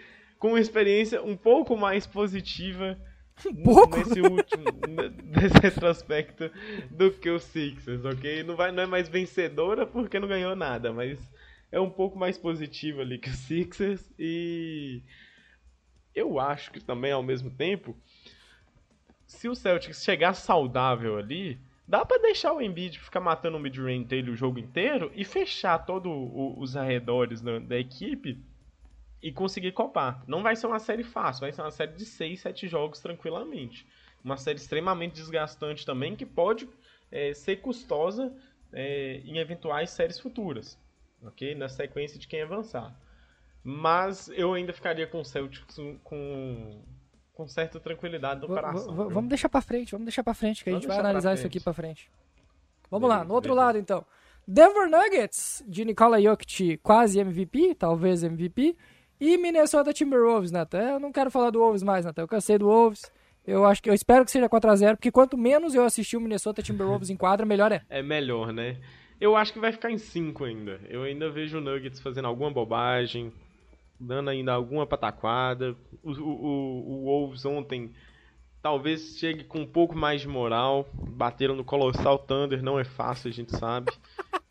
com 0.43 0.49
uma 0.49 0.59
experiência 0.59 1.23
um 1.23 1.37
pouco 1.37 1.77
mais 1.77 2.05
positiva 2.05 2.99
um 3.45 3.55
pouco? 3.63 3.95
nesse 3.95 4.19
último 4.19 4.65
nesse 5.23 5.57
retrospecto 5.57 6.51
do 6.91 7.11
que 7.11 7.29
o 7.29 7.39
Sixers, 7.39 8.03
ok? 8.03 8.43
Não, 8.43 8.53
vai, 8.53 8.69
não 8.69 8.83
é 8.83 8.85
mais 8.85 9.07
vencedora 9.07 9.87
porque 9.87 10.19
não 10.19 10.27
ganhou 10.27 10.53
nada, 10.53 10.91
mas 10.91 11.17
é 11.71 11.79
um 11.79 11.89
pouco 11.89 12.19
mais 12.19 12.37
positiva 12.37 13.03
ali 13.03 13.19
que 13.19 13.29
o 13.29 13.33
Sixers 13.33 14.11
e 14.19 15.01
eu 16.13 16.37
acho 16.37 16.73
que 16.73 16.83
também 16.83 17.13
ao 17.13 17.23
mesmo 17.23 17.49
tempo 17.49 17.95
se 19.25 19.47
o 19.47 19.55
Celtics 19.55 20.03
chegar 20.03 20.33
saudável 20.33 21.17
ali, 21.17 21.57
dá 21.87 22.03
para 22.03 22.21
deixar 22.21 22.51
o 22.51 22.61
Embiid 22.61 22.99
ficar 22.99 23.21
matando 23.21 23.55
o 23.55 23.61
mid-range 23.61 24.03
dele 24.03 24.31
o 24.31 24.35
jogo 24.35 24.59
inteiro 24.59 25.09
e 25.15 25.23
fechar 25.23 25.79
todos 25.85 26.11
os 26.57 26.75
arredores 26.75 27.39
da, 27.39 27.59
da, 27.59 27.79
equipe 27.79 28.37
e 29.23 29.31
conseguir 29.31 29.71
copar. 29.71 30.21
Não 30.27 30.43
vai 30.43 30.53
ser 30.53 30.67
uma 30.67 30.79
série 30.79 31.03
fácil, 31.03 31.41
vai 31.41 31.53
ser 31.53 31.61
uma 31.61 31.71
série 31.71 31.93
de 31.93 32.05
6, 32.05 32.41
7 32.41 32.67
jogos 32.67 32.99
tranquilamente. 32.99 33.87
Uma 34.21 34.35
série 34.35 34.57
extremamente 34.57 35.13
desgastante 35.13 35.85
também 35.85 36.13
que 36.13 36.25
pode 36.25 36.67
é, 37.09 37.33
ser 37.33 37.61
custosa 37.61 38.35
é, 38.73 39.21
em 39.23 39.37
eventuais 39.37 39.91
séries 39.91 40.19
futuras, 40.19 40.77
ok? 41.25 41.55
Na 41.55 41.69
sequência 41.69 42.19
de 42.19 42.27
quem 42.27 42.41
avançar. 42.41 42.93
Mas 43.63 44.27
eu 44.35 44.53
ainda 44.53 44.73
ficaria 44.73 45.07
com 45.07 45.21
o 45.21 45.25
Celtics 45.25 45.77
com 46.03 46.81
com 47.33 47.47
certa 47.47 47.79
tranquilidade 47.79 48.41
do 48.41 48.47
coração. 48.47 48.93
vamos 49.09 49.27
deixar 49.27 49.49
para 49.49 49.61
frente, 49.61 49.91
vamos 49.91 50.05
deixar 50.05 50.23
para 50.23 50.35
frente, 50.35 50.63
que 50.63 50.69
vamos 50.69 50.85
a 50.85 50.87
gente 50.87 50.95
vai 50.95 50.99
analisar 50.99 51.33
isso 51.33 51.47
aqui 51.47 51.59
para 51.59 51.73
frente. 51.73 52.11
Vamos 52.91 53.07
beleza, 53.07 53.23
lá, 53.23 53.27
no 53.27 53.33
outro 53.33 53.53
beleza. 53.53 53.65
lado 53.65 53.77
então. 53.79 54.05
Denver 54.47 54.87
Nuggets, 54.87 55.63
de 55.65 55.83
Nikola 55.83 56.21
Jokic, 56.21 56.77
quase 56.77 57.19
MVP, 57.19 57.73
talvez 57.73 58.21
MVP. 58.21 58.77
E 59.19 59.37
Minnesota 59.37 59.93
Timberwolves, 59.93 60.51
Nathan. 60.51 60.91
Eu 60.91 60.99
não 60.99 61.11
quero 61.11 61.31
falar 61.31 61.49
do 61.49 61.59
Wolves 61.59 61.83
mais, 61.83 62.05
Nathan. 62.05 62.23
Eu 62.23 62.27
cansei 62.27 62.57
do 62.57 62.67
Wolves. 62.67 63.11
Eu 63.45 63.65
acho 63.65 63.83
que 63.83 63.89
eu 63.89 63.93
espero 63.93 64.23
que 64.23 64.31
seja 64.31 64.47
4x0, 64.47 64.95
porque 64.95 65.11
quanto 65.11 65.37
menos 65.37 65.75
eu 65.75 65.83
assistir 65.83 66.15
o 66.15 66.21
Minnesota 66.21 66.61
Timberwolves 66.61 67.09
em 67.09 67.17
quadra, 67.17 67.45
melhor 67.45 67.71
é. 67.71 67.81
É 67.89 68.01
melhor, 68.01 68.53
né? 68.53 68.77
Eu 69.19 69.35
acho 69.35 69.53
que 69.53 69.59
vai 69.59 69.71
ficar 69.71 69.91
em 69.91 69.97
5 69.97 70.43
ainda. 70.45 70.79
Eu 70.89 71.03
ainda 71.03 71.29
vejo 71.29 71.57
o 71.57 71.61
Nuggets 71.61 71.99
fazendo 71.99 72.27
alguma 72.27 72.51
bobagem, 72.51 73.33
dando 73.99 74.29
ainda 74.29 74.53
alguma 74.53 74.87
pataquada. 74.87 75.75
O, 76.01 76.11
o, 76.11 77.01
o 77.01 77.03
Wolves 77.05 77.45
ontem 77.45 77.91
talvez 78.61 79.17
chegue 79.17 79.43
com 79.43 79.59
um 79.59 79.67
pouco 79.67 79.95
mais 79.95 80.21
de 80.21 80.27
moral. 80.27 80.87
Bateram 80.93 81.55
no 81.55 81.65
Colossal 81.65 82.17
Thunder, 82.19 82.63
não 82.63 82.79
é 82.79 82.85
fácil, 82.85 83.29
a 83.29 83.33
gente 83.33 83.55
sabe. 83.57 83.91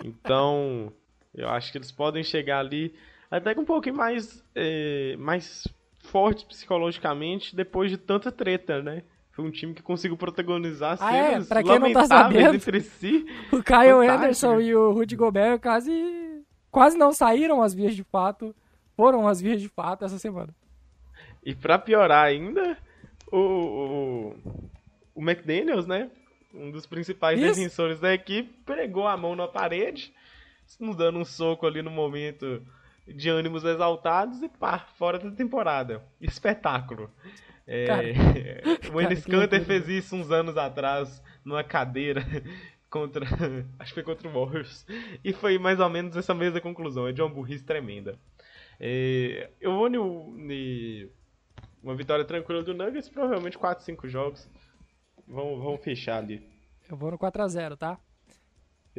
Então, 0.04 0.92
eu 1.34 1.48
acho 1.48 1.72
que 1.72 1.78
eles 1.78 1.90
podem 1.90 2.22
chegar 2.22 2.58
ali 2.58 2.94
até 3.32 3.54
com 3.54 3.62
um 3.62 3.64
pouquinho 3.64 3.96
mais, 3.96 4.44
é, 4.54 5.16
mais 5.16 5.66
forte 6.02 6.44
psicologicamente 6.44 7.56
depois 7.56 7.90
de 7.90 7.96
tanta 7.96 8.30
treta, 8.30 8.82
né? 8.82 9.02
Foi 9.30 9.42
um 9.42 9.50
time 9.50 9.72
que 9.72 9.82
conseguiu 9.82 10.18
protagonizar 10.18 10.98
ah, 11.00 11.16
é? 11.16 11.40
pra 11.42 11.62
quem 11.62 11.78
não 11.78 11.90
tá 11.94 12.04
sabendo, 12.04 12.54
entre 12.54 12.82
si. 12.82 13.24
O 13.50 13.62
Kyle 13.62 14.06
Anderson 14.06 14.60
e 14.60 14.74
o 14.74 14.92
Rudy 14.92 15.16
Gobert 15.16 15.58
quase, 15.60 16.44
quase 16.70 16.98
não 16.98 17.10
saíram 17.10 17.62
as 17.62 17.72
vias 17.72 17.96
de 17.96 18.04
fato 18.04 18.54
foram 18.94 19.26
as 19.26 19.40
vias 19.40 19.62
de 19.62 19.70
fato 19.70 20.04
essa 20.04 20.18
semana. 20.18 20.54
E 21.42 21.54
para 21.54 21.78
piorar 21.78 22.26
ainda, 22.26 22.76
o, 23.32 23.38
o, 23.38 24.36
o 25.14 25.22
McDaniels, 25.22 25.86
né? 25.86 26.10
Um 26.52 26.70
dos 26.70 26.84
principais 26.84 27.40
Isso. 27.40 27.54
defensores 27.54 27.98
da 27.98 28.12
equipe, 28.12 28.52
pregou 28.66 29.08
a 29.08 29.16
mão 29.16 29.34
na 29.34 29.48
parede, 29.48 30.12
nos 30.78 30.94
dando 30.94 31.18
um 31.18 31.24
soco 31.24 31.66
ali 31.66 31.80
no 31.80 31.90
momento 31.90 32.62
de 33.06 33.28
ânimos 33.28 33.64
exaltados 33.64 34.42
e 34.42 34.48
pá, 34.48 34.78
fora 34.96 35.18
da 35.18 35.30
temporada. 35.30 36.02
Espetáculo. 36.20 37.10
É, 37.66 37.86
o 38.92 39.00
Enes 39.00 39.24
Kanter 39.24 39.64
fez 39.64 39.88
isso 39.88 40.16
uns 40.16 40.30
anos 40.30 40.56
atrás, 40.56 41.22
numa 41.44 41.64
cadeira 41.64 42.22
contra. 42.90 43.26
Acho 43.78 43.94
que 43.94 44.02
foi 44.02 44.14
contra 44.14 44.28
o 44.28 44.32
Warriors. 44.32 44.86
E 45.24 45.32
foi 45.32 45.58
mais 45.58 45.80
ou 45.80 45.88
menos 45.88 46.16
essa 46.16 46.34
mesma 46.34 46.60
conclusão. 46.60 47.06
É 47.06 47.12
de 47.12 47.22
uma 47.22 47.30
burrice 47.30 47.64
tremenda. 47.64 48.18
É, 48.78 49.50
eu 49.60 49.72
vou 49.72 49.88
em 49.88 51.10
uma 51.82 51.94
vitória 51.94 52.24
tranquila 52.24 52.62
do 52.62 52.74
Nuggets, 52.74 53.08
provavelmente 53.08 53.58
4, 53.58 53.84
5 53.84 54.08
jogos. 54.08 54.48
Vamos, 55.26 55.62
vamos 55.62 55.82
fechar 55.82 56.18
ali. 56.18 56.46
Eu 56.88 56.96
vou 56.96 57.10
no 57.10 57.18
4x0, 57.18 57.76
tá? 57.76 57.98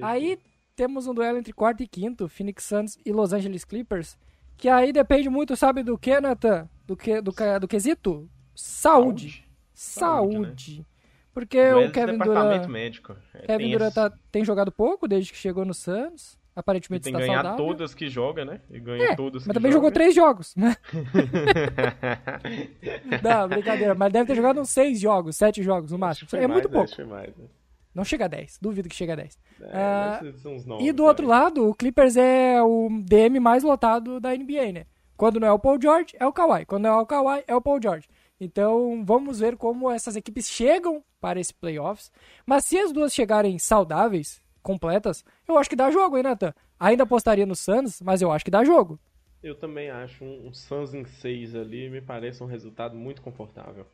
Aí 0.01 0.39
temos 0.75 1.07
um 1.07 1.13
duelo 1.13 1.37
entre 1.37 1.53
quarto 1.53 1.83
e 1.83 1.87
quinto, 1.87 2.27
Phoenix 2.27 2.63
Suns 2.63 2.97
e 3.05 3.11
Los 3.11 3.33
Angeles 3.33 3.63
Clippers. 3.63 4.17
Que 4.57 4.69
aí 4.69 4.91
depende 4.91 5.29
muito, 5.29 5.55
sabe 5.55 5.83
do 5.83 5.97
que, 5.97 6.19
Nathan? 6.19 6.69
Do 6.85 6.95
que, 6.95 7.21
do, 7.21 7.33
do 7.59 7.67
quesito? 7.67 8.29
Saúde. 8.55 9.45
Saúde. 9.73 9.73
Saúde. 9.73 10.79
Né? 10.79 10.85
Porque 11.33 11.73
o 11.73 11.91
Kevin 11.91 12.19
Durant. 12.19 12.67
Médico. 12.67 13.15
É 13.33 13.47
Kevin 13.47 13.71
Durant 13.71 13.93
tá, 13.93 14.13
tem 14.31 14.45
jogado 14.45 14.71
pouco 14.71 15.07
desde 15.07 15.31
que 15.31 15.37
chegou 15.37 15.65
no 15.65 15.73
Suns. 15.73 16.37
Aparentemente 16.55 17.05
tem 17.05 17.13
está 17.13 17.25
ganhar 17.25 17.41
saudável. 17.41 17.65
todas 17.65 17.95
que 17.95 18.07
joga, 18.07 18.45
né? 18.45 18.61
E 18.69 18.79
ganha 18.79 19.05
é, 19.05 19.15
todas 19.15 19.47
mas 19.47 19.55
também 19.55 19.71
joga. 19.71 19.85
jogou 19.85 19.91
três 19.91 20.13
jogos, 20.13 20.55
né? 20.55 20.77
não, 23.23 23.49
brincadeira. 23.49 23.95
Mas 23.95 24.13
deve 24.13 24.27
ter 24.27 24.35
jogado 24.35 24.61
uns 24.61 24.69
seis 24.69 24.99
jogos, 24.99 25.35
sete 25.35 25.63
jogos 25.63 25.91
no 25.91 25.97
máximo. 25.97 26.29
É 26.33 26.41
mais, 26.41 26.51
muito 26.51 26.69
pouco. 26.69 27.07
Mais, 27.07 27.35
né? 27.35 27.45
Não 27.93 28.03
chega 28.03 28.25
a 28.25 28.27
10, 28.27 28.57
duvido 28.61 28.89
que 28.89 28.95
chegue 28.95 29.11
a 29.11 29.15
10. 29.15 29.37
É, 29.61 30.19
uh, 30.23 30.81
e 30.81 30.91
do 30.91 31.05
outro 31.05 31.27
lado, 31.27 31.69
o 31.69 31.75
Clippers 31.75 32.17
é 32.17 32.61
o 32.61 32.89
DM 33.03 33.39
mais 33.39 33.63
lotado 33.63 34.19
da 34.19 34.35
NBA, 34.35 34.71
né? 34.73 34.85
Quando 35.15 35.39
não 35.39 35.47
é 35.47 35.51
o 35.51 35.59
Paul 35.59 35.79
George, 35.79 36.15
é 36.19 36.25
o 36.25 36.33
Kawhi. 36.33 36.65
Quando 36.65 36.83
não 36.83 36.99
é 36.99 37.01
o 37.01 37.05
Kawhi, 37.05 37.43
é 37.47 37.55
o 37.55 37.61
Paul 37.61 37.81
George. 37.81 38.07
Então, 38.39 39.03
vamos 39.05 39.39
ver 39.39 39.55
como 39.55 39.91
essas 39.91 40.15
equipes 40.15 40.49
chegam 40.49 41.03
para 41.21 41.39
esse 41.39 41.53
playoffs. 41.53 42.11
Mas 42.45 42.65
se 42.65 42.77
as 42.77 42.91
duas 42.91 43.13
chegarem 43.13 43.59
saudáveis, 43.59 44.41
completas, 44.63 45.23
eu 45.47 45.57
acho 45.57 45.69
que 45.69 45.75
dá 45.75 45.91
jogo, 45.91 46.17
hein, 46.17 46.23
Nathan? 46.23 46.53
Ainda 46.79 47.03
apostaria 47.03 47.45
no 47.45 47.55
Suns, 47.55 48.01
mas 48.01 48.21
eu 48.21 48.31
acho 48.31 48.43
que 48.43 48.51
dá 48.51 48.63
jogo. 48.63 48.99
Eu 49.43 49.55
também 49.55 49.89
acho. 49.89 50.23
Um, 50.23 50.47
um 50.47 50.53
Suns 50.53 50.93
em 50.93 51.05
6 51.05 51.55
ali 51.55 51.89
me 51.89 52.01
parece 52.01 52.41
um 52.41 52.47
resultado 52.47 52.95
muito 52.95 53.21
confortável. 53.21 53.85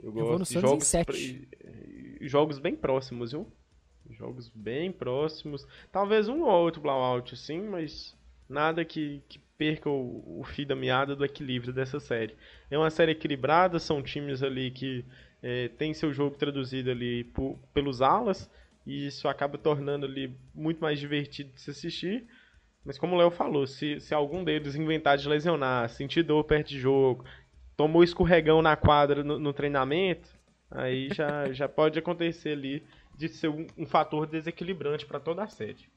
Eu 0.00 0.12
gosto 0.12 0.54
eu 0.54 0.60
de 0.60 0.66
jogos, 0.66 0.92
jogos 2.20 2.58
bem 2.58 2.74
próximos, 2.74 3.32
viu? 3.32 3.46
Jogos 4.10 4.48
bem 4.48 4.90
próximos. 4.90 5.66
Talvez 5.92 6.28
um 6.28 6.42
ou 6.42 6.50
outro 6.50 6.80
blowout, 6.80 7.36
sim, 7.36 7.62
mas 7.62 8.16
nada 8.48 8.84
que, 8.84 9.22
que 9.28 9.38
perca 9.58 9.90
o, 9.90 10.40
o 10.40 10.44
fio 10.44 10.66
da 10.66 10.76
meada 10.76 11.14
do 11.14 11.24
equilíbrio 11.24 11.72
dessa 11.72 12.00
série. 12.00 12.34
É 12.70 12.78
uma 12.78 12.90
série 12.90 13.12
equilibrada, 13.12 13.78
são 13.78 14.02
times 14.02 14.42
ali 14.42 14.70
que 14.70 15.04
é, 15.42 15.68
tem 15.68 15.92
seu 15.92 16.12
jogo 16.12 16.36
traduzido 16.36 16.90
ali 16.90 17.24
por, 17.24 17.58
pelos 17.74 18.00
alas, 18.00 18.50
e 18.86 19.06
isso 19.06 19.28
acaba 19.28 19.58
tornando 19.58 20.06
ali 20.06 20.34
muito 20.54 20.80
mais 20.80 20.98
divertido 20.98 21.52
de 21.52 21.60
se 21.60 21.70
assistir. 21.70 22.26
Mas 22.84 22.96
como 22.96 23.14
o 23.14 23.18
Léo 23.18 23.30
falou, 23.30 23.66
se, 23.66 24.00
se 24.00 24.14
algum 24.14 24.42
deles 24.42 24.74
inventar 24.74 25.18
de 25.18 25.28
lesionar, 25.28 25.90
sentir 25.90 26.22
dor 26.22 26.44
perto 26.44 26.68
de 26.68 26.78
jogo, 26.78 27.24
tomou 27.76 28.02
escorregão 28.02 28.62
na 28.62 28.76
quadra 28.76 29.22
no, 29.22 29.38
no 29.38 29.52
treinamento, 29.52 30.28
aí 30.70 31.08
já, 31.12 31.52
já 31.52 31.68
pode 31.68 31.98
acontecer 31.98 32.50
ali 32.50 32.82
de 33.16 33.28
ser 33.28 33.48
um, 33.48 33.66
um 33.76 33.86
fator 33.86 34.26
desequilibrante 34.26 35.06
para 35.06 35.18
toda 35.18 35.42
a 35.42 35.48
série. 35.48 35.88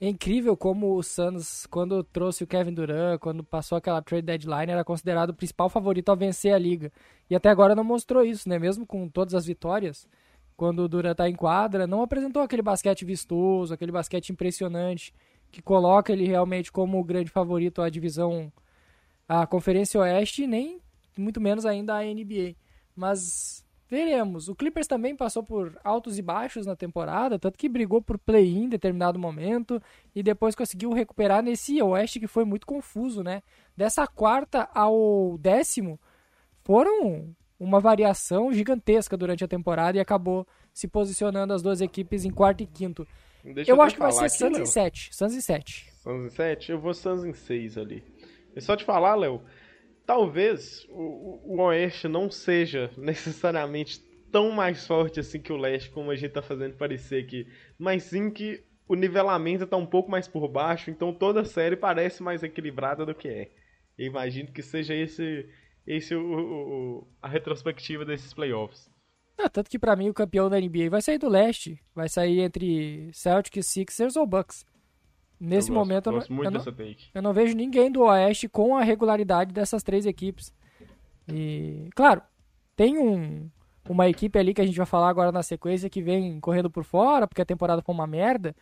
É 0.00 0.08
incrível 0.08 0.56
como 0.56 0.96
o 0.96 1.02
Suns, 1.02 1.66
quando 1.66 2.02
trouxe 2.02 2.42
o 2.42 2.46
Kevin 2.46 2.72
Durant, 2.72 3.18
quando 3.20 3.44
passou 3.44 3.76
aquela 3.76 4.00
trade 4.00 4.22
deadline, 4.22 4.72
era 4.72 4.82
considerado 4.82 5.30
o 5.30 5.34
principal 5.34 5.68
favorito 5.68 6.10
a 6.10 6.14
vencer 6.14 6.54
a 6.54 6.58
liga. 6.58 6.90
E 7.28 7.36
até 7.36 7.50
agora 7.50 7.74
não 7.74 7.84
mostrou 7.84 8.24
isso, 8.24 8.48
né? 8.48 8.58
Mesmo 8.58 8.86
com 8.86 9.06
todas 9.08 9.34
as 9.34 9.44
vitórias, 9.44 10.08
quando 10.56 10.80
o 10.80 10.88
Durant 10.88 11.16
tá 11.16 11.28
em 11.28 11.34
quadra, 11.34 11.86
não 11.86 12.00
apresentou 12.00 12.40
aquele 12.40 12.62
basquete 12.62 13.04
vistoso, 13.04 13.74
aquele 13.74 13.92
basquete 13.92 14.30
impressionante, 14.30 15.12
que 15.50 15.60
coloca 15.60 16.12
ele 16.14 16.26
realmente 16.26 16.72
como 16.72 16.98
o 16.98 17.04
grande 17.04 17.30
favorito 17.30 17.82
à 17.82 17.90
divisão, 17.90 18.50
à 19.28 19.46
Conferência 19.46 20.00
Oeste, 20.00 20.46
nem 20.46 20.80
muito 21.16 21.42
menos 21.42 21.66
ainda 21.66 21.94
a 21.94 22.02
NBA. 22.02 22.54
Mas 22.96 23.66
Veremos. 23.90 24.48
O 24.48 24.54
Clippers 24.54 24.86
também 24.86 25.16
passou 25.16 25.42
por 25.42 25.76
altos 25.82 26.16
e 26.16 26.22
baixos 26.22 26.64
na 26.64 26.76
temporada, 26.76 27.40
tanto 27.40 27.58
que 27.58 27.68
brigou 27.68 28.00
por 28.00 28.16
play-in 28.16 28.64
em 28.64 28.68
determinado 28.68 29.18
momento 29.18 29.82
e 30.14 30.22
depois 30.22 30.54
conseguiu 30.54 30.92
recuperar 30.92 31.42
nesse 31.42 31.82
Oeste 31.82 32.20
que 32.20 32.28
foi 32.28 32.44
muito 32.44 32.68
confuso, 32.68 33.24
né? 33.24 33.42
Dessa 33.76 34.06
quarta 34.06 34.68
ao 34.72 35.36
décimo 35.38 35.98
foram 36.62 37.34
uma 37.58 37.80
variação 37.80 38.52
gigantesca 38.52 39.16
durante 39.16 39.42
a 39.42 39.48
temporada 39.48 39.98
e 39.98 40.00
acabou 40.00 40.46
se 40.72 40.86
posicionando 40.86 41.52
as 41.52 41.60
duas 41.60 41.80
equipes 41.80 42.24
em 42.24 42.30
quarto 42.30 42.62
e 42.62 42.66
quinto. 42.66 43.04
Deixa 43.42 43.72
eu, 43.72 43.76
eu 43.76 43.82
acho 43.82 43.96
que 43.96 44.00
vai 44.00 44.12
ser 44.12 44.28
Suns 44.28 44.56
em 44.56 44.66
7. 44.66 45.08
Suns 45.12 45.34
em 45.34 45.40
7. 45.40 45.92
Suns 46.00 46.26
em 46.26 46.28
7? 46.28 46.72
Eu 46.72 46.78
vou 46.78 46.94
Suns 46.94 47.24
em 47.24 47.32
6 47.32 47.76
ali. 47.76 48.04
É 48.54 48.60
só 48.60 48.76
te 48.76 48.84
falar, 48.84 49.16
Léo, 49.16 49.42
talvez 50.10 50.84
o, 50.90 51.54
o 51.54 51.62
Oeste 51.62 52.08
não 52.08 52.28
seja 52.28 52.90
necessariamente 52.98 54.00
tão 54.32 54.50
mais 54.50 54.84
forte 54.84 55.20
assim 55.20 55.40
que 55.40 55.52
o 55.52 55.56
Leste, 55.56 55.88
como 55.90 56.10
a 56.10 56.16
gente 56.16 56.32
tá 56.32 56.42
fazendo 56.42 56.74
parecer 56.74 57.22
aqui, 57.22 57.46
mas 57.78 58.02
sim 58.02 58.28
que 58.28 58.60
o 58.88 58.96
nivelamento 58.96 59.68
tá 59.68 59.76
um 59.76 59.86
pouco 59.86 60.10
mais 60.10 60.26
por 60.26 60.48
baixo, 60.48 60.90
então 60.90 61.14
toda 61.14 61.42
a 61.42 61.44
série 61.44 61.76
parece 61.76 62.24
mais 62.24 62.42
equilibrada 62.42 63.06
do 63.06 63.14
que 63.14 63.28
é. 63.28 63.50
Eu 63.96 64.06
imagino 64.06 64.50
que 64.50 64.62
seja 64.62 64.96
esse, 64.96 65.48
esse 65.86 66.12
o, 66.12 66.20
o 66.20 67.08
a 67.22 67.28
retrospectiva 67.28 68.04
desses 68.04 68.34
playoffs. 68.34 68.90
Ah, 69.38 69.48
tanto 69.48 69.70
que 69.70 69.78
para 69.78 69.94
mim 69.94 70.08
o 70.08 70.14
campeão 70.14 70.50
da 70.50 70.60
NBA 70.60 70.90
vai 70.90 71.00
sair 71.00 71.18
do 71.18 71.28
leste, 71.28 71.80
vai 71.94 72.08
sair 72.08 72.40
entre 72.40 73.10
Celtics, 73.12 73.64
Sixers 73.68 74.16
ou 74.16 74.26
Bucks. 74.26 74.66
Nesse 75.40 75.70
eu 75.70 75.74
momento 75.74 76.10
gosto, 76.10 76.30
eu, 76.30 76.36
não, 76.36 76.44
eu, 76.44 76.50
não, 76.50 76.64
eu 77.14 77.22
não 77.22 77.32
vejo 77.32 77.56
ninguém 77.56 77.90
do 77.90 78.02
Oeste 78.02 78.46
com 78.46 78.76
a 78.76 78.82
regularidade 78.82 79.54
dessas 79.54 79.82
três 79.82 80.04
equipes. 80.04 80.52
E, 81.26 81.88
claro, 81.94 82.20
tem 82.76 82.98
um, 82.98 83.48
uma 83.88 84.06
equipe 84.06 84.38
ali 84.38 84.52
que 84.52 84.60
a 84.60 84.66
gente 84.66 84.76
vai 84.76 84.86
falar 84.86 85.08
agora 85.08 85.32
na 85.32 85.42
sequência 85.42 85.88
que 85.88 86.02
vem 86.02 86.38
correndo 86.40 86.70
por 86.70 86.84
fora, 86.84 87.26
porque 87.26 87.40
a 87.40 87.46
temporada 87.46 87.80
foi 87.80 87.94
uma 87.94 88.06
merda. 88.06 88.54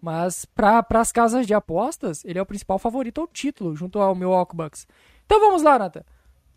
Mas 0.00 0.44
para 0.44 0.84
as 0.94 1.12
casas 1.12 1.46
de 1.46 1.54
apostas, 1.54 2.24
ele 2.24 2.38
é 2.38 2.42
o 2.42 2.46
principal 2.46 2.78
favorito 2.78 3.20
ao 3.20 3.28
título, 3.28 3.76
junto 3.76 4.00
ao 4.00 4.14
Milwaukee 4.14 4.56
Bucks. 4.56 4.86
Então 5.26 5.38
vamos 5.38 5.62
lá, 5.62 5.78
Nata. 5.78 6.04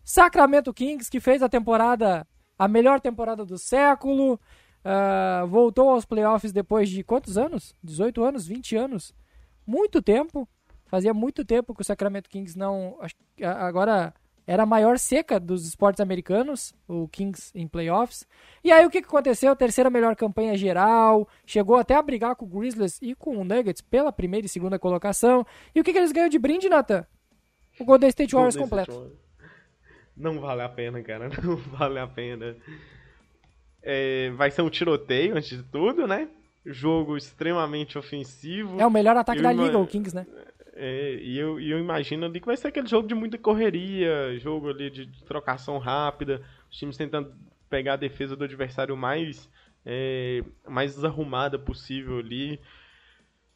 Sacramento 0.02 0.72
Kings, 0.72 1.10
que 1.10 1.20
fez 1.20 1.42
a 1.42 1.48
temporada, 1.48 2.26
a 2.58 2.66
melhor 2.66 3.00
temporada 3.00 3.44
do 3.44 3.58
século, 3.58 4.34
uh, 4.34 5.46
voltou 5.46 5.90
aos 5.90 6.04
playoffs 6.04 6.52
depois 6.52 6.88
de 6.88 7.04
quantos 7.04 7.36
anos? 7.36 7.74
18 7.84 8.24
anos? 8.24 8.46
20 8.46 8.76
anos? 8.76 9.14
Muito 9.66 10.00
tempo. 10.00 10.48
Fazia 10.86 11.12
muito 11.12 11.44
tempo 11.44 11.74
que 11.74 11.82
o 11.82 11.84
Sacramento 11.84 12.30
Kings 12.30 12.56
não. 12.56 12.98
Agora 13.42 14.14
era 14.46 14.62
a 14.62 14.66
maior 14.66 14.96
seca 14.98 15.40
dos 15.40 15.66
esportes 15.66 16.00
americanos, 16.00 16.72
o 16.86 17.08
Kings 17.08 17.50
em 17.52 17.66
playoffs. 17.66 18.24
E 18.62 18.70
aí 18.70 18.86
o 18.86 18.90
que, 18.90 18.98
aconteceu? 18.98 19.56
Terceira 19.56 19.90
melhor 19.90 20.14
campanha 20.14 20.56
geral, 20.56 21.28
chegou 21.44 21.76
até 21.76 21.94
a 21.96 22.02
brigar 22.02 22.36
com 22.36 22.44
o 22.44 22.48
Grizzlies 22.48 23.00
e 23.02 23.14
com 23.14 23.36
o 23.36 23.44
Nuggets 23.44 23.82
pela 23.82 24.12
primeira 24.12 24.46
e 24.46 24.48
segunda 24.48 24.78
colocação. 24.78 25.44
E 25.74 25.80
o 25.80 25.84
que, 25.84 25.92
que 25.92 25.98
eles 25.98 26.12
ganham 26.12 26.28
de 26.28 26.38
brinde, 26.38 26.68
Nathan? 26.68 27.04
O 27.80 27.84
Golden 27.84 28.08
State 28.08 28.32
Warriors 28.34 28.54
Golden 28.54 28.70
completo. 28.70 28.92
State 28.92 30.12
Não 30.16 30.38
vale 30.40 30.62
a 30.62 30.68
pena, 30.68 31.02
cara. 31.02 31.28
Não 31.42 31.56
vale 31.56 31.98
a 31.98 32.06
pena. 32.06 32.56
É, 33.82 34.30
vai 34.30 34.52
ser 34.52 34.62
um 34.62 34.70
tiroteio 34.70 35.36
antes 35.36 35.48
de 35.48 35.62
tudo, 35.64 36.06
né? 36.06 36.28
Jogo 36.66 37.16
extremamente 37.16 37.96
ofensivo. 37.96 38.80
É 38.80 38.86
o 38.86 38.90
melhor 38.90 39.16
ataque 39.16 39.38
eu 39.38 39.42
da 39.42 39.52
liga, 39.52 39.78
o 39.78 39.86
Kings, 39.86 40.14
né? 40.14 40.26
É, 40.74 41.14
e 41.14 41.38
eu, 41.38 41.58
eu 41.58 41.78
imagino 41.78 42.26
ali 42.26 42.38
que 42.38 42.46
vai 42.46 42.56
ser 42.56 42.68
aquele 42.68 42.86
jogo 42.86 43.08
de 43.08 43.14
muita 43.14 43.38
correria, 43.38 44.38
jogo 44.38 44.68
ali 44.68 44.90
de, 44.90 45.06
de 45.06 45.24
trocação 45.24 45.78
rápida, 45.78 46.42
os 46.70 46.76
times 46.76 46.96
tentando 46.96 47.32
pegar 47.70 47.94
a 47.94 47.96
defesa 47.96 48.36
do 48.36 48.44
adversário 48.44 48.96
mais, 48.96 49.50
é, 49.84 50.44
mais 50.68 50.94
desarrumada 50.94 51.58
possível 51.58 52.18
ali. 52.18 52.60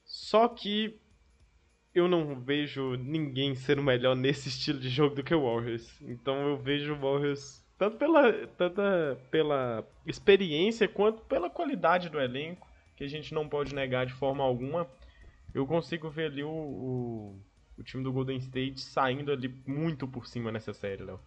Só 0.02 0.48
que 0.48 0.98
eu 1.94 2.08
não 2.08 2.40
vejo 2.40 2.94
ninguém 2.94 3.54
ser 3.54 3.78
o 3.78 3.82
melhor 3.82 4.16
nesse 4.16 4.48
estilo 4.48 4.78
de 4.78 4.88
jogo 4.88 5.14
do 5.16 5.22
que 5.22 5.34
o 5.34 5.42
Warriors. 5.42 6.00
Então 6.00 6.48
eu 6.48 6.56
vejo 6.56 6.94
o 6.94 6.98
Warriors 6.98 7.62
tanto 7.76 7.98
pela, 7.98 8.32
tanto 8.58 8.80
pela 9.30 9.86
experiência 10.06 10.88
quanto 10.88 11.22
pela 11.24 11.50
qualidade 11.50 12.08
do 12.08 12.20
elenco 12.20 12.69
que 13.00 13.04
a 13.04 13.08
gente 13.08 13.32
não 13.32 13.48
pode 13.48 13.74
negar 13.74 14.04
de 14.04 14.12
forma 14.12 14.44
alguma. 14.44 14.86
Eu 15.54 15.66
consigo 15.66 16.10
ver 16.10 16.26
ali 16.26 16.44
o, 16.44 16.50
o, 16.50 17.40
o 17.78 17.82
time 17.82 18.04
do 18.04 18.12
Golden 18.12 18.36
State 18.36 18.78
saindo 18.78 19.32
ali 19.32 19.48
muito 19.66 20.06
por 20.06 20.26
cima 20.26 20.52
nessa 20.52 20.74
série, 20.74 21.02
Léo. 21.02 21.18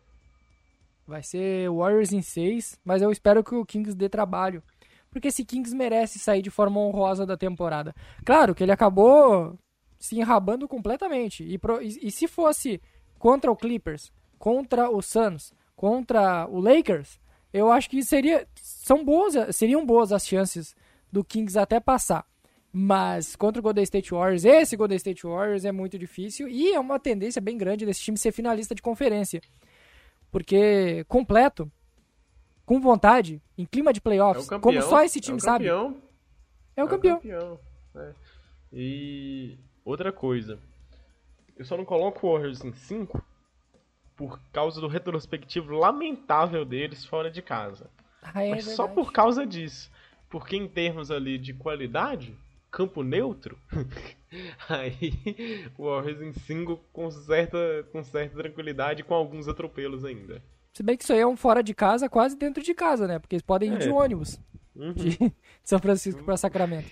Vai 1.08 1.24
ser 1.24 1.72
Warriors 1.72 2.14
em 2.14 2.22
6, 2.22 2.80
mas 2.86 3.02
eu 3.02 3.12
espero 3.12 3.44
que 3.44 3.56
o 3.56 3.66
Kings 3.66 3.98
dê 3.98 4.08
trabalho. 4.08 4.62
Porque 5.10 5.30
esse 5.30 5.44
Kings 5.44 5.76
merece 5.76 6.20
sair 6.20 6.44
de 6.44 6.52
forma 6.52 6.80
honrosa 6.80 7.26
da 7.26 7.36
temporada. 7.36 7.92
Claro 8.24 8.54
que 8.54 8.62
ele 8.62 8.72
acabou 8.72 9.58
se 9.98 10.16
enrabando 10.16 10.68
completamente. 10.68 11.44
E, 11.44 11.58
pro, 11.58 11.82
e, 11.82 11.88
e 12.04 12.12
se 12.12 12.28
fosse 12.28 12.80
contra 13.18 13.52
o 13.52 13.56
Clippers, 13.56 14.12
contra 14.38 14.92
o 14.92 15.02
Suns, 15.02 15.52
contra 15.76 16.48
o 16.48 16.60
Lakers, 16.60 17.20
eu 17.52 17.72
acho 17.72 17.90
que 17.90 18.04
seria, 18.04 18.48
são 18.54 19.04
boas, 19.04 19.34
seriam 19.56 19.84
boas 19.84 20.12
as 20.12 20.28
chances 20.28 20.76
do 21.14 21.24
Kings 21.24 21.58
até 21.58 21.80
passar. 21.80 22.26
Mas 22.76 23.36
contra 23.36 23.60
o 23.60 23.64
Golden 23.64 23.84
State 23.84 24.10
Warriors, 24.10 24.46
esse 24.46 24.76
Golden 24.76 24.98
State 24.98 25.28
Warriors 25.28 25.64
é 25.64 25.72
muito 25.72 25.98
difícil 26.00 26.48
e 26.50 26.74
é 26.74 26.80
uma 26.80 27.00
tendência 27.00 27.40
bem 27.40 27.56
grande 27.56 27.86
desse 27.86 28.02
time 28.02 28.18
ser 28.18 28.32
finalista 28.32 28.74
de 28.74 28.82
conferência. 28.82 29.40
Porque 30.32 31.06
completo, 31.08 31.72
com 32.66 32.82
vontade, 32.82 33.40
em 33.56 33.64
clima 33.64 33.94
de 33.94 34.02
playoffs, 34.02 34.52
é 34.52 34.58
como 34.58 34.82
só 34.82 35.04
esse 35.04 35.22
time 35.22 35.38
é 35.38 35.40
sabe. 35.40 35.68
É 35.68 35.76
o 35.76 35.94
é 36.76 36.88
campeão. 36.88 37.18
campeão. 37.18 37.60
É. 37.96 38.12
E 38.74 39.56
outra 39.86 40.12
coisa, 40.12 40.58
eu 41.56 41.64
só 41.64 41.78
não 41.78 41.86
coloco 41.86 42.26
o 42.26 42.34
Warriors 42.34 42.66
em 42.66 42.74
5 42.74 43.24
por 44.16 44.40
causa 44.52 44.82
do 44.82 44.88
retrospectivo 44.88 45.76
lamentável 45.76 46.66
deles 46.66 47.06
fora 47.06 47.30
de 47.30 47.44
casa. 47.44 47.88
Ah, 48.20 48.44
é 48.44 48.50
Mas 48.50 48.66
verdade. 48.66 48.76
só 48.76 48.88
por 48.88 49.12
causa 49.12 49.46
disso. 49.46 49.92
Porque 50.34 50.58
em 50.58 50.68
termos 50.68 51.12
ali 51.12 51.38
de 51.38 51.54
qualidade, 51.54 52.36
campo 52.72 53.04
neutro, 53.04 53.56
aí 54.68 55.14
o 55.78 55.84
Warriors 55.86 56.24
em 56.24 56.34
single 56.34 56.84
com 56.92 57.12
certa, 57.12 57.88
com 57.92 58.04
certa 58.04 58.36
tranquilidade 58.38 59.04
com 59.04 59.14
alguns 59.14 59.48
atropelos 59.48 60.04
ainda. 60.04 60.42
Se 60.74 60.82
bem 60.82 60.98
que 60.98 61.04
isso 61.04 61.14
aí 61.14 61.20
é 61.20 61.28
um 61.28 61.38
fora 61.38 61.62
de 61.62 61.76
casa, 61.76 62.10
quase 62.10 62.36
dentro 62.36 62.64
de 62.64 62.74
casa, 62.74 63.08
né? 63.08 63.20
Porque 63.20 63.36
eles 63.36 63.44
podem 63.44 63.74
ir 63.74 63.76
é. 63.76 63.78
de 63.78 63.90
ônibus 63.90 64.40
uhum. 64.76 64.94
de 64.94 65.20
São 65.64 65.78
Francisco 65.78 66.24
para 66.24 66.36
Sacramento. 66.36 66.90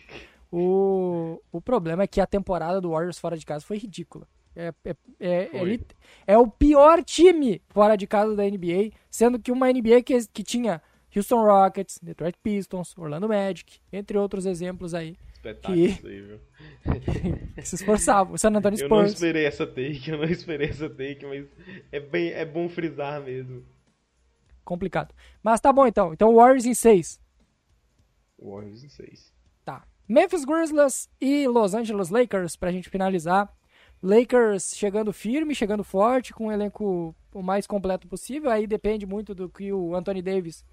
O, 0.52 1.42
o 1.52 1.60
problema 1.60 2.04
é 2.04 2.08
que 2.08 2.22
a 2.22 2.28
temporada 2.28 2.80
do 2.80 2.92
Warriors 2.92 3.18
fora 3.18 3.36
de 3.36 3.44
casa 3.44 3.66
foi 3.66 3.80
ridícula. 3.80 4.28
É, 4.56 4.72
é, 4.86 4.96
é, 5.20 5.50
é, 5.52 5.80
é, 6.28 6.38
o 6.38 6.46
pior 6.48 7.04
time 7.04 7.60
fora 7.70 7.96
de 7.96 8.06
casa 8.06 8.36
da 8.36 8.44
NBA, 8.44 8.92
sendo 9.10 9.40
que 9.40 9.52
uma 9.52 9.74
NBA 9.74 10.04
que, 10.04 10.28
que 10.28 10.44
tinha 10.44 10.80
Houston 11.16 11.44
Rockets, 11.44 12.00
Detroit 12.02 12.38
Pistons, 12.42 12.98
Orlando 12.98 13.28
Magic, 13.28 13.80
entre 13.92 14.18
outros 14.18 14.46
exemplos 14.46 14.94
aí. 14.94 15.18
Espetáculo 15.34 15.86
isso 15.86 16.08
aí, 16.08 16.22
viu? 16.22 16.40
se 17.64 17.76
esforçava. 17.76 18.34
O 18.34 18.38
San 18.38 18.56
Antonio 18.56 18.78
Spurs. 18.78 18.92
Eu 18.92 18.98
não 18.98 19.06
esperei 19.06 19.46
essa 19.46 19.66
take, 19.68 20.10
eu 20.10 20.18
não 20.18 20.26
esperei 20.26 20.70
essa 20.70 20.90
take, 20.90 21.26
mas 21.26 21.46
é, 21.92 22.00
bem, 22.00 22.32
é 22.32 22.46
bom 22.46 22.70
frisar 22.70 23.22
mesmo. 23.22 23.66
Complicado. 24.64 25.14
Mas 25.44 25.60
tá 25.60 25.74
bom 25.74 25.86
então. 25.88 26.14
Então 26.14 26.36
Warriors 26.36 26.66
em 26.66 26.74
6. 26.74 27.20
Warriors 28.40 28.84
em 28.84 28.90
6. 28.90 29.34
Tá. 29.66 29.84
Memphis 30.08 30.46
Grizzlies 30.46 31.10
e 31.20 31.48
Los 31.48 31.74
Angeles 31.74 32.10
Lakers 32.10 32.56
pra 32.56 32.72
gente 32.72 32.90
finalizar. 32.90 33.52
Lakers 34.02 34.76
chegando 34.76 35.12
firme, 35.12 35.54
chegando 35.54 35.84
forte, 35.84 36.34
com 36.34 36.48
um 36.48 36.52
elenco 36.52 37.16
o 37.34 37.42
mais 37.42 37.68
completo 37.68 38.08
possível. 38.08 38.50
Aí 38.50 38.68
depende 38.68 39.06
muito 39.06 39.34
do 39.34 39.50
que 39.50 39.72
o 39.74 39.96
Anthony 39.96 40.22
Davis 40.22 40.64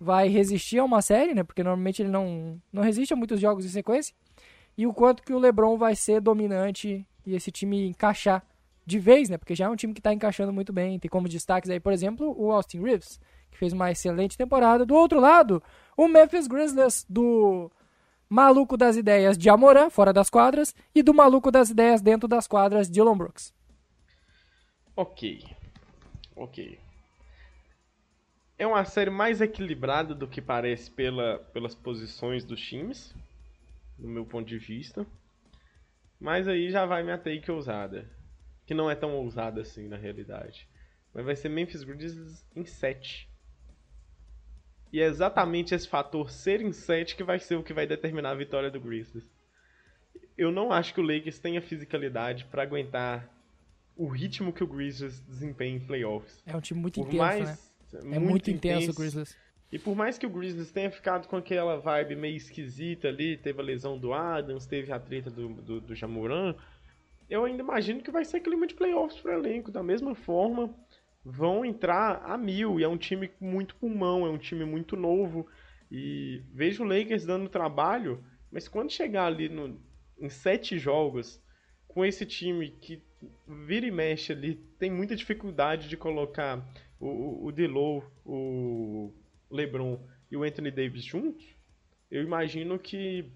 vai 0.00 0.28
resistir 0.28 0.78
a 0.78 0.84
uma 0.84 1.02
série, 1.02 1.34
né? 1.34 1.42
Porque 1.42 1.62
normalmente 1.62 2.02
ele 2.02 2.10
não, 2.10 2.60
não 2.72 2.82
resiste 2.82 3.12
a 3.12 3.16
muitos 3.16 3.40
jogos 3.40 3.64
em 3.64 3.68
sequência. 3.68 4.14
E 4.76 4.86
o 4.86 4.94
quanto 4.94 5.22
que 5.22 5.32
o 5.32 5.38
LeBron 5.38 5.76
vai 5.76 5.96
ser 5.96 6.20
dominante 6.20 7.06
e 7.26 7.34
esse 7.34 7.50
time 7.50 7.88
encaixar 7.88 8.44
de 8.86 8.98
vez, 8.98 9.28
né? 9.28 9.36
Porque 9.36 9.54
já 9.54 9.66
é 9.66 9.68
um 9.68 9.76
time 9.76 9.92
que 9.92 10.00
está 10.00 10.12
encaixando 10.12 10.52
muito 10.52 10.72
bem. 10.72 10.98
Tem 10.98 11.10
como 11.10 11.28
destaques 11.28 11.68
aí, 11.68 11.80
por 11.80 11.92
exemplo, 11.92 12.34
o 12.38 12.52
Austin 12.52 12.80
Reeves, 12.80 13.20
que 13.50 13.58
fez 13.58 13.72
uma 13.72 13.90
excelente 13.90 14.38
temporada. 14.38 14.86
Do 14.86 14.94
outro 14.94 15.20
lado, 15.20 15.62
o 15.96 16.06
Memphis 16.06 16.46
Grizzlies 16.46 17.04
do 17.08 17.70
maluco 18.28 18.76
das 18.76 18.96
ideias 18.96 19.36
de 19.36 19.50
Amoran, 19.50 19.90
fora 19.90 20.12
das 20.12 20.30
quadras, 20.30 20.74
e 20.94 21.02
do 21.02 21.12
maluco 21.12 21.50
das 21.50 21.70
ideias 21.70 22.00
dentro 22.00 22.28
das 22.28 22.46
quadras, 22.46 22.88
Dylan 22.88 23.16
Brooks. 23.16 23.52
Ok. 24.94 25.44
Ok 26.36 26.78
é 28.58 28.66
uma 28.66 28.84
série 28.84 29.10
mais 29.10 29.40
equilibrada 29.40 30.14
do 30.14 30.26
que 30.26 30.42
parece 30.42 30.90
pela, 30.90 31.38
pelas 31.52 31.74
posições 31.74 32.44
dos 32.44 32.60
times, 32.60 33.14
do 33.96 34.08
meu 34.08 34.26
ponto 34.26 34.48
de 34.48 34.58
vista. 34.58 35.06
Mas 36.20 36.48
aí 36.48 36.70
já 36.70 36.84
vai 36.84 37.04
minha 37.04 37.16
take 37.16 37.48
ousada. 37.50 38.04
Que 38.66 38.74
não 38.74 38.90
é 38.90 38.96
tão 38.96 39.14
ousada 39.14 39.60
assim 39.60 39.86
na 39.86 39.96
realidade. 39.96 40.68
Mas 41.14 41.24
vai 41.24 41.36
ser 41.36 41.48
Memphis 41.48 41.84
Grizzlies 41.84 42.44
em 42.54 42.64
7. 42.64 43.28
E 44.92 45.00
é 45.00 45.04
exatamente 45.04 45.74
esse 45.74 45.86
fator 45.86 46.30
ser 46.30 46.60
em 46.60 46.72
7 46.72 47.14
que 47.14 47.22
vai 47.22 47.38
ser 47.38 47.56
o 47.56 47.62
que 47.62 47.72
vai 47.72 47.86
determinar 47.86 48.30
a 48.30 48.34
vitória 48.34 48.70
do 48.70 48.80
Grizzlies. 48.80 49.30
Eu 50.36 50.50
não 50.50 50.72
acho 50.72 50.92
que 50.92 51.00
o 51.00 51.04
Lakers 51.04 51.38
tenha 51.38 51.62
fisicalidade 51.62 52.44
para 52.46 52.62
aguentar 52.62 53.28
o 53.96 54.06
ritmo 54.06 54.52
que 54.52 54.62
o 54.62 54.66
Grizzlies 54.66 55.20
desempenha 55.20 55.76
em 55.76 55.80
playoffs. 55.80 56.42
É 56.46 56.56
um 56.56 56.60
time 56.60 56.80
muito 56.80 57.00
Por 57.00 57.08
intenso, 57.08 57.18
mais, 57.18 57.48
né? 57.48 57.58
É 57.94 58.02
muito, 58.02 58.20
muito 58.30 58.50
intenso, 58.50 58.76
intenso 58.76 58.90
o 58.92 58.94
Grizzlies. 58.94 59.36
E 59.70 59.78
por 59.78 59.94
mais 59.94 60.16
que 60.16 60.26
o 60.26 60.30
Grizzlies 60.30 60.70
tenha 60.70 60.90
ficado 60.90 61.28
com 61.28 61.36
aquela 61.36 61.76
vibe 61.76 62.16
meio 62.16 62.36
esquisita 62.36 63.08
ali, 63.08 63.36
teve 63.36 63.60
a 63.60 63.64
lesão 63.64 63.98
do 63.98 64.14
Adams, 64.14 64.66
teve 64.66 64.90
a 64.92 64.98
treta 64.98 65.30
do, 65.30 65.48
do, 65.48 65.80
do 65.80 65.94
Jamoran, 65.94 66.54
eu 67.28 67.44
ainda 67.44 67.62
imagino 67.62 68.00
que 68.00 68.10
vai 68.10 68.24
ser 68.24 68.40
clima 68.40 68.66
de 68.66 68.74
playoffs 68.74 69.20
pro 69.20 69.32
elenco. 69.32 69.70
Da 69.70 69.82
mesma 69.82 70.14
forma, 70.14 70.74
vão 71.22 71.64
entrar 71.64 72.22
a 72.24 72.38
mil, 72.38 72.80
e 72.80 72.84
é 72.84 72.88
um 72.88 72.96
time 72.96 73.30
muito 73.38 73.76
pulmão, 73.76 74.26
é 74.26 74.30
um 74.30 74.38
time 74.38 74.64
muito 74.64 74.96
novo. 74.96 75.46
E 75.90 76.42
vejo 76.52 76.82
o 76.82 76.86
Lakers 76.86 77.26
dando 77.26 77.48
trabalho, 77.48 78.24
mas 78.50 78.66
quando 78.66 78.90
chegar 78.90 79.26
ali 79.26 79.48
no, 79.48 79.78
em 80.18 80.30
sete 80.30 80.78
jogos, 80.78 81.42
com 81.86 82.04
esse 82.04 82.24
time 82.24 82.70
que 82.70 83.02
vira 83.46 83.86
e 83.86 83.90
mexe 83.90 84.32
ali, 84.32 84.54
tem 84.78 84.90
muita 84.90 85.16
dificuldade 85.16 85.88
de 85.88 85.96
colocar 85.96 86.66
o, 87.00 87.46
o 87.46 87.52
Delo, 87.52 88.02
o 88.24 89.12
LeBron 89.50 89.98
e 90.30 90.36
o 90.36 90.42
Anthony 90.42 90.70
Davis 90.70 91.04
juntos, 91.04 91.44
eu 92.10 92.22
imagino 92.22 92.78
que 92.78 93.30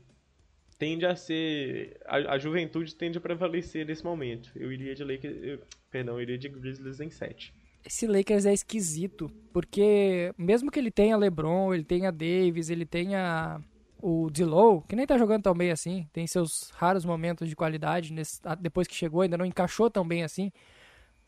tende 0.79 1.07
a 1.07 1.15
ser 1.15 2.01
a, 2.07 2.35
a 2.35 2.39
juventude 2.39 2.95
tende 2.95 3.19
a 3.19 3.21
prevalecer 3.21 3.87
nesse 3.87 4.05
momento. 4.05 4.51
Eu 4.57 4.73
iria 4.73 4.95
de 4.95 5.05
Lakers, 5.05 5.37
eu, 5.43 5.61
perdão, 5.91 6.15
eu 6.15 6.23
iria 6.23 6.39
de 6.39 6.49
Grizzlies 6.49 7.01
em 7.01 7.11
7. 7.11 7.55
Esse 7.85 8.07
Lakers 8.07 8.47
é 8.47 8.53
esquisito, 8.53 9.31
porque 9.53 10.33
mesmo 10.39 10.71
que 10.71 10.79
ele 10.79 10.91
tenha 10.91 11.17
LeBron, 11.17 11.75
ele 11.75 11.85
tenha 11.85 12.13
Davis, 12.13 12.71
ele 12.71 12.87
tenha 12.87 13.61
o 14.01 14.31
D'Lo, 14.31 14.83
que 14.83 14.97
nem 14.97 15.07
tá 15.07 15.17
jogando 15.19 15.43
tão 15.43 15.55
bem 15.55 15.71
assim, 15.71 16.09
tem 16.13 16.27
seus 16.27 16.71
raros 16.75 17.05
momentos 17.05 17.49
de 17.49 17.57
qualidade 17.57 18.13
nesse, 18.13 18.41
depois 18.61 18.87
que 18.87 18.95
chegou, 18.95 19.21
ainda 19.21 19.39
não 19.39 19.47
encaixou 19.47 19.91
tão 19.91 20.07
bem 20.07 20.23
assim 20.23 20.51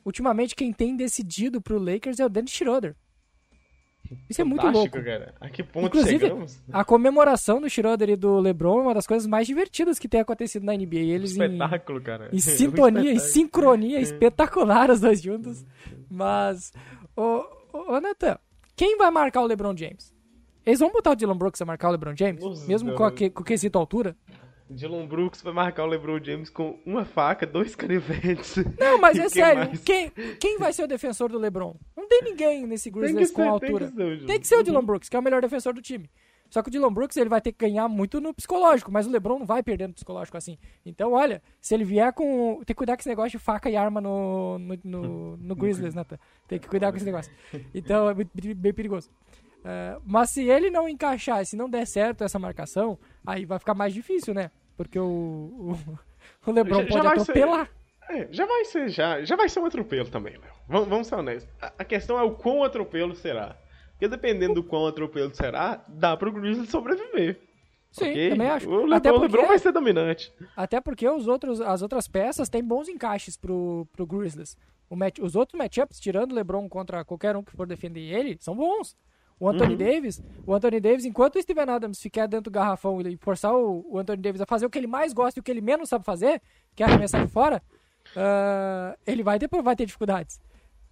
ultimamente 0.05 0.55
quem 0.55 0.73
tem 0.73 0.97
decidido 0.97 1.61
pro 1.61 1.79
Lakers 1.79 2.21
é 2.21 2.27
o 2.27 2.29
Dennis 2.29 2.53
Schroeder. 2.53 2.95
Isso 4.29 4.41
é 4.41 4.45
muito 4.45 4.67
louco. 4.67 5.03
Cara. 5.03 5.35
A 5.41 5.49
que 5.49 5.63
ponto 5.63 5.87
Inclusive, 5.87 6.21
chegamos? 6.21 6.63
A 6.71 6.85
comemoração 6.85 7.61
do 7.61 7.69
Schroeder 7.71 8.11
e 8.11 8.17
do 8.17 8.39
LeBron 8.39 8.81
é 8.81 8.83
uma 8.83 8.95
das 8.95 9.07
coisas 9.07 9.27
mais 9.27 9.47
divertidas 9.47 9.99
que 9.99 10.09
tem 10.09 10.21
acontecido 10.21 10.65
na 10.65 10.75
NBA. 10.75 10.97
Eles 10.97 11.33
espetáculo, 11.33 11.99
em, 11.99 12.03
cara. 12.03 12.29
Em 12.33 12.39
sintonia, 12.39 13.13
em 13.13 13.19
sincronia, 13.19 14.01
espetacular 14.01 14.91
os 14.91 15.01
dois 15.01 15.23
juntos. 15.23 15.65
Mas, 16.11 16.73
ô, 17.17 17.45
ô, 17.73 17.95
ô 17.95 18.01
Nathan, 18.01 18.39
quem 18.77 18.99
vai 18.99 19.11
marcar 19.11 19.41
o 19.41 19.47
LeBron 19.47 19.75
James? 19.77 20.13
Eles 20.67 20.81
vão 20.81 20.91
botar 20.91 21.13
o 21.13 21.17
Dylan 21.17 21.37
Brooks 21.37 21.61
a 21.61 21.65
marcar 21.65 21.89
o 21.89 21.93
LeBron 21.93 22.15
James? 22.17 22.43
Nossa, 22.43 22.67
mesmo 22.67 22.95
com, 22.95 23.05
a, 23.05 23.11
com 23.11 23.41
o 23.41 23.45
quesito 23.45 23.79
altura? 23.79 24.17
Dylan 24.69 25.07
Brooks 25.07 25.43
vai 25.43 25.53
marcar 25.53 25.85
o 25.85 25.87
LeBron 25.87 26.23
James 26.23 26.49
com 26.49 26.79
uma 26.87 27.05
faca, 27.05 27.47
dois 27.47 27.75
canivetes. 27.77 28.57
Não, 28.79 28.99
mas 28.99 29.19
é 29.19 29.29
sério. 29.29 29.79
Quem, 29.81 30.11
quem 30.41 30.59
vai 30.59 30.73
ser 30.73 30.85
o 30.85 30.89
defensor 30.89 31.31
do 31.31 31.39
LeBron? 31.39 31.77
Não 31.97 32.09
tem 32.09 32.23
ninguém 32.23 32.67
nesse 32.67 32.91
Grizzlies 32.91 33.31
com 33.31 33.49
altura. 33.49 33.91
Tem 33.91 33.97
que, 33.97 34.19
ser, 34.21 34.27
tem 34.27 34.41
que 34.41 34.47
ser 34.47 34.57
o 34.57 34.63
Dylan 34.63 34.85
Brooks, 34.85 35.09
que 35.09 35.17
é 35.17 35.19
o 35.19 35.23
melhor 35.23 35.43
defensor 35.43 35.75
do 35.75 35.83
time. 35.83 36.09
Só 36.51 36.63
que 36.63 36.69
o 36.69 36.71
Dylan 36.71 36.93
Brooks 36.93 37.17
ele 37.17 37.29
vai 37.29 37.41
ter 37.41 37.51
que 37.53 37.67
ganhar 37.67 37.89
muito 37.89 38.21
no 38.21 38.33
psicológico, 38.33 38.93
mas 38.93 39.07
o 39.07 39.11
LeBron 39.11 39.41
não 39.41 39.47
vai 39.47 39.63
perder 39.63 39.89
no 39.89 39.95
psicológico 39.95 40.37
assim. 40.37 40.57
Então, 40.87 41.13
olha, 41.13 41.43
se 41.61 41.75
ele 41.75 41.85
vier 41.85 42.13
com. 42.13 42.57
Tem 42.59 42.67
que 42.67 42.75
cuidar 42.75 42.97
com 42.97 43.01
esse 43.01 43.09
negócio 43.09 43.31
de 43.33 43.39
faca 43.39 43.69
e 43.69 43.77
arma 43.77 44.01
no, 44.01 44.59
no, 44.59 44.79
no, 44.85 45.37
no 45.37 45.57
Grizzlies, 45.57 45.95
Nathan. 45.95 46.19
Tem 46.47 46.59
que 46.59 46.69
cuidar 46.69 46.91
com 46.93 46.97
esse 46.97 47.05
negócio. 47.07 47.33
Então, 47.75 48.09
é 48.09 48.15
bem 48.15 48.73
perigoso. 48.73 49.11
Uh, 49.65 50.01
mas 50.05 50.31
se 50.31 50.47
ele 50.47 50.71
não 50.71 50.87
encaixar, 50.87 51.45
se 51.47 51.57
não 51.57 51.71
der 51.71 51.87
certo 51.87 52.23
essa 52.23 52.39
marcação, 52.39 52.99
aí 53.27 53.47
vai 53.47 53.59
ficar 53.59 53.73
mais 53.73 53.95
difícil, 53.95 54.35
né? 54.35 54.51
Porque 54.77 54.99
o, 54.99 55.05
o, 55.05 55.79
o 56.47 56.53
LeBron 56.53 56.83
já, 56.83 56.87
pode 56.87 57.05
já 57.05 57.13
atropelar. 57.13 57.67
Ser, 58.07 58.15
é, 58.15 58.29
já 58.31 58.45
vai 58.45 58.65
ser, 58.67 58.89
já, 58.91 59.25
já 59.25 59.37
vai 59.37 59.49
ser 59.49 59.61
um 59.61 59.65
atropelo 59.65 60.11
também, 60.11 60.35
Léo. 60.35 60.53
Vamos, 60.69 60.89
vamos 60.89 61.07
ser 61.07 61.15
honestos. 61.15 61.51
A, 61.63 61.73
a, 61.79 61.85
questão 61.85 62.19
é 62.19 62.23
o 62.23 62.33
quão 62.33 62.63
atropelo 62.63 63.15
será. 63.15 63.57
Porque 63.93 64.07
dependendo 64.07 64.55
do 64.55 64.65
quão 64.65 64.87
atropelo 64.87 65.35
será, 65.35 65.83
dá 65.89 66.15
pro 66.15 66.31
Grizzlies 66.31 66.69
sobreviver. 66.69 67.41
Sim, 67.91 68.11
okay? 68.11 68.31
também 68.31 68.49
acho. 68.49 68.69
O 68.69 68.85
LeBron, 68.85 69.01
porque, 69.01 69.09
o 69.09 69.21
LeBron 69.21 69.47
vai 69.47 69.59
ser 69.59 69.73
dominante. 69.73 70.33
Até 70.55 70.81
porque 70.81 71.09
os 71.09 71.27
outros, 71.27 71.61
as 71.61 71.81
outras 71.81 72.07
peças 72.07 72.49
têm 72.51 72.63
bons 72.63 72.89
encaixes 72.89 73.37
pro, 73.37 73.89
pro 73.93 74.07
Grizzlies. 74.07 74.59
Match, 74.91 75.19
os 75.19 75.35
outros 75.35 75.59
matchups, 75.59 75.99
tirando 75.99 76.33
o 76.33 76.35
LeBron 76.35 76.69
contra 76.69 77.05
qualquer 77.05 77.37
um 77.37 77.43
que 77.43 77.57
for 77.57 77.67
defender 77.67 78.01
ele, 78.01 78.37
são 78.41 78.55
bons. 78.55 78.97
O 79.39 79.49
Anthony 79.49 79.73
uhum. 79.73 79.79
Davis, 79.79 80.23
o 80.47 80.55
Anthony 80.55 80.81
Davis, 80.81 81.05
enquanto 81.05 81.37
o 81.37 81.43
Steven 81.43 81.69
Adams 81.69 82.01
ficar 82.01 82.27
dentro 82.27 82.45
do 82.45 82.55
garrafão 82.55 83.01
e 83.01 83.17
forçar 83.17 83.55
o, 83.55 83.85
o, 83.89 83.99
Anthony 83.99 84.23
Davis 84.23 84.41
a 84.41 84.47
fazer 84.47 84.67
o 84.67 84.71
que 84.71 84.79
ele 84.79 84.87
mais 84.87 85.13
gosta 85.13 85.39
e 85.39 85.41
o 85.41 85.43
que 85.43 85.51
ele 85.51 85.61
menos 85.61 85.89
sabe 85.89 86.05
fazer, 86.05 86.41
que 86.75 86.83
é 86.83 86.87
arremessar 86.87 87.25
de 87.25 87.31
fora, 87.31 87.63
uh, 88.11 88.97
ele 89.07 89.23
vai 89.23 89.39
ter, 89.39 89.49
vai 89.63 89.75
ter 89.75 89.87
dificuldades. 89.87 90.41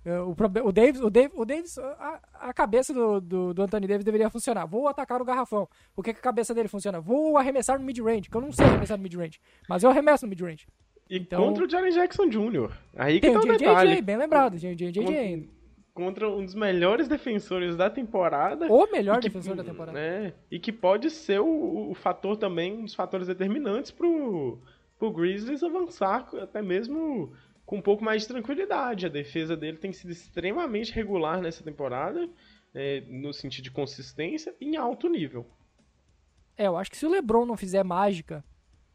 Uh, 0.05 0.29
o, 0.29 0.67
o, 0.67 0.73
Davis, 0.73 1.01
o 1.01 1.09
Davis, 1.09 1.33
o 1.35 1.45
Davis 1.45 1.79
a, 1.79 2.21
a 2.41 2.53
cabeça 2.53 2.93
do, 2.93 3.21
do, 3.21 3.55
do, 3.55 3.63
Anthony 3.63 3.87
Davis 3.87 4.05
deveria 4.05 4.29
funcionar. 4.29 4.67
Vou 4.67 4.89
atacar 4.89 5.23
o 5.23 5.25
garrafão. 5.25 5.69
O 5.95 6.03
que, 6.03 6.13
que 6.13 6.19
a 6.19 6.23
cabeça 6.23 6.53
dele 6.53 6.67
funciona? 6.67 7.01
Vou 7.01 7.39
arremessar 7.39 7.79
no 7.79 7.85
mid-range, 7.85 8.29
que 8.29 8.37
eu 8.37 8.41
não 8.41 8.51
sei 8.51 8.67
arremessar 8.67 8.97
no 8.97 9.03
mid-range, 9.05 9.39
mas 9.69 9.85
eu 9.85 9.91
arremesso 9.91 10.27
no 10.27 10.31
mid-range. 10.31 10.67
E 11.09 11.19
então, 11.19 11.45
contra 11.45 11.65
o 11.65 11.71
Jaren 11.71 11.91
Jackson 11.91 12.29
Jr. 12.29 12.73
Aí 12.97 13.21
que 13.21 13.29
tem 13.29 13.35
tá 13.35 13.41
o 13.41 13.57
detalhe. 13.57 14.03
bem 14.03 14.17
lembrado, 14.17 14.57
JJ 14.57 14.99
ainda 14.99 15.62
contra 15.95 16.29
um 16.29 16.45
dos 16.45 16.55
melhores 16.55 17.07
defensores 17.07 17.77
da 17.77 17.91
temporada. 17.91 18.67
O 18.73 18.91
melhor 18.91 19.21
que, 19.21 19.29
defensor 19.29 19.55
da 19.55 19.65
temporada. 19.65 19.93
Né, 19.93 20.33
e 20.51 20.59
que 20.59 20.73
pode 20.73 21.11
ser 21.11 21.41
o, 21.41 21.91
o, 21.91 21.95
fator 21.95 22.37
também, 22.37 22.73
um 22.73 22.85
dos 22.85 22.95
fatores 22.95 23.27
determinantes 23.27 23.91
pro, 23.91 24.59
pro 24.99 25.13
Grizzlies 25.13 25.63
avançar 25.63 26.29
até 26.41 26.63
mesmo 26.63 27.33
com 27.67 27.77
um 27.77 27.83
pouco 27.83 28.03
mais 28.03 28.23
de 28.23 28.29
tranquilidade. 28.29 29.07
A 29.07 29.11
defesa 29.11 29.57
dele 29.57 29.77
tem 29.77 29.93
sido 29.93 30.11
extremamente 30.11 30.93
regular 30.93 31.41
nessa 31.41 31.63
temporada, 31.63 32.29
é, 32.75 33.03
no 33.09 33.33
sentido 33.33 33.65
de 33.65 33.71
consistência, 33.71 34.55
em 34.61 34.77
alto 34.77 35.09
nível. 35.09 35.47
É, 36.57 36.67
eu 36.67 36.77
acho 36.77 36.91
que 36.91 36.97
se 36.97 37.07
o 37.07 37.11
LeBron 37.11 37.45
não 37.45 37.57
fizer 37.57 37.83
mágica, 37.83 38.45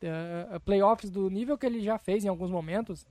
uh, 0.02 0.60
playoffs 0.62 1.10
do 1.10 1.30
nível 1.30 1.58
que 1.58 1.66
ele 1.66 1.82
já 1.82 1.98
fez 1.98 2.24
em 2.24 2.28
alguns 2.28 2.52
momentos, 2.52 3.06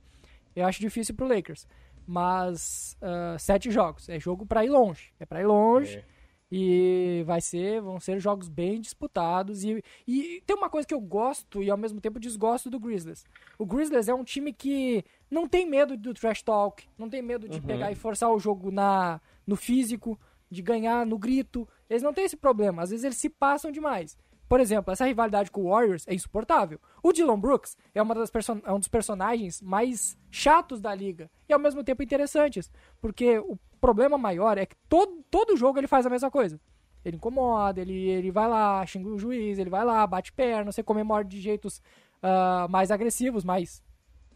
eu 0.55 0.65
acho 0.65 0.79
difícil 0.79 1.15
pro 1.15 1.27
Lakers 1.27 1.67
mas 2.07 2.97
uh, 3.01 3.37
sete 3.37 3.69
jogos. 3.69 4.07
É 4.07 4.17
jogo 4.19 4.45
para 4.45 4.65
ir 4.65 4.69
longe. 4.69 5.11
É 5.19 5.25
para 5.25 5.41
ir 5.41 5.45
longe. 5.45 5.97
É. 5.97 6.17
E 6.49 7.23
vai 7.25 7.41
ser, 7.41 7.81
vão 7.81 7.99
ser 7.99 8.19
jogos 8.19 8.47
bem 8.47 8.79
disputados. 8.79 9.65
E, 9.65 9.83
e 10.07 10.41
tem 10.45 10.55
uma 10.55 10.69
coisa 10.69 10.87
que 10.87 10.93
eu 10.93 11.01
gosto 11.01 11.61
e 11.61 11.69
ao 11.69 11.77
mesmo 11.77 11.99
tempo 11.99 12.19
desgosto 12.19 12.69
do 12.69 12.79
Grizzlies. 12.79 13.25
O 13.59 13.65
Grizzlies 13.65 14.07
é 14.07 14.13
um 14.13 14.23
time 14.23 14.53
que 14.53 15.03
não 15.29 15.45
tem 15.45 15.69
medo 15.69 15.97
do 15.97 16.13
trash 16.13 16.41
talk, 16.41 16.87
não 16.97 17.09
tem 17.09 17.21
medo 17.21 17.49
de 17.49 17.59
uhum. 17.59 17.65
pegar 17.65 17.91
e 17.91 17.95
forçar 17.95 18.31
o 18.31 18.39
jogo 18.39 18.71
na, 18.71 19.19
no 19.45 19.57
físico, 19.57 20.17
de 20.49 20.61
ganhar 20.61 21.05
no 21.05 21.17
grito. 21.17 21.67
Eles 21.89 22.01
não 22.01 22.13
têm 22.13 22.23
esse 22.23 22.37
problema. 22.37 22.81
Às 22.81 22.91
vezes 22.91 23.03
eles 23.03 23.17
se 23.17 23.29
passam 23.29 23.69
demais. 23.69 24.17
Por 24.47 24.59
exemplo, 24.59 24.93
essa 24.93 25.05
rivalidade 25.05 25.51
com 25.51 25.61
o 25.61 25.69
Warriors 25.69 26.07
é 26.07 26.13
insuportável. 26.13 26.79
O 27.03 27.11
Dylan 27.11 27.39
Brooks 27.39 27.77
é, 27.93 28.01
uma 28.01 28.15
das 28.15 28.31
é 28.63 28.71
um 28.71 28.79
dos 28.79 28.87
personagens 28.87 29.61
mais 29.61 30.17
chatos 30.31 30.79
da 30.79 30.93
liga 30.95 31.29
e 31.49 31.53
ao 31.53 31.59
mesmo 31.59 31.83
tempo 31.83 32.01
interessantes, 32.01 32.71
porque 33.01 33.39
o 33.39 33.57
problema 33.81 34.17
maior 34.17 34.57
é 34.57 34.65
que 34.65 34.75
todo, 34.87 35.23
todo 35.29 35.57
jogo 35.57 35.79
ele 35.79 35.87
faz 35.87 36.05
a 36.05 36.09
mesma 36.09 36.31
coisa. 36.31 36.59
Ele 37.03 37.17
incomoda, 37.17 37.79
ele, 37.79 38.09
ele 38.09 38.31
vai 38.31 38.47
lá, 38.47 38.85
xinga 38.85 39.07
o 39.09 39.19
juiz, 39.19 39.59
ele 39.59 39.69
vai 39.69 39.85
lá, 39.85 40.05
bate 40.05 40.31
perna, 40.33 40.71
você 40.71 40.83
comemora 40.83 41.23
de 41.23 41.39
jeitos 41.39 41.81
uh, 42.21 42.69
mais 42.69 42.91
agressivos, 42.91 43.43
mais 43.43 43.83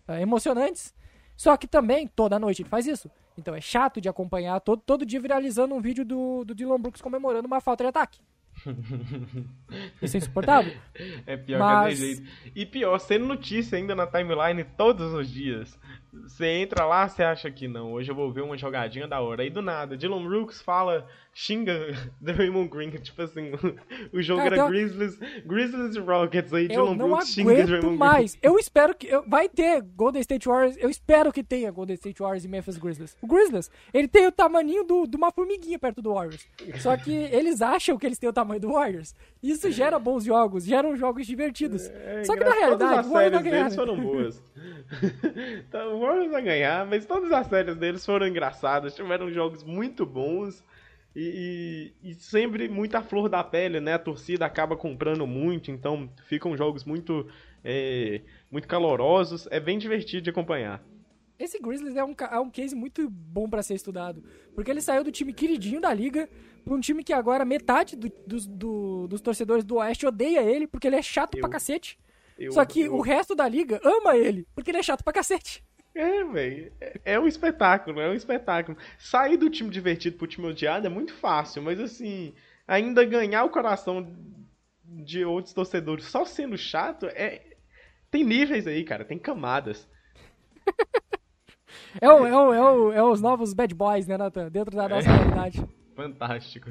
uh, 0.08 0.14
emocionantes. 0.14 0.94
Só 1.36 1.58
que 1.58 1.68
também, 1.68 2.08
toda 2.08 2.40
noite 2.40 2.62
ele 2.62 2.70
faz 2.70 2.86
isso. 2.86 3.10
Então 3.38 3.56
é 3.56 3.62
chato 3.62 4.00
de 4.00 4.08
acompanhar 4.08 4.60
todo, 4.62 4.82
todo 4.86 5.06
dia 5.06 5.20
viralizando 5.20 5.74
um 5.74 5.82
vídeo 5.82 6.06
do, 6.06 6.46
do 6.46 6.54
Dylan 6.54 6.80
Brooks 6.80 7.02
comemorando 7.02 7.48
uma 7.48 7.60
falta 7.60 7.84
de 7.84 7.90
ataque. 7.90 8.20
Isso 10.02 10.18
é 10.18 10.20
insuportável. 10.20 10.74
É 11.26 11.38
pior 11.38 11.60
Mas... 11.60 12.00
que 12.00 12.06
jeito. 12.06 12.30
E 12.56 12.66
pior, 12.66 12.98
sendo 13.00 13.26
notícia 13.26 13.78
ainda 13.78 13.96
na 13.96 14.08
timeline 14.08 14.64
todos 14.78 15.14
os 15.14 15.30
dias. 15.30 15.78
Você 16.14 16.46
entra 16.46 16.86
lá, 16.86 17.08
você 17.08 17.24
acha 17.24 17.50
que 17.50 17.70
não, 17.70 17.94
hoje 17.94 18.12
eu 18.12 18.16
vou 18.16 18.30
ver 18.32 18.42
uma 18.42 18.58
jogadinha 18.58 19.08
da 19.08 19.22
hora. 19.22 19.44
Aí 19.44 19.50
do 19.50 19.62
nada, 19.62 19.96
Dylan 19.96 20.22
Brooks 20.28 20.62
fala, 20.62 21.08
xinga 21.34 21.74
Draymond 22.20 22.70
Green, 22.70 22.90
tipo 23.00 23.22
assim, 23.22 23.52
o 24.12 24.22
jogo 24.22 24.44
Cara, 24.44 24.58
era. 24.58 24.68
Grizzlies, 24.68 25.18
Grizzlies 25.46 25.96
Rockets, 25.96 26.54
aí 26.54 26.68
Dylan 26.68 26.98
Brooks 26.98 27.30
xinga 27.30 27.64
Draymond 27.66 27.98
mais. 27.98 28.36
Green. 28.36 28.52
Eu 28.52 28.60
espero 28.60 28.94
que, 28.94 29.08
vai 29.26 29.48
ter 29.48 29.82
Golden 29.82 30.22
State 30.22 30.50
Warriors, 30.50 30.76
eu 30.78 30.90
espero 30.90 31.32
que 31.32 31.42
tenha 31.44 31.72
Golden 31.72 31.94
State 31.94 32.22
Warriors 32.22 32.44
e 32.44 32.50
Memphis 32.50 32.78
Grizzlies. 32.78 33.16
O 33.22 33.28
Grizzlies, 33.28 33.72
ele 33.94 34.10
tem 34.10 34.28
o 34.28 34.32
tamanho 34.34 34.84
do, 34.84 35.08
de 35.08 35.16
uma 35.16 35.32
formiguinha 35.32 35.80
perto 35.80 36.02
do 36.02 36.14
Warriors. 36.14 36.46
Só 36.80 36.98
que 36.98 37.14
eles 37.32 37.62
acham 37.62 37.98
que 37.98 38.06
eles 38.06 38.20
têm 38.20 38.30
o 38.30 38.34
tamanho 38.34 38.60
do 38.60 38.74
Warriors. 38.74 39.16
Isso 39.42 39.72
gera 39.72 39.98
bons 39.98 40.26
jogos, 40.26 40.66
geram 40.66 40.98
jogos 40.98 41.26
divertidos. 41.26 41.88
É, 41.88 42.26
Só 42.26 42.36
que 42.36 42.44
na 42.44 42.54
realidade, 42.54 43.08
o 43.08 43.12
Warriors 43.12 43.34
vai 43.34 43.44
ganhar. 43.44 43.64
Deles 43.64 43.76
foram 43.76 44.00
boas. 44.00 44.44
então, 45.66 46.01
Warriors 46.02 46.32
vai 46.32 46.42
ganhar, 46.42 46.86
mas 46.86 47.06
todas 47.06 47.32
as 47.32 47.48
séries 47.48 47.76
deles 47.76 48.06
foram 48.06 48.28
engraçadas, 48.28 48.96
tiveram 48.96 49.32
jogos 49.32 49.64
muito 49.64 50.06
bons. 50.06 50.64
E, 51.16 51.94
e, 52.02 52.12
e, 52.12 52.14
sempre 52.16 52.70
muita 52.70 53.02
flor 53.02 53.28
da 53.28 53.44
pele, 53.44 53.82
né? 53.82 53.96
A 53.96 54.00
torcida 54.00 54.46
acaba 54.46 54.78
comprando 54.78 55.28
muito, 55.28 55.70
então 55.70 56.10
ficam 56.26 56.56
jogos 56.56 56.86
muito, 56.86 57.28
é, 57.64 58.22
muito 58.50 58.68
calorosos. 58.68 59.46
É 59.52 59.60
bem 59.60 59.78
divertido 59.78 60.22
de 60.22 60.30
acompanhar. 60.30 60.82
Esse 61.38 61.60
Grizzlies 61.60 61.96
é 61.96 62.04
um, 62.04 62.16
é 62.32 62.40
um 62.40 62.50
case 62.50 62.76
muito 62.76 63.10
bom 63.10 63.50
para 63.50 63.64
ser 63.64 63.74
estudado, 63.74 64.24
porque 64.54 64.70
ele 64.70 64.80
saiu 64.80 65.04
do 65.04 65.12
time 65.12 65.34
queridinho 65.34 65.82
da 65.82 65.92
liga 65.92 66.30
para 66.64 66.74
um 66.74 66.80
time 66.80 67.04
que 67.04 67.12
agora 67.12 67.44
metade 67.44 67.96
do, 67.96 68.12
do, 68.28 68.38
do, 68.48 69.08
dos 69.08 69.22
torcedores 69.22 69.66
do 69.66 69.78
Oeste 69.78 70.06
odeia 70.06 70.44
ele, 70.44 70.68
porque 70.68 70.88
ele 70.88 70.98
é 70.98 71.02
chato 71.02 71.36
eu, 71.36 71.42
pra 71.42 71.50
cacete. 71.50 72.00
Eu, 72.38 72.52
Só 72.52 72.64
que 72.64 72.82
eu... 72.82 72.94
o 72.94 73.02
resto 73.02 73.34
da 73.34 73.48
liga 73.48 73.82
ama 73.84 74.16
ele, 74.16 74.48
porque 74.54 74.70
ele 74.70 74.78
é 74.78 74.84
chato 74.84 75.04
pra 75.04 75.12
cacete. 75.12 75.64
É, 75.94 76.24
velho. 76.24 76.72
É, 76.80 77.02
é 77.06 77.20
um 77.20 77.28
espetáculo, 77.28 78.00
é 78.00 78.10
um 78.10 78.14
espetáculo. 78.14 78.78
Sair 78.98 79.38
do 79.38 79.50
time 79.50 79.70
divertido 79.70 80.18
pro 80.18 80.28
time 80.28 80.48
odiado 80.48 80.88
é 80.88 80.90
muito 80.90 81.14
fácil, 81.14 81.62
mas 81.62 81.80
assim, 81.80 82.34
ainda 82.68 83.04
ganhar 83.04 83.44
o 83.44 83.50
coração 83.50 84.08
de 84.84 85.24
outros 85.24 85.54
torcedores 85.54 86.06
só 86.06 86.26
sendo 86.26 86.58
chato 86.58 87.06
é. 87.08 87.42
Tem 88.10 88.26
níveis 88.26 88.68
aí, 88.68 88.84
cara, 88.84 89.06
tem 89.06 89.18
camadas. 89.18 89.88
é, 92.02 92.10
o, 92.10 92.26
é, 92.26 92.36
o, 92.36 92.54
é, 92.54 92.62
o, 92.62 92.92
é 92.92 93.04
os 93.04 93.22
novos 93.22 93.54
bad 93.54 93.74
boys, 93.74 94.06
né, 94.06 94.18
Nathan? 94.18 94.50
Dentro 94.50 94.76
da 94.76 94.90
nossa 94.90 95.10
é. 95.10 95.16
realidade. 95.16 95.66
Fantástico. 95.96 96.70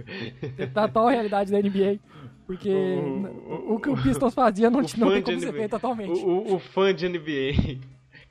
Da 0.73 0.85
atual 0.85 1.09
realidade 1.09 1.51
da 1.51 1.59
NBA. 1.59 1.99
Porque 2.47 2.69
o, 2.69 3.73
o, 3.73 3.75
o 3.75 3.81
que 3.81 3.89
o 3.89 4.03
Pistons 4.03 4.35
fazia 4.35 4.69
não, 4.69 4.81
não 4.81 5.11
tem 5.11 5.23
como 5.23 5.41
ser 5.41 5.53
feito 5.53 5.77
atualmente. 5.77 6.21
O, 6.21 6.57
o, 6.57 6.59
fã 6.59 6.93
de 6.93 7.09
NBA 7.09 7.79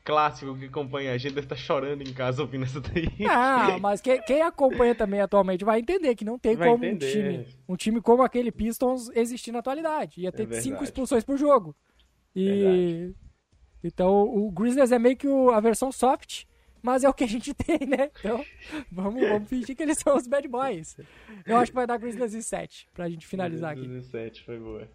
clássico 0.10 0.58
que 0.58 0.66
acompanha 0.66 1.14
a 1.14 1.18
gente 1.20 1.36
deve 1.36 1.46
estar 1.46 1.56
tá 1.56 1.62
chorando 1.62 2.02
em 2.02 2.12
casa 2.12 2.42
ouvindo 2.42 2.64
essa 2.64 2.82
daí. 2.82 3.08
Ah, 3.30 3.78
mas 3.80 4.02
quem, 4.02 4.20
quem 4.24 4.42
acompanha 4.42 4.96
também 4.96 5.22
atualmente 5.22 5.64
vai 5.64 5.80
entender 5.80 6.16
que 6.16 6.26
não 6.26 6.40
tem 6.40 6.56
vai 6.56 6.68
como 6.68 6.84
um 6.84 6.98
time, 6.98 7.48
um 7.68 7.76
time 7.76 8.02
como 8.02 8.24
aquele 8.24 8.52
Pistons 8.52 9.12
existir 9.14 9.52
na 9.52 9.60
atualidade. 9.60 10.22
Ia 10.22 10.32
ter 10.32 10.52
é 10.52 10.62
cinco 10.62 10.84
expulsões 10.84 11.24
por 11.24 11.38
jogo. 11.38 11.76
E 12.36 13.14
então 13.84 14.24
o 14.24 14.50
Grizzlies 14.50 14.92
é 14.92 14.98
meio 14.98 15.16
que 15.16 15.28
a 15.28 15.60
versão 15.60 15.92
soft, 15.92 16.46
mas 16.82 17.04
é 17.04 17.10
o 17.10 17.14
que 17.14 17.24
a 17.24 17.28
gente 17.28 17.54
tem, 17.56 17.88
né? 17.88 18.10
Então 18.20 18.44
vamos, 18.92 19.22
vamos 19.22 19.48
fingir 19.48 19.76
que 19.76 19.84
eles 19.84 20.00
são 20.00 20.18
os 20.18 20.26
bad 20.26 20.48
boys. 20.48 20.98
Eu 21.46 21.58
acho 21.58 21.72
que 21.72 21.76
vai 21.76 21.86
dar 21.86 21.98
Grizzlies 21.98 22.34
em 22.34 22.42
7 22.42 22.90
pra 22.96 23.08
gente 23.08 23.28
finalizar 23.28 23.76
Grizzlies 23.76 24.08
aqui. 24.08 24.12
Grizzlies 24.12 24.34
em 24.34 24.42
7 24.42 24.44
foi 24.44 24.58
boa. 24.58 24.88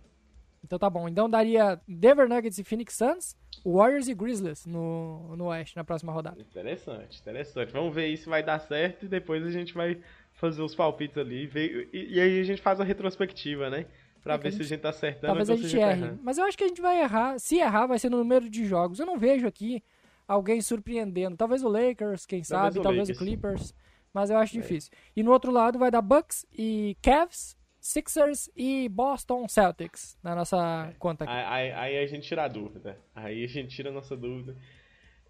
Então 0.64 0.78
tá 0.78 0.88
bom. 0.88 1.06
Então 1.06 1.28
daria 1.28 1.78
Denver 1.86 2.26
Nuggets 2.26 2.58
e 2.58 2.64
Phoenix 2.64 2.94
Suns, 2.94 3.36
Warriors 3.64 4.08
e 4.08 4.14
Grizzlies 4.14 4.64
no, 4.64 5.36
no 5.36 5.44
Oeste 5.46 5.76
na 5.76 5.84
próxima 5.84 6.10
rodada. 6.10 6.40
Interessante, 6.40 7.20
interessante. 7.20 7.72
Vamos 7.72 7.94
ver 7.94 8.16
se 8.16 8.28
vai 8.28 8.42
dar 8.42 8.58
certo 8.58 9.04
e 9.04 9.08
depois 9.08 9.44
a 9.44 9.50
gente 9.50 9.74
vai 9.74 10.00
fazer 10.32 10.62
os 10.62 10.74
palpites 10.74 11.18
ali. 11.18 11.46
Ver, 11.46 11.88
e, 11.92 12.14
e, 12.14 12.20
aí 12.20 12.40
a 12.40 12.44
gente 12.44 12.62
faz 12.62 12.80
a 12.80 12.84
retrospectiva, 12.84 13.68
né? 13.68 13.86
Pra 14.22 14.34
é 14.34 14.38
ver 14.38 14.50
gente, 14.50 14.56
se 14.56 14.62
a 14.62 14.66
gente 14.74 14.80
tá 14.80 14.88
acertando 14.88 15.26
talvez 15.26 15.50
a 15.50 15.56
gente 15.56 15.78
erre. 15.78 16.08
Tá 16.08 16.18
Mas 16.22 16.38
eu 16.38 16.44
acho 16.44 16.56
que 16.56 16.64
a 16.64 16.68
gente 16.68 16.80
vai 16.80 17.02
errar. 17.02 17.38
Se 17.38 17.56
errar, 17.58 17.86
vai 17.86 17.98
ser 17.98 18.08
no 18.08 18.16
número 18.16 18.48
de 18.48 18.64
jogos. 18.64 18.98
Eu 18.98 19.04
não 19.04 19.18
vejo 19.18 19.46
aqui 19.46 19.82
alguém 20.26 20.62
surpreendendo. 20.62 21.36
Talvez 21.36 21.62
o 21.62 21.68
Lakers, 21.68 22.24
quem 22.24 22.40
talvez 22.40 22.74
sabe, 22.74 22.78
o 22.78 22.82
talvez 22.82 23.08
Lakers. 23.08 23.20
o 23.20 23.24
Clippers. 23.24 23.74
Mas 24.14 24.30
eu 24.30 24.38
acho 24.38 24.56
é. 24.56 24.60
difícil. 24.62 24.90
E 25.14 25.22
no 25.22 25.30
outro 25.30 25.52
lado 25.52 25.78
vai 25.78 25.90
dar 25.90 26.00
Bucks 26.00 26.46
e 26.56 26.96
Cavs 27.02 27.54
Sixers 27.84 28.50
e 28.56 28.88
Boston 28.88 29.46
Celtics 29.46 30.18
na 30.22 30.34
nossa 30.34 30.88
é. 30.90 30.94
conta 30.98 31.24
aqui. 31.24 31.32
Aí, 31.34 31.70
aí, 31.70 31.98
a 31.98 32.06
gente 32.06 32.26
tira 32.26 32.44
a 32.44 32.48
dúvida. 32.48 32.98
Aí 33.14 33.44
a 33.44 33.46
gente 33.46 33.76
tira 33.76 33.90
a 33.90 33.92
nossa 33.92 34.16
dúvida. 34.16 34.56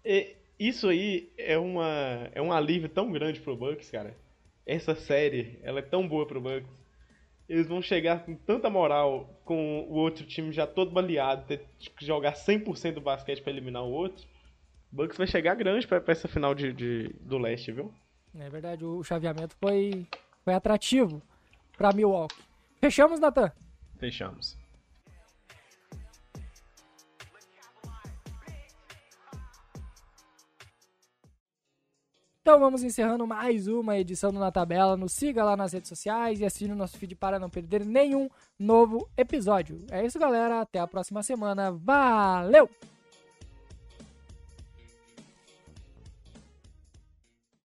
E 0.05 0.37
isso 0.57 0.87
aí 0.87 1.29
é, 1.37 1.57
uma, 1.57 2.29
é 2.31 2.41
um 2.41 2.53
alívio 2.53 2.87
tão 2.87 3.11
grande 3.11 3.41
pro 3.41 3.57
Bucks, 3.57 3.91
cara. 3.91 4.15
Essa 4.65 4.95
série, 4.95 5.59
ela 5.63 5.79
é 5.79 5.81
tão 5.81 6.07
boa 6.07 6.25
pro 6.25 6.39
Bucks. 6.39 6.71
Eles 7.49 7.67
vão 7.67 7.81
chegar 7.81 8.23
com 8.23 8.33
tanta 8.33 8.69
moral 8.69 9.37
com 9.43 9.81
o 9.89 9.95
outro 9.95 10.25
time 10.25 10.53
já 10.53 10.65
todo 10.65 10.91
baleado, 10.91 11.45
ter 11.47 11.67
que 11.77 12.05
jogar 12.05 12.35
100% 12.35 12.93
do 12.93 13.01
basquete 13.01 13.41
para 13.41 13.51
eliminar 13.51 13.83
o 13.83 13.91
outro. 13.91 14.25
O 14.93 14.95
Bucks 14.95 15.17
vai 15.17 15.27
chegar 15.27 15.55
grande 15.55 15.85
pra, 15.85 15.99
pra 15.99 16.13
essa 16.13 16.29
final 16.29 16.55
de, 16.55 16.71
de, 16.71 17.09
do 17.19 17.37
leste, 17.37 17.73
viu? 17.73 17.93
É 18.33 18.49
verdade, 18.49 18.85
o 18.85 19.03
chaveamento 19.03 19.57
foi, 19.59 20.07
foi 20.45 20.53
atrativo 20.53 21.21
para 21.77 21.93
Milwaukee. 21.93 22.35
Fechamos, 22.79 23.19
Natan? 23.19 23.51
Fechamos. 23.97 24.57
Então 32.45 32.59
vamos 32.59 32.83
encerrando 32.83 33.25
mais 33.25 33.67
uma 33.67 33.97
edição 33.97 34.31
do 34.31 34.37
Na 34.37 34.51
Tabela. 34.51 34.95
Nos 34.95 35.13
siga 35.13 35.43
lá 35.43 35.57
nas 35.57 35.73
redes 35.73 35.89
sociais 35.89 36.39
e 36.39 36.45
assine 36.45 36.73
o 36.73 36.75
nosso 36.75 36.95
feed 36.95 37.15
para 37.15 37.39
não 37.39 37.49
perder 37.49 37.83
nenhum 37.83 38.29
novo 38.59 39.09
episódio. 39.17 39.83
É 39.89 40.05
isso, 40.05 40.19
galera. 40.19 40.61
Até 40.61 40.77
a 40.77 40.85
próxima 40.85 41.23
semana. 41.23 41.71
Valeu! 41.71 42.69